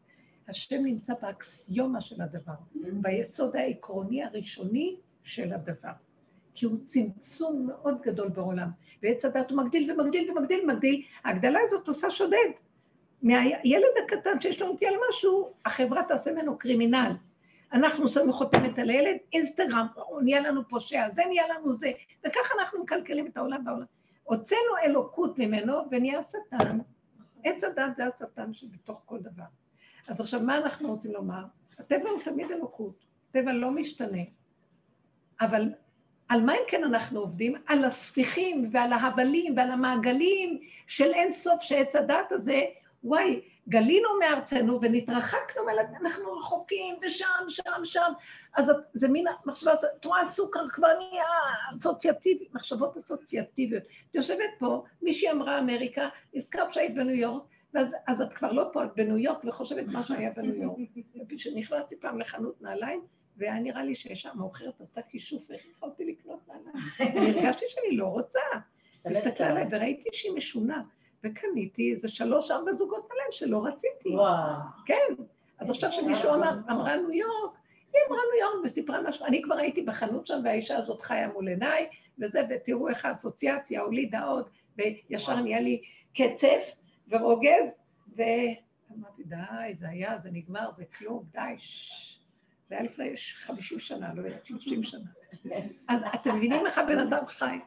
[0.49, 5.93] השם נמצא באקסיומה של הדבר, ביסוד העקרוני הראשוני של הדבר.
[6.55, 8.69] כי הוא צמצום מאוד גדול בעולם.
[9.03, 11.03] ועץ הדת הוא מגדיל ומגדיל ומגדיל ומגדיל.
[11.25, 12.51] ההגדלה הזאת עושה שודד.
[13.27, 17.13] מהילד הקטן שיש לו נטייה למשהו, החברה תעשה ממנו קרימינל.
[17.73, 21.91] אנחנו שמים חותמת על הילד, אינסטגרם, הוא נהיה לנו פושע, זה נהיה לנו זה,
[22.27, 23.85] וככה אנחנו מקלקלים את העולם בעולם.
[24.25, 26.79] הוצאנו אלוקות ממנו ונהיה שטן.
[27.45, 29.45] עץ הדת זה השטן שבתוך כל דבר.
[30.09, 31.45] אז עכשיו, מה אנחנו רוצים לומר?
[31.79, 34.23] הטבע הוא תמיד אלוקות, הטבע לא משתנה,
[35.41, 35.73] אבל
[36.29, 37.55] על מה אם כן אנחנו עובדים?
[37.67, 42.63] על הספיחים ועל ההבלים ועל המעגלים של אין סוף שעץ הדת הזה,
[43.05, 45.63] וואי, גלינו מארצנו ונתרחקנו,
[46.01, 48.13] אנחנו רחוקים ושם, שם, שם.
[48.55, 51.25] אז זה מין מחשבה, את רואה סוכר כבר נהיה
[51.77, 53.83] אסוציאטיבי, מחשבות אסוציאטיביות.
[54.11, 57.43] את יושבת פה, מישהי אמרה אמריקה, הזכרת שהיית בניו יורק,
[57.75, 60.79] ואז, אז את כבר לא פה, את בניו יורק וחושבת מה שהיה בניו יורק.
[61.31, 63.01] וכשנכנסתי פעם לחנות נעליים,
[63.37, 66.89] והיה נראה לי שיש שם מוכרת עשתה כישוף והכריחה אותי לקנות נעליים.
[67.01, 68.41] אני הרגשתי שאני לא רוצה.
[69.05, 70.83] הסתכלה עליי וראיתי שהיא משונה.
[71.25, 74.09] וקניתי איזה שלוש-ארבע זוגות עליהם שלא רציתי.
[74.09, 74.55] וואו.
[74.87, 75.15] כן.
[75.59, 77.57] אז עכשיו שמישהו אמר, אמרה ניו יורק,
[77.95, 81.49] היא אמרה ניו יורק וסיפרה משהו, אני כבר הייתי בחנות שם והאישה הזאת חיה מול
[81.49, 81.89] עיניי,
[82.19, 85.83] וזה, ותראו איך האסוציאציה הולידה עוד, וישר נהיה לי
[86.15, 86.63] קצף
[87.09, 87.79] ורוגז,
[88.17, 91.55] ואמרתי, די, זה היה, זה נגמר, זה כלום, די,
[92.69, 95.11] זה היה לפני 50 שנה, לא יודעת, 30 שנה.
[95.89, 97.59] אז אתם מבינים איך הבן אדם חי.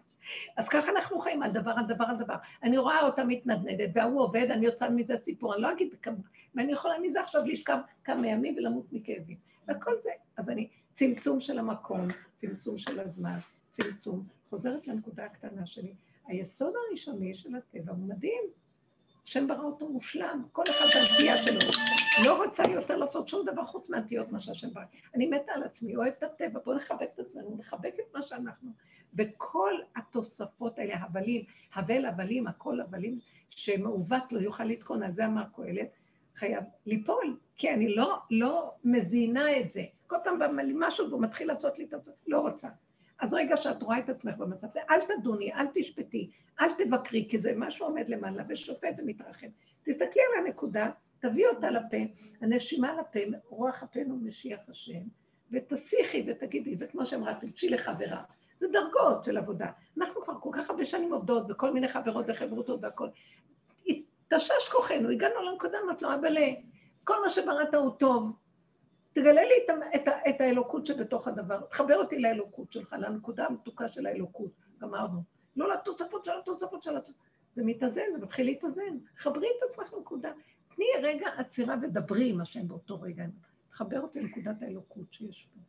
[0.58, 2.36] אז ככה אנחנו חיים על דבר, על דבר, על דבר.
[2.64, 6.16] אני רואה אותה מתנדנדת, והוא עובד, אני עושה מזה סיפור, אני לא אגיד כמה,
[6.56, 9.38] ואני יכולה מזה עכשיו לשכב כמה ימים ולמות מכאבים.
[9.70, 13.38] וכל זה, אז אני, צמצום של המקום, צמצום של הזמן,
[13.70, 14.24] צמצום.
[14.50, 15.94] חוזרת לנקודה הקטנה שלי.
[16.28, 18.44] היסוד הראשוני של הטבע הוא מדהים.
[19.24, 21.60] השם ברא אותו מושלם, כל אחד בנטייה שלו.
[22.26, 24.84] לא רוצה יותר לעשות שום דבר חוץ מהנטיות מה שהשם ברא.
[25.16, 28.72] אני מתה על עצמי, אוהבת את הטבע, בואו נחבק את עצמנו, נחבק את מה שאנחנו.
[29.16, 33.20] וכל התוספות האלה, הבלים, הבל הבלים, הכל הבלים,
[33.50, 35.90] שמעוות לא יוכל לתקון, על זה אמר קהלת,
[36.36, 39.84] חייב ליפול, כי אני לא, לא מזינה את זה.
[40.08, 42.68] כל פעם בא לי משהו והוא מתחיל לעשות לי את זה, לא רוצה.
[43.20, 46.30] אז רגע שאת רואה את עצמך במצב הזה, אל תדוני, אל תשפטי,
[46.62, 49.48] אל תבקרי, כי זה משהו עומד למעלה ושופט ומתרחב.
[49.84, 51.98] תסתכלי על הנקודה, תביאי אותה לפה,
[52.42, 53.20] הנשימה לפה,
[53.50, 55.02] רוח אפינו משיח השם,
[55.52, 58.24] ותסיחי ותגידי, זה כמו שאמרה, תלשי לחברה.
[58.60, 59.72] זה דרגות של עבודה.
[59.98, 63.10] אנחנו כבר כל כך הרבה שנים עובדות בכל מיני חברות וחברותות והכול.
[64.34, 66.38] תשש כוחנו, הגענו לנקודה, אמרת לו, אבל
[67.04, 68.32] כל מה שבראת הוא טוב.
[69.14, 74.06] תגלה לי את, את, את האלוקות שבתוך הדבר, תחבר אותי לאלוקות שלך, לנקודה המתוקה של
[74.06, 75.22] האלוקות, גמרנו.
[75.56, 77.30] לא לתוספות של התוספות של התוספות.
[77.56, 78.98] זה מתאזן, זה מתחיל להתאזן.
[79.18, 80.32] חברי את עצמך לנקודה.
[80.76, 83.26] תני רגע עצירה ודברי עם השם באותו רגע.
[83.70, 85.60] תחבר אותי לנקודת האלוקות שיש פה.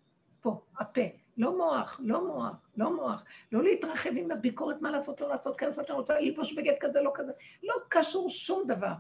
[0.41, 1.01] פה, הפה.
[1.37, 3.25] לא מוח, לא מוח, לא מוח.
[3.53, 7.01] לא להתרחב עם הביקורת מה לעשות, לא לעשות, כן לעשות, אני רוצה ללבוש בגד כזה,
[7.01, 7.33] לא כזה.
[7.63, 8.93] לא קשור שום דבר.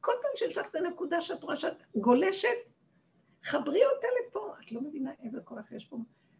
[0.00, 2.48] כל פעם שיש לך איזה נקודה שאת רואה שאת גולשת,
[3.44, 4.54] חברי אותה לפה.
[4.64, 5.98] את לא מבינה איזה כוח יש פה.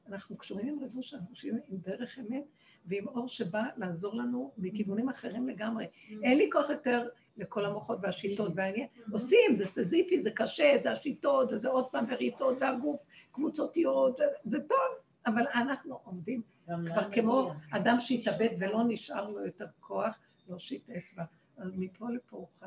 [0.08, 2.44] אנחנו קשורים עם רבוש, אנחנו קשורים עם דרך אמת
[2.86, 5.86] ועם אור שבא לעזור לנו מכיוונים אחרים לגמרי.
[6.22, 8.88] אין לי כוח יותר לכל המוחות והשיטות, ואני...
[9.12, 13.00] עושים, זה סזיפי, זה קשה, זה השיטות, וזה עוד פעם וריצות, והגוף
[13.36, 14.78] קבוצותיות, זה טוב,
[15.26, 20.18] אבל אנחנו עומדים כבר כמו אדם שהתאבד ולא נשאר לו יותר כוח
[20.48, 21.24] להושיט אצבע.
[21.58, 22.66] אז מפה לפה הוא חי.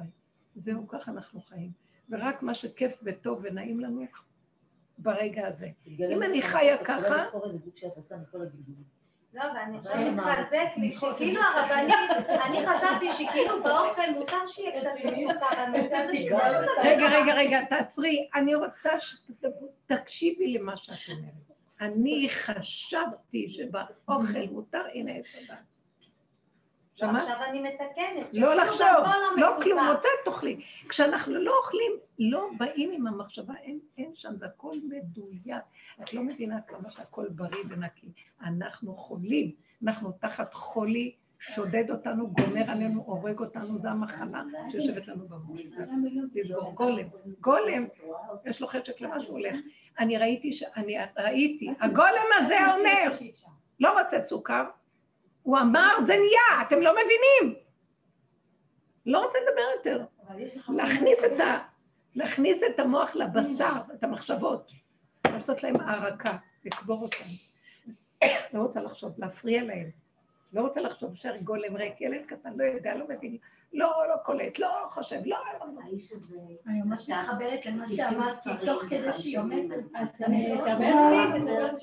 [0.56, 1.72] זהו, ככה אנחנו חיים.
[2.10, 4.06] ורק מה שכיף וטוב ונעים לנו
[4.98, 5.70] ברגע הזה.
[5.88, 7.26] אם אני חיה ככה...
[9.34, 11.96] לא, ואני עכשיו מתחזק לי, שכאילו הרבנית,
[12.46, 16.12] אני חשבתי שכאילו באוכל מותר שיהיה קצת מצוקה בנושא הזה.
[16.84, 18.30] רגע, רגע, רגע, תעצרי.
[18.36, 18.90] אני רוצה
[19.90, 21.34] שתקשיבי למה שאת אומרת.
[21.82, 25.57] אני חשבתי שבאוכל מותר, הנה עץ הדת.
[27.02, 28.28] עכשיו אני מתקנת.
[28.34, 28.88] לא לחשוב,
[29.38, 30.61] לא כלום, רוצה תאכלי.
[30.90, 35.64] כשאנחנו לא אוכלים, לא באים עם המחשבה, אין, אין שם, זה הכל מדויק.
[36.03, 38.07] את לא מבינה כמה שהכל בריא ונקי.
[38.41, 39.52] אנחנו חולים,
[39.84, 45.26] אנחנו תחת חולי, שודד אותנו, גומר עלינו, הורג אותנו, זו המחלה שיושבת לנו.
[46.36, 47.07] לסגור גולם.
[47.40, 47.86] גולם,
[48.45, 49.56] יש לו חשק למה שהוא הולך.
[49.99, 53.18] אני ראיתי, אני ראיתי, הגולם הזה אומר,
[53.80, 54.64] לא רוצה סוכר,
[55.44, 57.60] הוא אמר, זה נהיה, אתם לא מבינים.
[59.06, 60.06] לא רוצה לדבר יותר.
[60.70, 61.57] להכניס את, ה,
[62.16, 64.72] להכניס את המוח לבשר, את המחשבות,
[65.28, 67.26] לעשות להם הערקה, לקבור אותם.
[68.53, 69.90] לא רוצה לחשוב, להפריע להם.
[70.53, 73.38] לא רוצה לחשוב שר גולם ריק, ילד קטן, לא יודע, לא מבין,
[73.73, 75.38] לא, לא קולט, לא חושב, לא...
[75.84, 76.38] האיש הזה...
[76.67, 81.77] אני ממש מתחברת למה שאמרתי, תוך כדי שהיא עומדת, אז אני אקבל הרבנית, זה לא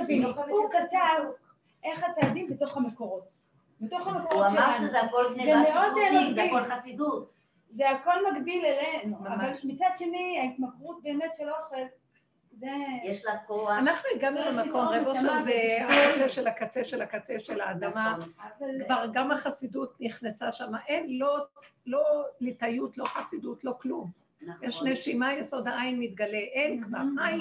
[0.00, 1.28] תבינו, הוא כתב
[1.84, 3.24] איך הצעדים בתוך המקורות.
[3.80, 4.62] בתוך המקורות שלנו.
[4.62, 7.43] הוא אמר שזה הכל גניבה סיפורתית, זה הכל חסידות.
[7.74, 11.82] זה הכל מקביל אלינו, אבל מצד שני ההתמכרות באמת של אוכל,
[12.52, 12.66] זה...
[13.04, 13.70] יש לה כוח.
[13.78, 18.16] אנחנו הגענו למקום, רב אושר זה הקצה של הקצה של הקצה של האדמה.
[18.18, 18.84] נכון.
[18.84, 21.38] כבר גם החסידות נכנסה שם, אין לא,
[21.86, 24.10] לא ליטאיות, לא חסידות, לא כלום.
[24.42, 24.68] נכון.
[24.68, 27.40] יש נשימה, יסוד העין מתגלה, אין כבר, עין,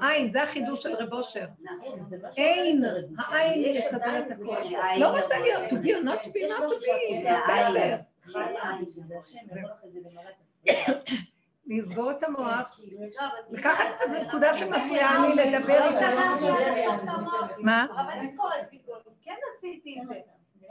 [0.00, 1.46] עין, זה החידוש של רב אושר.
[1.62, 2.10] נכון.
[2.36, 2.84] אין,
[3.18, 4.56] העין מסדר את הכל.
[4.96, 7.30] לא רוצה להיות to be or not to be, not to be, זה.
[7.48, 7.96] בסדר.
[8.26, 8.32] זה
[11.66, 12.80] לסגור את המוח,
[13.50, 16.08] לקחת את הנקודה שמפריעה לי לדבר איתה.
[17.58, 17.86] מה?
[17.94, 20.14] אבל אני קוראת סיכון, כן עשיתי את זה.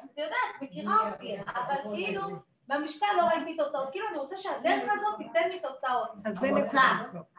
[0.06, 2.22] את יודעת, מכירה אותי, אבל כאילו,
[2.68, 3.92] במשקל לא ראיתי תוצאות.
[3.92, 6.10] כאילו, אני רוצה שהדרך הזאת תיתן לי תוצאות.
[6.26, 6.52] אז זה.
[6.52, 6.82] נקודה.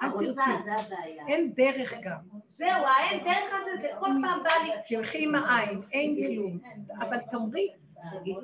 [0.03, 0.89] אל הרוצה, תרצי.
[0.89, 0.97] זה.
[1.29, 2.19] אין דרך גם.
[2.49, 4.71] זהו, האין דרך הזה, זה כל פעם בא לי.
[4.89, 6.59] תלכי עם העין, אין כלום.
[7.01, 7.69] אבל תאמרי,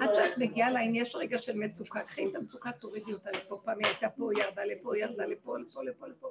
[0.00, 2.00] עד לה- שאת מגיעה לעין, יש רגע של מצוקה.
[2.02, 3.60] קחי את המצוקה, תורידי אותה לפה.
[3.64, 6.28] פעם היא הייתה פה, ירדה לפה, ירדה לפה, לפה, לפה, לפה.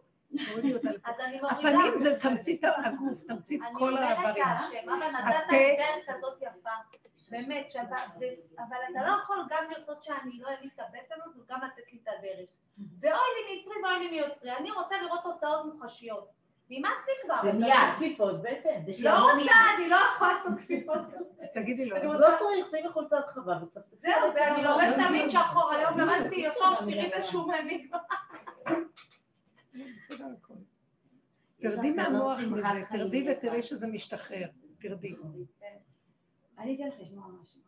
[0.49, 1.09] תורידי אותה לפה.
[1.25, 1.39] אני.
[1.41, 4.43] הפנים זה תמצית הגוף, תמצית אני כל אומרת האיברים.
[4.47, 6.69] להשם, אבא נתת לי דרך כזאת יפה.
[7.31, 7.95] באמת, שאתה,
[8.57, 11.93] אבל אתה לא יכול גם לרצות שאני לא אהיה לי את הבטן הזאת וגם לתת
[11.93, 12.49] לי את הדרך.
[12.99, 14.57] זה אוי לי מיצרי ואוי לי מיוצרי.
[14.57, 16.36] אני רוצה לראות תוצאות מוחשיות.
[16.69, 17.49] נמאס לי כבר.
[17.49, 17.73] ומיד.
[17.95, 18.83] כפיפות, בטן.
[19.03, 19.47] לא מיד.
[19.47, 20.97] רוצה, אני לא יכולה לעשות כפיפות.
[21.43, 21.97] אז תגידי לו.
[21.97, 23.95] אז לא צריך, שימי חולצת חווה וצפצפי.
[23.95, 25.71] זהו, ואני לובשת תמיד שחור.
[25.71, 27.91] היום לבשתי יפות, תראי את.
[29.97, 30.53] בסדר, הכל.
[31.61, 34.47] תרדי מהמוח מזה, תרדי ותראי שזה משתחרר.
[34.79, 35.15] תרדי.
[36.57, 37.61] אני אתן לך לשמוע משהו.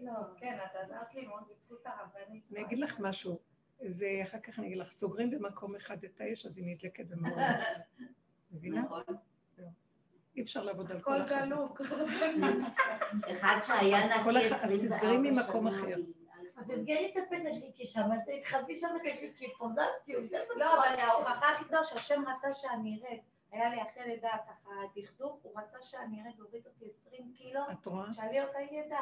[0.00, 2.44] לא, כן, את עזרת לי מאוד בזכות הרבנית.
[2.52, 3.38] אני אגיד לך משהו.
[3.80, 7.38] זה, אחר כך אני אגיד לך, סוגרים במקום אחד את האש, אז היא נדלקת במקום
[8.54, 8.80] מבינה?
[8.82, 9.02] נכון.
[10.36, 11.44] אי אפשר לעבוד על כל הכל אחד.
[11.46, 11.80] גלוק.
[13.32, 15.80] אחד שהיה נקי אחד- אז 24 תסגרי ממקום שנה.
[15.80, 15.96] אחר.
[16.56, 20.24] אז תסגרי את הפה תדליקי שם, תתחבאי שם ותדליקי פה, זה המציאות,
[20.56, 23.18] לא, אבל ההוכחה הכי גדולה שהשם רצה שאני ארד.
[23.52, 27.86] היה לי אחרי לידה ככה דכדוך, הוא רצה שאני ארד, הוריד אותי 20 קילו, את
[27.86, 28.12] רואה?
[28.12, 28.98] שאלי אותה ידע,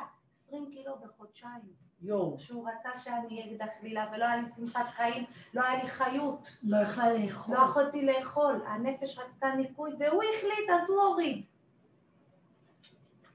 [0.48, 1.82] 20 קילו בחודשיים.
[2.02, 2.36] יואו.
[2.38, 5.24] שהוא רצה שאני אהיה אקדח לילה, ולא היה לי שמחת חיים,
[5.54, 7.56] לא היה לי חיות, לא יכלה לאכול.
[7.56, 11.44] לא יכולתי לאכול, הנפש רצתה ניקוי, והוא החליט, אז הוא הוריד.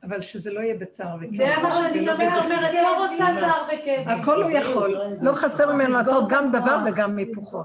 [0.04, 1.38] אבל שזה לא יהיה בצער וכאב.
[1.38, 2.44] זה מה שאני בדחילו.
[2.44, 4.08] אומרת, לא רוצה צער וכאב.
[4.08, 7.64] הכל הוא יכול, לא חסר ממנו לעשות גם דבר וגם היפוכו.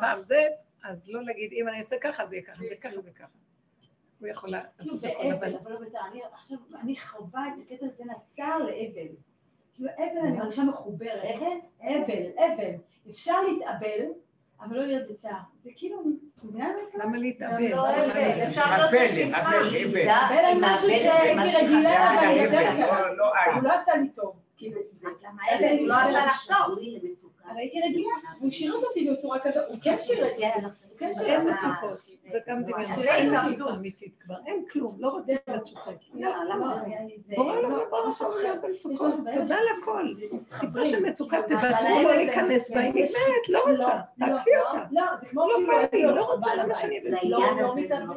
[0.00, 0.46] פעם זה,
[0.84, 3.26] אז לא להגיד, אם אני אעשה ככה, זה יהיה ככה, זה ככה וככה.
[4.22, 5.56] הוא יכול לעשות הכל, באבל, אבל...
[5.62, 6.00] אבל לא בצער.
[6.12, 9.08] אני עכשיו, אני חווה את הקטע בין הצער לאבל.
[9.74, 11.22] כאילו, אבל אני מרגישה מחוברת.
[11.24, 11.46] אבל?
[11.80, 12.70] אבל, אבל.
[13.10, 14.06] אפשר להתאבל,
[14.60, 15.38] אבל לא להיות בצער.
[15.64, 16.02] זה כאילו,
[16.42, 16.94] את?
[16.94, 17.68] למה להתאבל?
[17.70, 17.90] לא
[18.48, 20.26] אפשר להיות אבל, בשמחה.
[20.28, 24.08] אבל, על משהו שהייתי רגילה, אבל אני יותר לא, לא, אה, הוא לא עשה לי
[24.08, 24.36] טוב.
[24.56, 26.78] כאילו, זה- אבל הוא לא עשה לך טוב.
[27.52, 28.08] אבל הייתי רגילה,
[28.40, 30.42] הוא שירת אותי בצורה כזאת, הוא כן שירת אותי.
[30.42, 31.58] כן, הוא כן שירת אין אותי.
[31.66, 31.98] מצוקות,
[32.32, 33.34] זה גם דמיון, זה אין.
[33.34, 35.92] מצוקה אמיתית כבר, אין כלום, לא רוצים שוחק.
[36.14, 36.54] יאללה,
[37.36, 38.54] בורא לא, לא, ברוך משהו אחר.
[38.62, 40.06] במצוקות, תודה לכל.
[40.18, 40.86] חיבה מתחברים.
[40.86, 41.68] של מצוקה, אבל תוותרו,
[42.02, 44.84] לא זה- להיכנס בה, היא נגמרת, לא רוצה, לא, תעקפי לא, אותה.
[44.92, 45.58] לא, זה כמו לא.
[45.66, 46.74] בא לי, לא, לא רוצה, למה.
[46.74, 46.96] שאני...
[46.98, 48.14] העניין לא לא.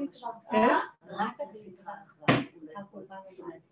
[0.53, 0.79] אה?
[1.09, 2.39] רק השמחה אחווה.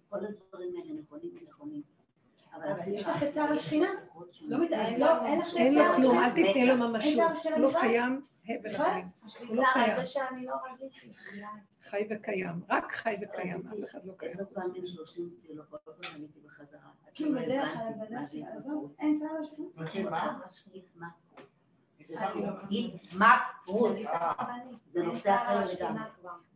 [0.10, 1.82] כל הדברים האלה נכונים ונכונים.
[2.56, 3.88] אבל יש לך את צער השכינה?
[4.42, 6.46] לא מתאם, לא, אין לך אין לו צער כלום, השכינה?
[6.46, 7.72] אל תתני לו ממשות, השכינה לא?
[7.80, 9.04] קיים הבל לי
[9.48, 9.98] הוא לא על קיים.
[11.42, 11.48] לא.
[11.82, 14.38] חי וקיים, רק חי וקיים, אף אחד לא קיים.
[20.46, 21.10] השכינה.
[22.72, 23.98] התמכרות.
[24.92, 26.02] זה נושא אחר לגמרי.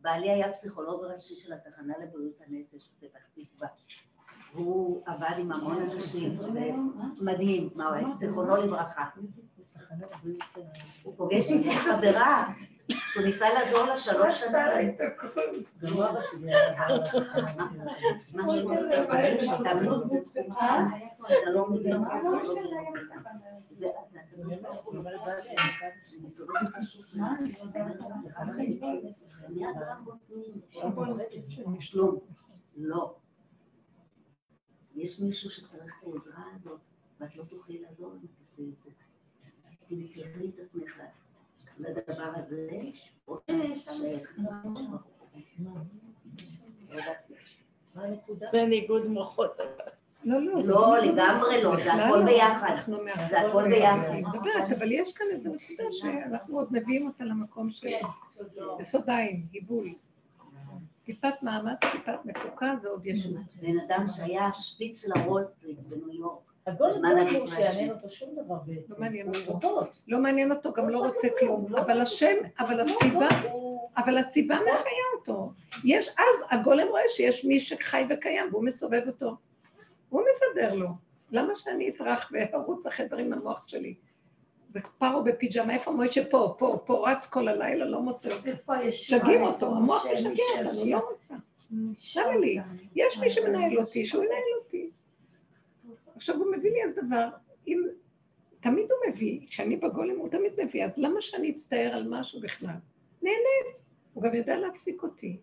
[0.00, 3.68] בעלי היה פסיכולוג ראשי של התחנה לבריאות הנפש בפתח תקווה.
[4.52, 6.38] הוא עבד עם המון אנשים,
[7.20, 8.06] מדהים, מה הוא היה?
[8.20, 9.04] זיכרונו לברכה.
[11.02, 12.52] הוא פוגש איתי חברה,
[13.12, 14.96] שהוא ניסה לעזור לה שלוש שנים.
[32.80, 32.98] גם
[34.98, 36.80] יש מישהו שצריך את העזרה הזאת,
[37.20, 38.90] ואת לא תוכלי לעזור אם תעשי את זה.
[39.88, 41.00] כי תקראי את עצמך
[41.78, 42.68] לדבר הזה,
[43.28, 43.38] או.
[48.52, 49.56] זה ניגוד מוחות.
[50.24, 52.24] לא, לא, לא, לגמרי לא, זה הכל לא.
[52.24, 52.76] ביחד.
[53.30, 54.08] זה הכל ביחד.
[54.08, 57.88] אני מדברת, אבל יש כאן איזו נקודה שאנחנו עוד מביאים אותה למקום של
[58.80, 59.94] יסוד העין, היבול.
[61.08, 63.26] טיפת מאמץ, טיפת מצוקה, זה עוד יש.
[63.60, 66.40] בן אדם שהיה השפיץ של הוול סטריט בניו יורק.
[66.66, 67.36] לא ה depression.
[67.36, 68.92] אמור שיעניין אותו שום דבר בעצם.
[68.92, 69.80] לא מעניין אותו.
[70.08, 71.76] לא מעניין אותו, גם לא רוצה כלום.
[71.76, 75.52] אבל השם, אבל הסיבה, הוא אבל הסיבה מחיה אותו.
[75.84, 79.36] יש, אז הגולם רואה שיש מי שחי וקיים, והוא מסובב אותו.
[80.08, 80.88] הוא מסדר לו.
[81.30, 83.94] למה שאני אטרח וארוץ אחרי דברים במוח שלי?
[84.68, 88.46] זה פרו בפיג'מה, איפה מוישה פה, פה, פה, רץ כל הלילה, לא מוצא אותו.
[88.46, 89.12] איפה יש...
[89.12, 91.34] משגעים אותו, המוח משגע אותנו, לא רוצה.
[92.16, 92.58] למה לי?
[92.96, 94.90] יש מי שמנהל אותי, שהוא ינהל אותי.
[96.16, 97.28] עכשיו הוא מביא לי איזה דבר,
[97.68, 97.82] אם...
[98.60, 102.74] תמיד הוא מביא, כשאני בגולם הוא תמיד מביא, אז למה שאני אצטער על משהו בכלל?
[103.22, 103.76] נהנה.
[104.12, 105.36] הוא גם יודע להפסיק אותי.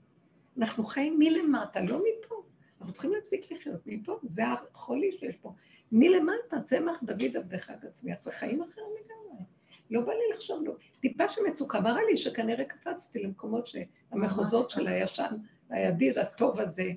[0.58, 2.36] אנחנו חיים מלמטה, לא מפה.
[2.80, 5.54] אנחנו צריכים להפסיק לחיות מפה, זה החולי שיש פה.
[5.92, 9.44] מלמטה, צמח דוד עבדך תצמיח, זה חיים אחרים לגמרי.
[9.92, 10.74] לא בא לי לחשוב, לא.
[11.02, 15.36] טיפה של מצוקה, מראה לי שכנראה קפצתי למקומות שהמחוזות של הישן,
[15.70, 16.92] הידיר הטוב הזה,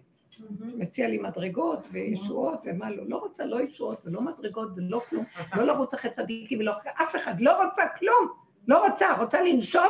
[0.61, 5.25] מציע לי מדרגות וישועות ומה לא, לא רוצה לא ישועות ולא מדרגות ולא כלום,
[5.57, 8.29] לא לרוץ אחרי צדיקים ולא אחרי אף אחד, לא רוצה כלום,
[8.69, 9.89] לא רוצה, רוצה לנשום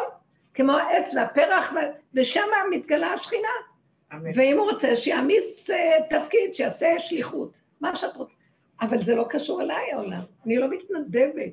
[0.54, 1.72] כמו העץ והפרח,
[2.14, 3.48] ושם מתגלה השכינה.
[4.34, 8.37] ואם הוא רוצה, שיעמיס אה, תפקיד, שיעשה שליחות, מה שאת רוצה.
[8.80, 11.52] אבל זה לא קשור אליי העולם, אני לא מתנדבת.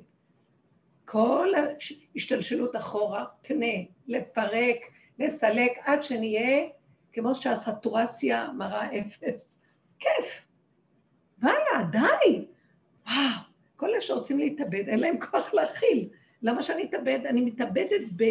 [1.05, 3.75] כל ההשתלשלות אחורה, פנה,
[4.07, 4.77] לפרק,
[5.19, 6.67] לסלק, עד שנהיה
[7.13, 9.59] כמו שהסטורציה מראה אפס.
[9.99, 10.25] כיף.
[11.43, 12.45] וואלה, די.
[13.07, 13.41] וואו,
[13.75, 16.09] כל אלה שרוצים להתאבד, אין להם כוח להכיל.
[16.41, 17.19] למה שאני אתאבד?
[17.25, 18.23] אני מתאבדת ב...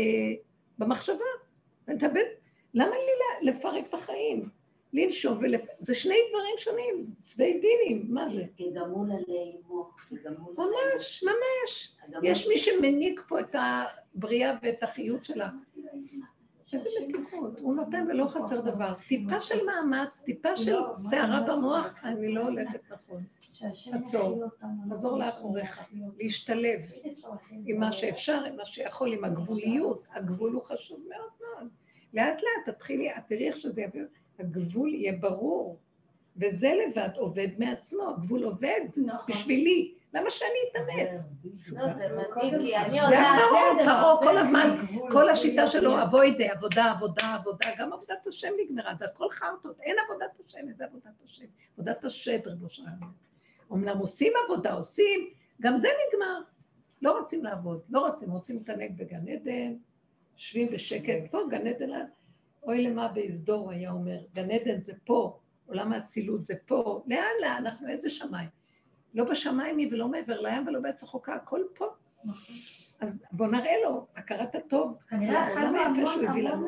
[0.79, 1.25] במחשבה.
[1.89, 2.25] אני מתאבד...
[2.75, 4.49] למה לי לפרק את החיים?
[4.95, 5.67] לנשום ולפ...
[5.81, 8.45] זה שני דברים שונים, צווי דינים, מה זה?
[8.57, 11.97] כגמול עלי מוח, כגמול ממש, ממש.
[12.23, 13.55] יש מי שמניק פה את
[14.15, 15.49] הבריאה ואת החיות שלה.
[16.73, 18.95] איזה מתיקות, הוא נותן ולא חסר דבר.
[19.09, 23.23] טיפה של מאמץ, טיפה של סערה במוח, אני לא הולכת נכון.
[23.93, 24.45] עצור,
[24.91, 25.81] תחזור לאחוריך,
[26.19, 26.81] להשתלב
[27.67, 30.07] עם מה שאפשר, עם מה שיכול, עם הגבוליות.
[30.11, 31.71] הגבול הוא חשוב מאוד מאוד.
[32.15, 34.03] לאט לאט תתחילי, את תראי איך שזה יביא,
[34.39, 35.79] הגבול יהיה ברור,
[36.37, 38.81] וזה לבד עובד מעצמו, הגבול עובד
[39.29, 39.95] בשבילי.
[40.15, 41.09] למה שאני אתאמץ?
[41.73, 43.39] לא, זה מדהים, כי אני זה יודעת...
[43.85, 49.05] פרעה, כל הזמן, כל השיטה שלו, אבוידה, עבודה, עבודה, עבודה, גם עבודת השם נגמרה, זה
[49.05, 51.45] הכל חרטות, אין עבודת השם, איזה עבודת השם?
[51.79, 53.07] עבודת השד, רבו שלנו.
[53.73, 55.31] אמנם עושים עבודה, עושים,
[55.61, 56.41] גם זה נגמר.
[57.03, 59.75] לא רוצים לעבוד, לא רוצים, רוצים להתענג בגן עדן,
[60.37, 61.91] יושבים בשקט, פה גן עדן,
[62.65, 67.67] אוי למה בהסדור היה אומר, גן עדן זה פה, עולם האצילות זה פה, לאן לאן,
[67.67, 68.49] אנחנו איזה שמיים?
[69.15, 71.87] לא בשמיים היא ולא מעבר לים ולא בעץ החוקה, הכל פה.
[73.01, 76.67] אז בוא נראה לו, הכרת הטוב, העולם היפה שהוא הביא לנו,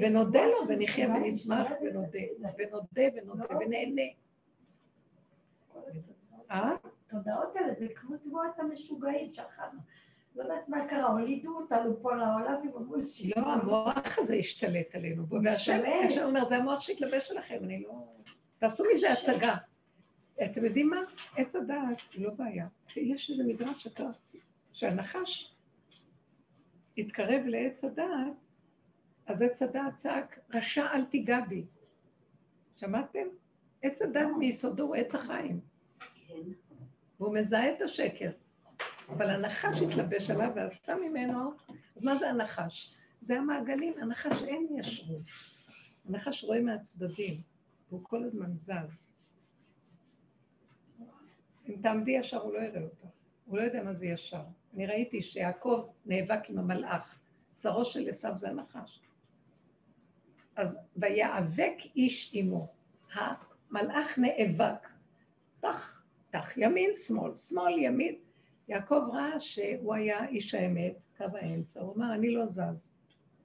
[0.00, 2.18] ונודה לו, ונחיה ונשמח, ונודה,
[2.58, 4.02] ונודה ונודה ונהנה.
[6.50, 6.76] אה?
[7.06, 9.78] התודעות האלה זה כמו תבואת המשוגעים שאכלנו.
[10.36, 13.36] לא יודעת מה קרה, הולידו אותנו פה לעולם עם המולשיט.
[13.36, 15.26] לא, המוח הזה השתלט עלינו.
[15.42, 18.04] והשם השם אומר, זה המוח שהתלבש עליכם, אני לא...
[18.58, 19.56] תעשו מזה הצגה.
[20.44, 21.00] אתם יודעים מה?
[21.36, 22.66] עץ הדעת הוא לא בעיה.
[22.96, 24.04] יש איזה מדרש שאתה,
[24.72, 25.54] שהנחש
[26.98, 28.32] התקרב לעץ הדעת,
[29.26, 31.64] אז עץ הדעת צעק, רשע אל תיגע בי.
[32.76, 33.26] שמעתם?
[33.82, 35.60] עץ הדעת מיסודו הוא עץ החיים.
[37.20, 38.30] והוא מזהה את השקר.
[39.08, 41.50] אבל הנחש התלבש עליו ועשה ממנו,
[41.96, 42.94] אז מה זה הנחש?
[43.20, 45.22] זה המעגלים, הנחש אין ישרות.
[46.08, 47.40] הנחש רואה מהצדדים,
[47.88, 49.06] והוא כל הזמן זז.
[51.68, 53.06] אם תעמדי ישר הוא לא יראה אותך,
[53.44, 54.42] הוא לא יודע מה זה ישר.
[54.74, 57.18] אני ראיתי שיעקב נאבק עם המלאך,
[57.60, 59.00] שרו של עשיו זה הנחש.
[60.56, 62.72] אז ויאבק איש עמו,
[63.14, 64.88] המלאך נאבק,
[65.60, 68.14] טח, טח, ימין, שמאל, שמאל, ימין.
[68.68, 72.90] יעקב ראה שהוא היה איש האמת, קו האמצע, הוא אמר, אני לא זז,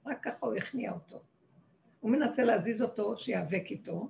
[0.06, 1.20] רק ככה הוא הכניע אותו.
[2.00, 4.08] הוא מנסה להזיז אותו, שיאבק איתו,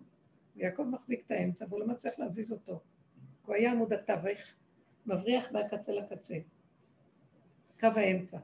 [0.56, 2.80] ויעקב מחזיק את האמצע, והוא לא מצליח להזיז אותו.
[3.46, 4.38] הוא היה עמוד התווך,
[5.06, 6.34] מבריח מהקצה לקצה.
[7.80, 8.38] קו האמצע.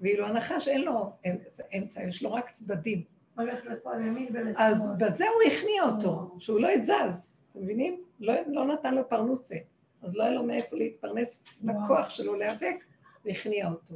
[0.00, 3.02] ואילו הנחש אין לו אמצע, אמצע, יש לו רק צדדים.
[3.36, 4.54] הולך לפה לימין ולשמאל.
[4.56, 8.02] אז בזה הוא הכניע אותו, שהוא לא יתזז, אתם מבינים?
[8.20, 9.54] לא, לא נתן לו פרנוסה,
[10.02, 12.84] אז לא היה לו מאיפה להתפרנס בכוח שלו להיאבק,
[13.24, 13.94] והכניע אותו.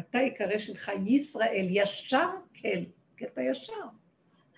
[0.00, 2.28] אתה יקרא שמך ישראל, ישר
[2.62, 2.68] כל,
[3.16, 3.72] כי אתה ישר.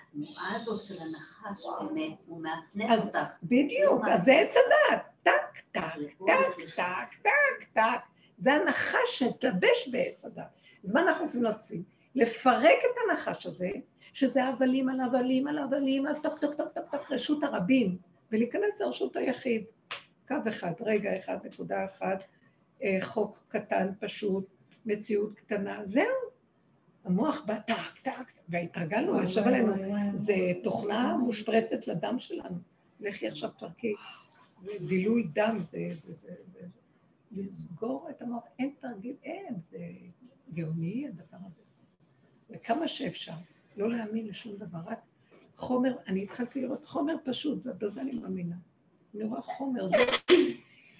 [0.08, 3.18] התנועה הזאת של הנחש, באמת, הוא מאפנף אז אותך.
[3.42, 5.02] בדיוק, אז זה עץ הדעת.
[5.22, 5.32] טק,
[5.72, 5.80] טק,
[6.26, 8.00] טק, טק, טק, טק.
[8.38, 10.60] זה הנחש שהתלבש בעץ הדעת.
[10.84, 11.76] אז מה אנחנו רוצים לעשות?
[12.14, 13.70] לפרק את הנחש הזה,
[14.12, 17.98] שזה הבלים על הבלים על הבלים, על טק, טק, טק, טק, טק, רשות הרבים,
[18.32, 19.64] ולהיכנס לרשות היחיד.
[20.32, 22.22] קו אחד, רגע אחד, נקודה אחת,
[22.82, 24.46] אה, חוק קטן, פשוט,
[24.86, 26.04] מציאות קטנה, זהו.
[27.04, 29.74] המוח בא טק, טק, והתרגלנו, יושב עלינו,
[30.14, 32.58] זה תוכנה מושפרצת לדם שלנו.
[33.00, 33.94] לכי עכשיו תפרקי.
[34.62, 36.66] זה דילול דם, זה, זה, זה, זה,
[37.32, 39.78] לסגור את המוח, אין תרגיל, אין, זה
[40.54, 41.62] גאוני הדבר הזה.
[42.50, 43.34] וכמה שאפשר,
[43.76, 44.98] לא להאמין לשום דבר, רק
[45.56, 48.56] חומר, אני התחלתי לראות חומר פשוט, בזה אני מאמינה.
[49.14, 49.88] אני רואה חומר,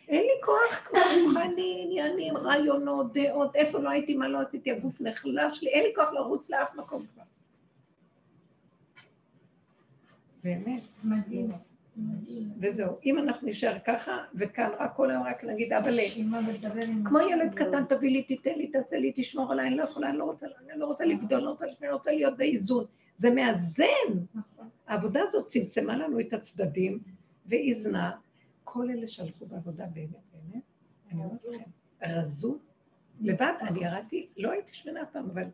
[0.09, 5.01] אין לי כוח כמו רוחני, עניינים, רעיונות, דעות, איפה לא הייתי, מה לא עשיתי, הגוף
[5.01, 7.23] נחלש לי, אין לי כוח לרוץ לאף מקום כבר.
[10.45, 10.83] באמת.
[11.05, 11.51] מדהים.
[12.61, 15.91] וזהו, אם אנחנו נשאר ככה, וכאן רק כל היום רק נגיד, אבא
[17.05, 20.19] כמו ילד קטן, תביא לי, תיתן לי, תעשה לי, תשמור עליי, אני לא יכולה, אני
[20.19, 22.85] לא רוצה, אני לא רוצה לגדול, לא רוצה אני להיות באיזון.
[23.17, 23.85] זה מאזן.
[24.87, 26.99] העבודה הזאת צמצמה לנו את הצדדים
[27.47, 28.19] ואיזנה.
[28.65, 30.63] כל אלה שהלכו בעבודה באמת, באמת,
[31.11, 31.71] אני אומרת לכם,
[32.03, 32.59] רזו.
[33.21, 35.45] לבד, אני ירדתי, לא הייתי שמנה פעם, אבל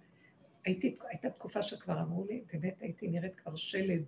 [0.64, 4.02] הייתי, הייתה תקופה שכבר אמרו לי, באמת הייתי נראית כבר שלד.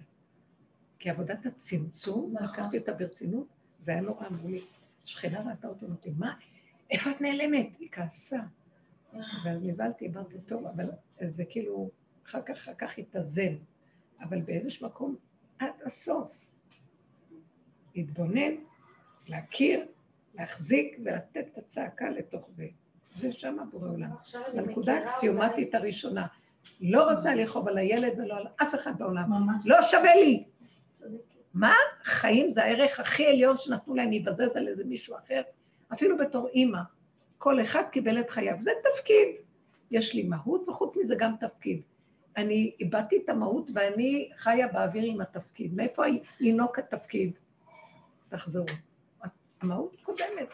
[0.99, 3.47] כי עבודת הצמצום, לקחתי אותה ברצינות,
[3.79, 4.61] זה היה נורא, אמרו לי,
[5.05, 6.35] שכנה ראתה אותי, אמרתי, מה,
[6.91, 7.69] איפה את נעלמת?
[7.79, 8.41] היא כעסה.
[9.45, 10.91] ואז נבהלתי, אמרתי, טוב, אבל
[11.29, 11.91] זה כאילו,
[12.27, 13.55] אחר כך, אחר כך התאזן.
[14.21, 15.17] אבל באיזשהו מקום,
[15.59, 16.40] עד הסוף.
[18.01, 18.55] להתבונן,
[19.29, 19.85] להכיר,
[20.35, 22.67] להחזיק ולתת את הצעקה לתוך זה.
[23.21, 24.11] זה שם הבורא עולם.
[24.55, 26.27] הנקודה האקסיומטית הראשונה.
[26.81, 29.33] לא רוצה לכאוב על הילד ולא על אף אחד בעולם.
[29.65, 30.45] לא שווה לי.
[31.55, 31.75] מה?
[32.03, 35.43] חיים זה הערך הכי עליון שנתנו להם להיבזז על איזה מישהו אחר,
[35.93, 36.81] אפילו בתור אימא.
[37.39, 38.57] כל אחד קיבל את חייו.
[38.61, 39.29] זה תפקיד.
[39.91, 41.81] יש לי מהות, וחוץ מזה גם תפקיד.
[42.37, 45.75] אני איבדתי את המהות ואני חיה באוויר עם התפקיד.
[45.75, 46.03] מאיפה
[46.41, 47.33] ינוק התפקיד?
[48.31, 48.67] תחזרו.
[49.61, 50.49] המהות קודמת.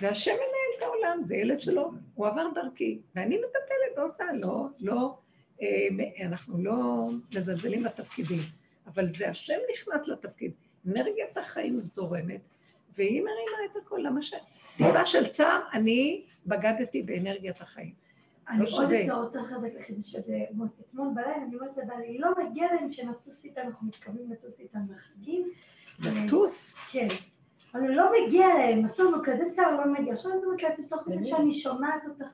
[0.00, 5.18] והשם מנהל את העולם, זה ילד שלו, הוא עבר דרכי, ואני מטפלת, עושה, לא, לא,
[5.62, 5.88] אה,
[6.26, 8.40] אנחנו לא מזלזלים בתפקידים,
[8.86, 10.52] אבל זה השם נכנס לתפקיד.
[10.88, 12.40] אנרגיית החיים זורמת,
[12.96, 14.00] והיא מרימה את הכל.
[14.02, 14.34] למה ש...
[14.76, 17.94] טיפה של צער, אני בגדתי באנרגיית החיים.
[18.48, 20.38] אני עוד יותר רוצה לחזק לך את זה
[20.80, 25.52] אתמול בלילה, אני אומרת לבעלי, לא מגיע להם שנטוס איתם, אנחנו מתכוונים לטוס איתם לחגים.
[26.00, 26.74] לטוס?
[26.90, 27.08] כן.
[27.74, 30.12] אבל לא מגיע להם, אסור לו כזה צער, לא מגיע.
[30.12, 32.26] עכשיו אני אומרת לעצמי, תוך כדי שאני שומעת אותך,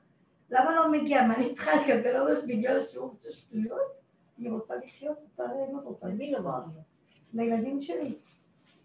[0.49, 1.23] למה לא מגיע?
[1.23, 3.97] מה אני צריכה לקבל עונש בגלל השיעור של שטויות?
[4.39, 6.59] אני רוצה לחיות, רוצה ליהנות, רוצה לומר.
[7.33, 8.15] לילדים שלי.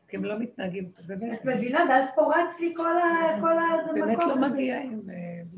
[0.09, 1.41] כי הם לא מתנהגים, באמת.
[1.41, 1.85] את מבינה?
[1.89, 3.41] ואז פורץ לי כל ה...
[3.41, 3.93] כל ה...
[3.95, 5.01] באמת לא מגיע הם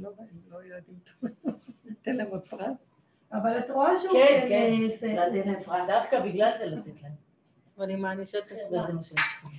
[0.01, 0.11] לא,
[0.51, 1.55] לא ילדים טובים.
[1.85, 2.91] ניתן להם עוד פרס.
[3.33, 4.13] אבל את רואה שהוא...
[4.13, 4.73] כן, כן,
[5.09, 5.87] לתת להם פרס.
[5.89, 7.24] דווקא בגלל זה לתת להם.
[7.79, 8.79] ואני מענישה את עצמי.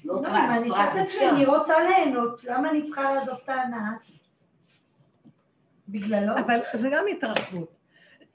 [0.05, 3.91] לא, אני מענישה את עצמי, אני רוצה ליהנות, למה אני צריכה לעזוב את ההנאה?
[5.87, 6.33] בגללו?
[6.37, 7.75] אבל זה גם התרחבות.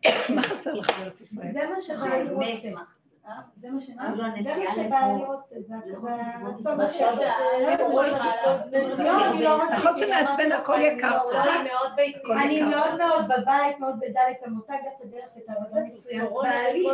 [0.35, 1.53] מה חסר לך בארץ ישראל?
[1.53, 2.81] זה מה שבעלי רוצה.
[3.57, 6.81] זה מה שבעלי רוצה, זה הרצון
[9.73, 11.19] נכון שמעצבן הכל יקר.
[12.43, 16.27] אני מאוד מאוד בבית, מאוד בדלת המותג, את הדרך את העבודה מצוין.
[16.43, 16.87] בעלי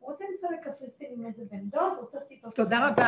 [0.00, 2.50] הוא רוצה לנסוע לקפריסין עם איזה בן דוד, רוצה לעשות איתו...
[2.50, 3.06] תודה רבה.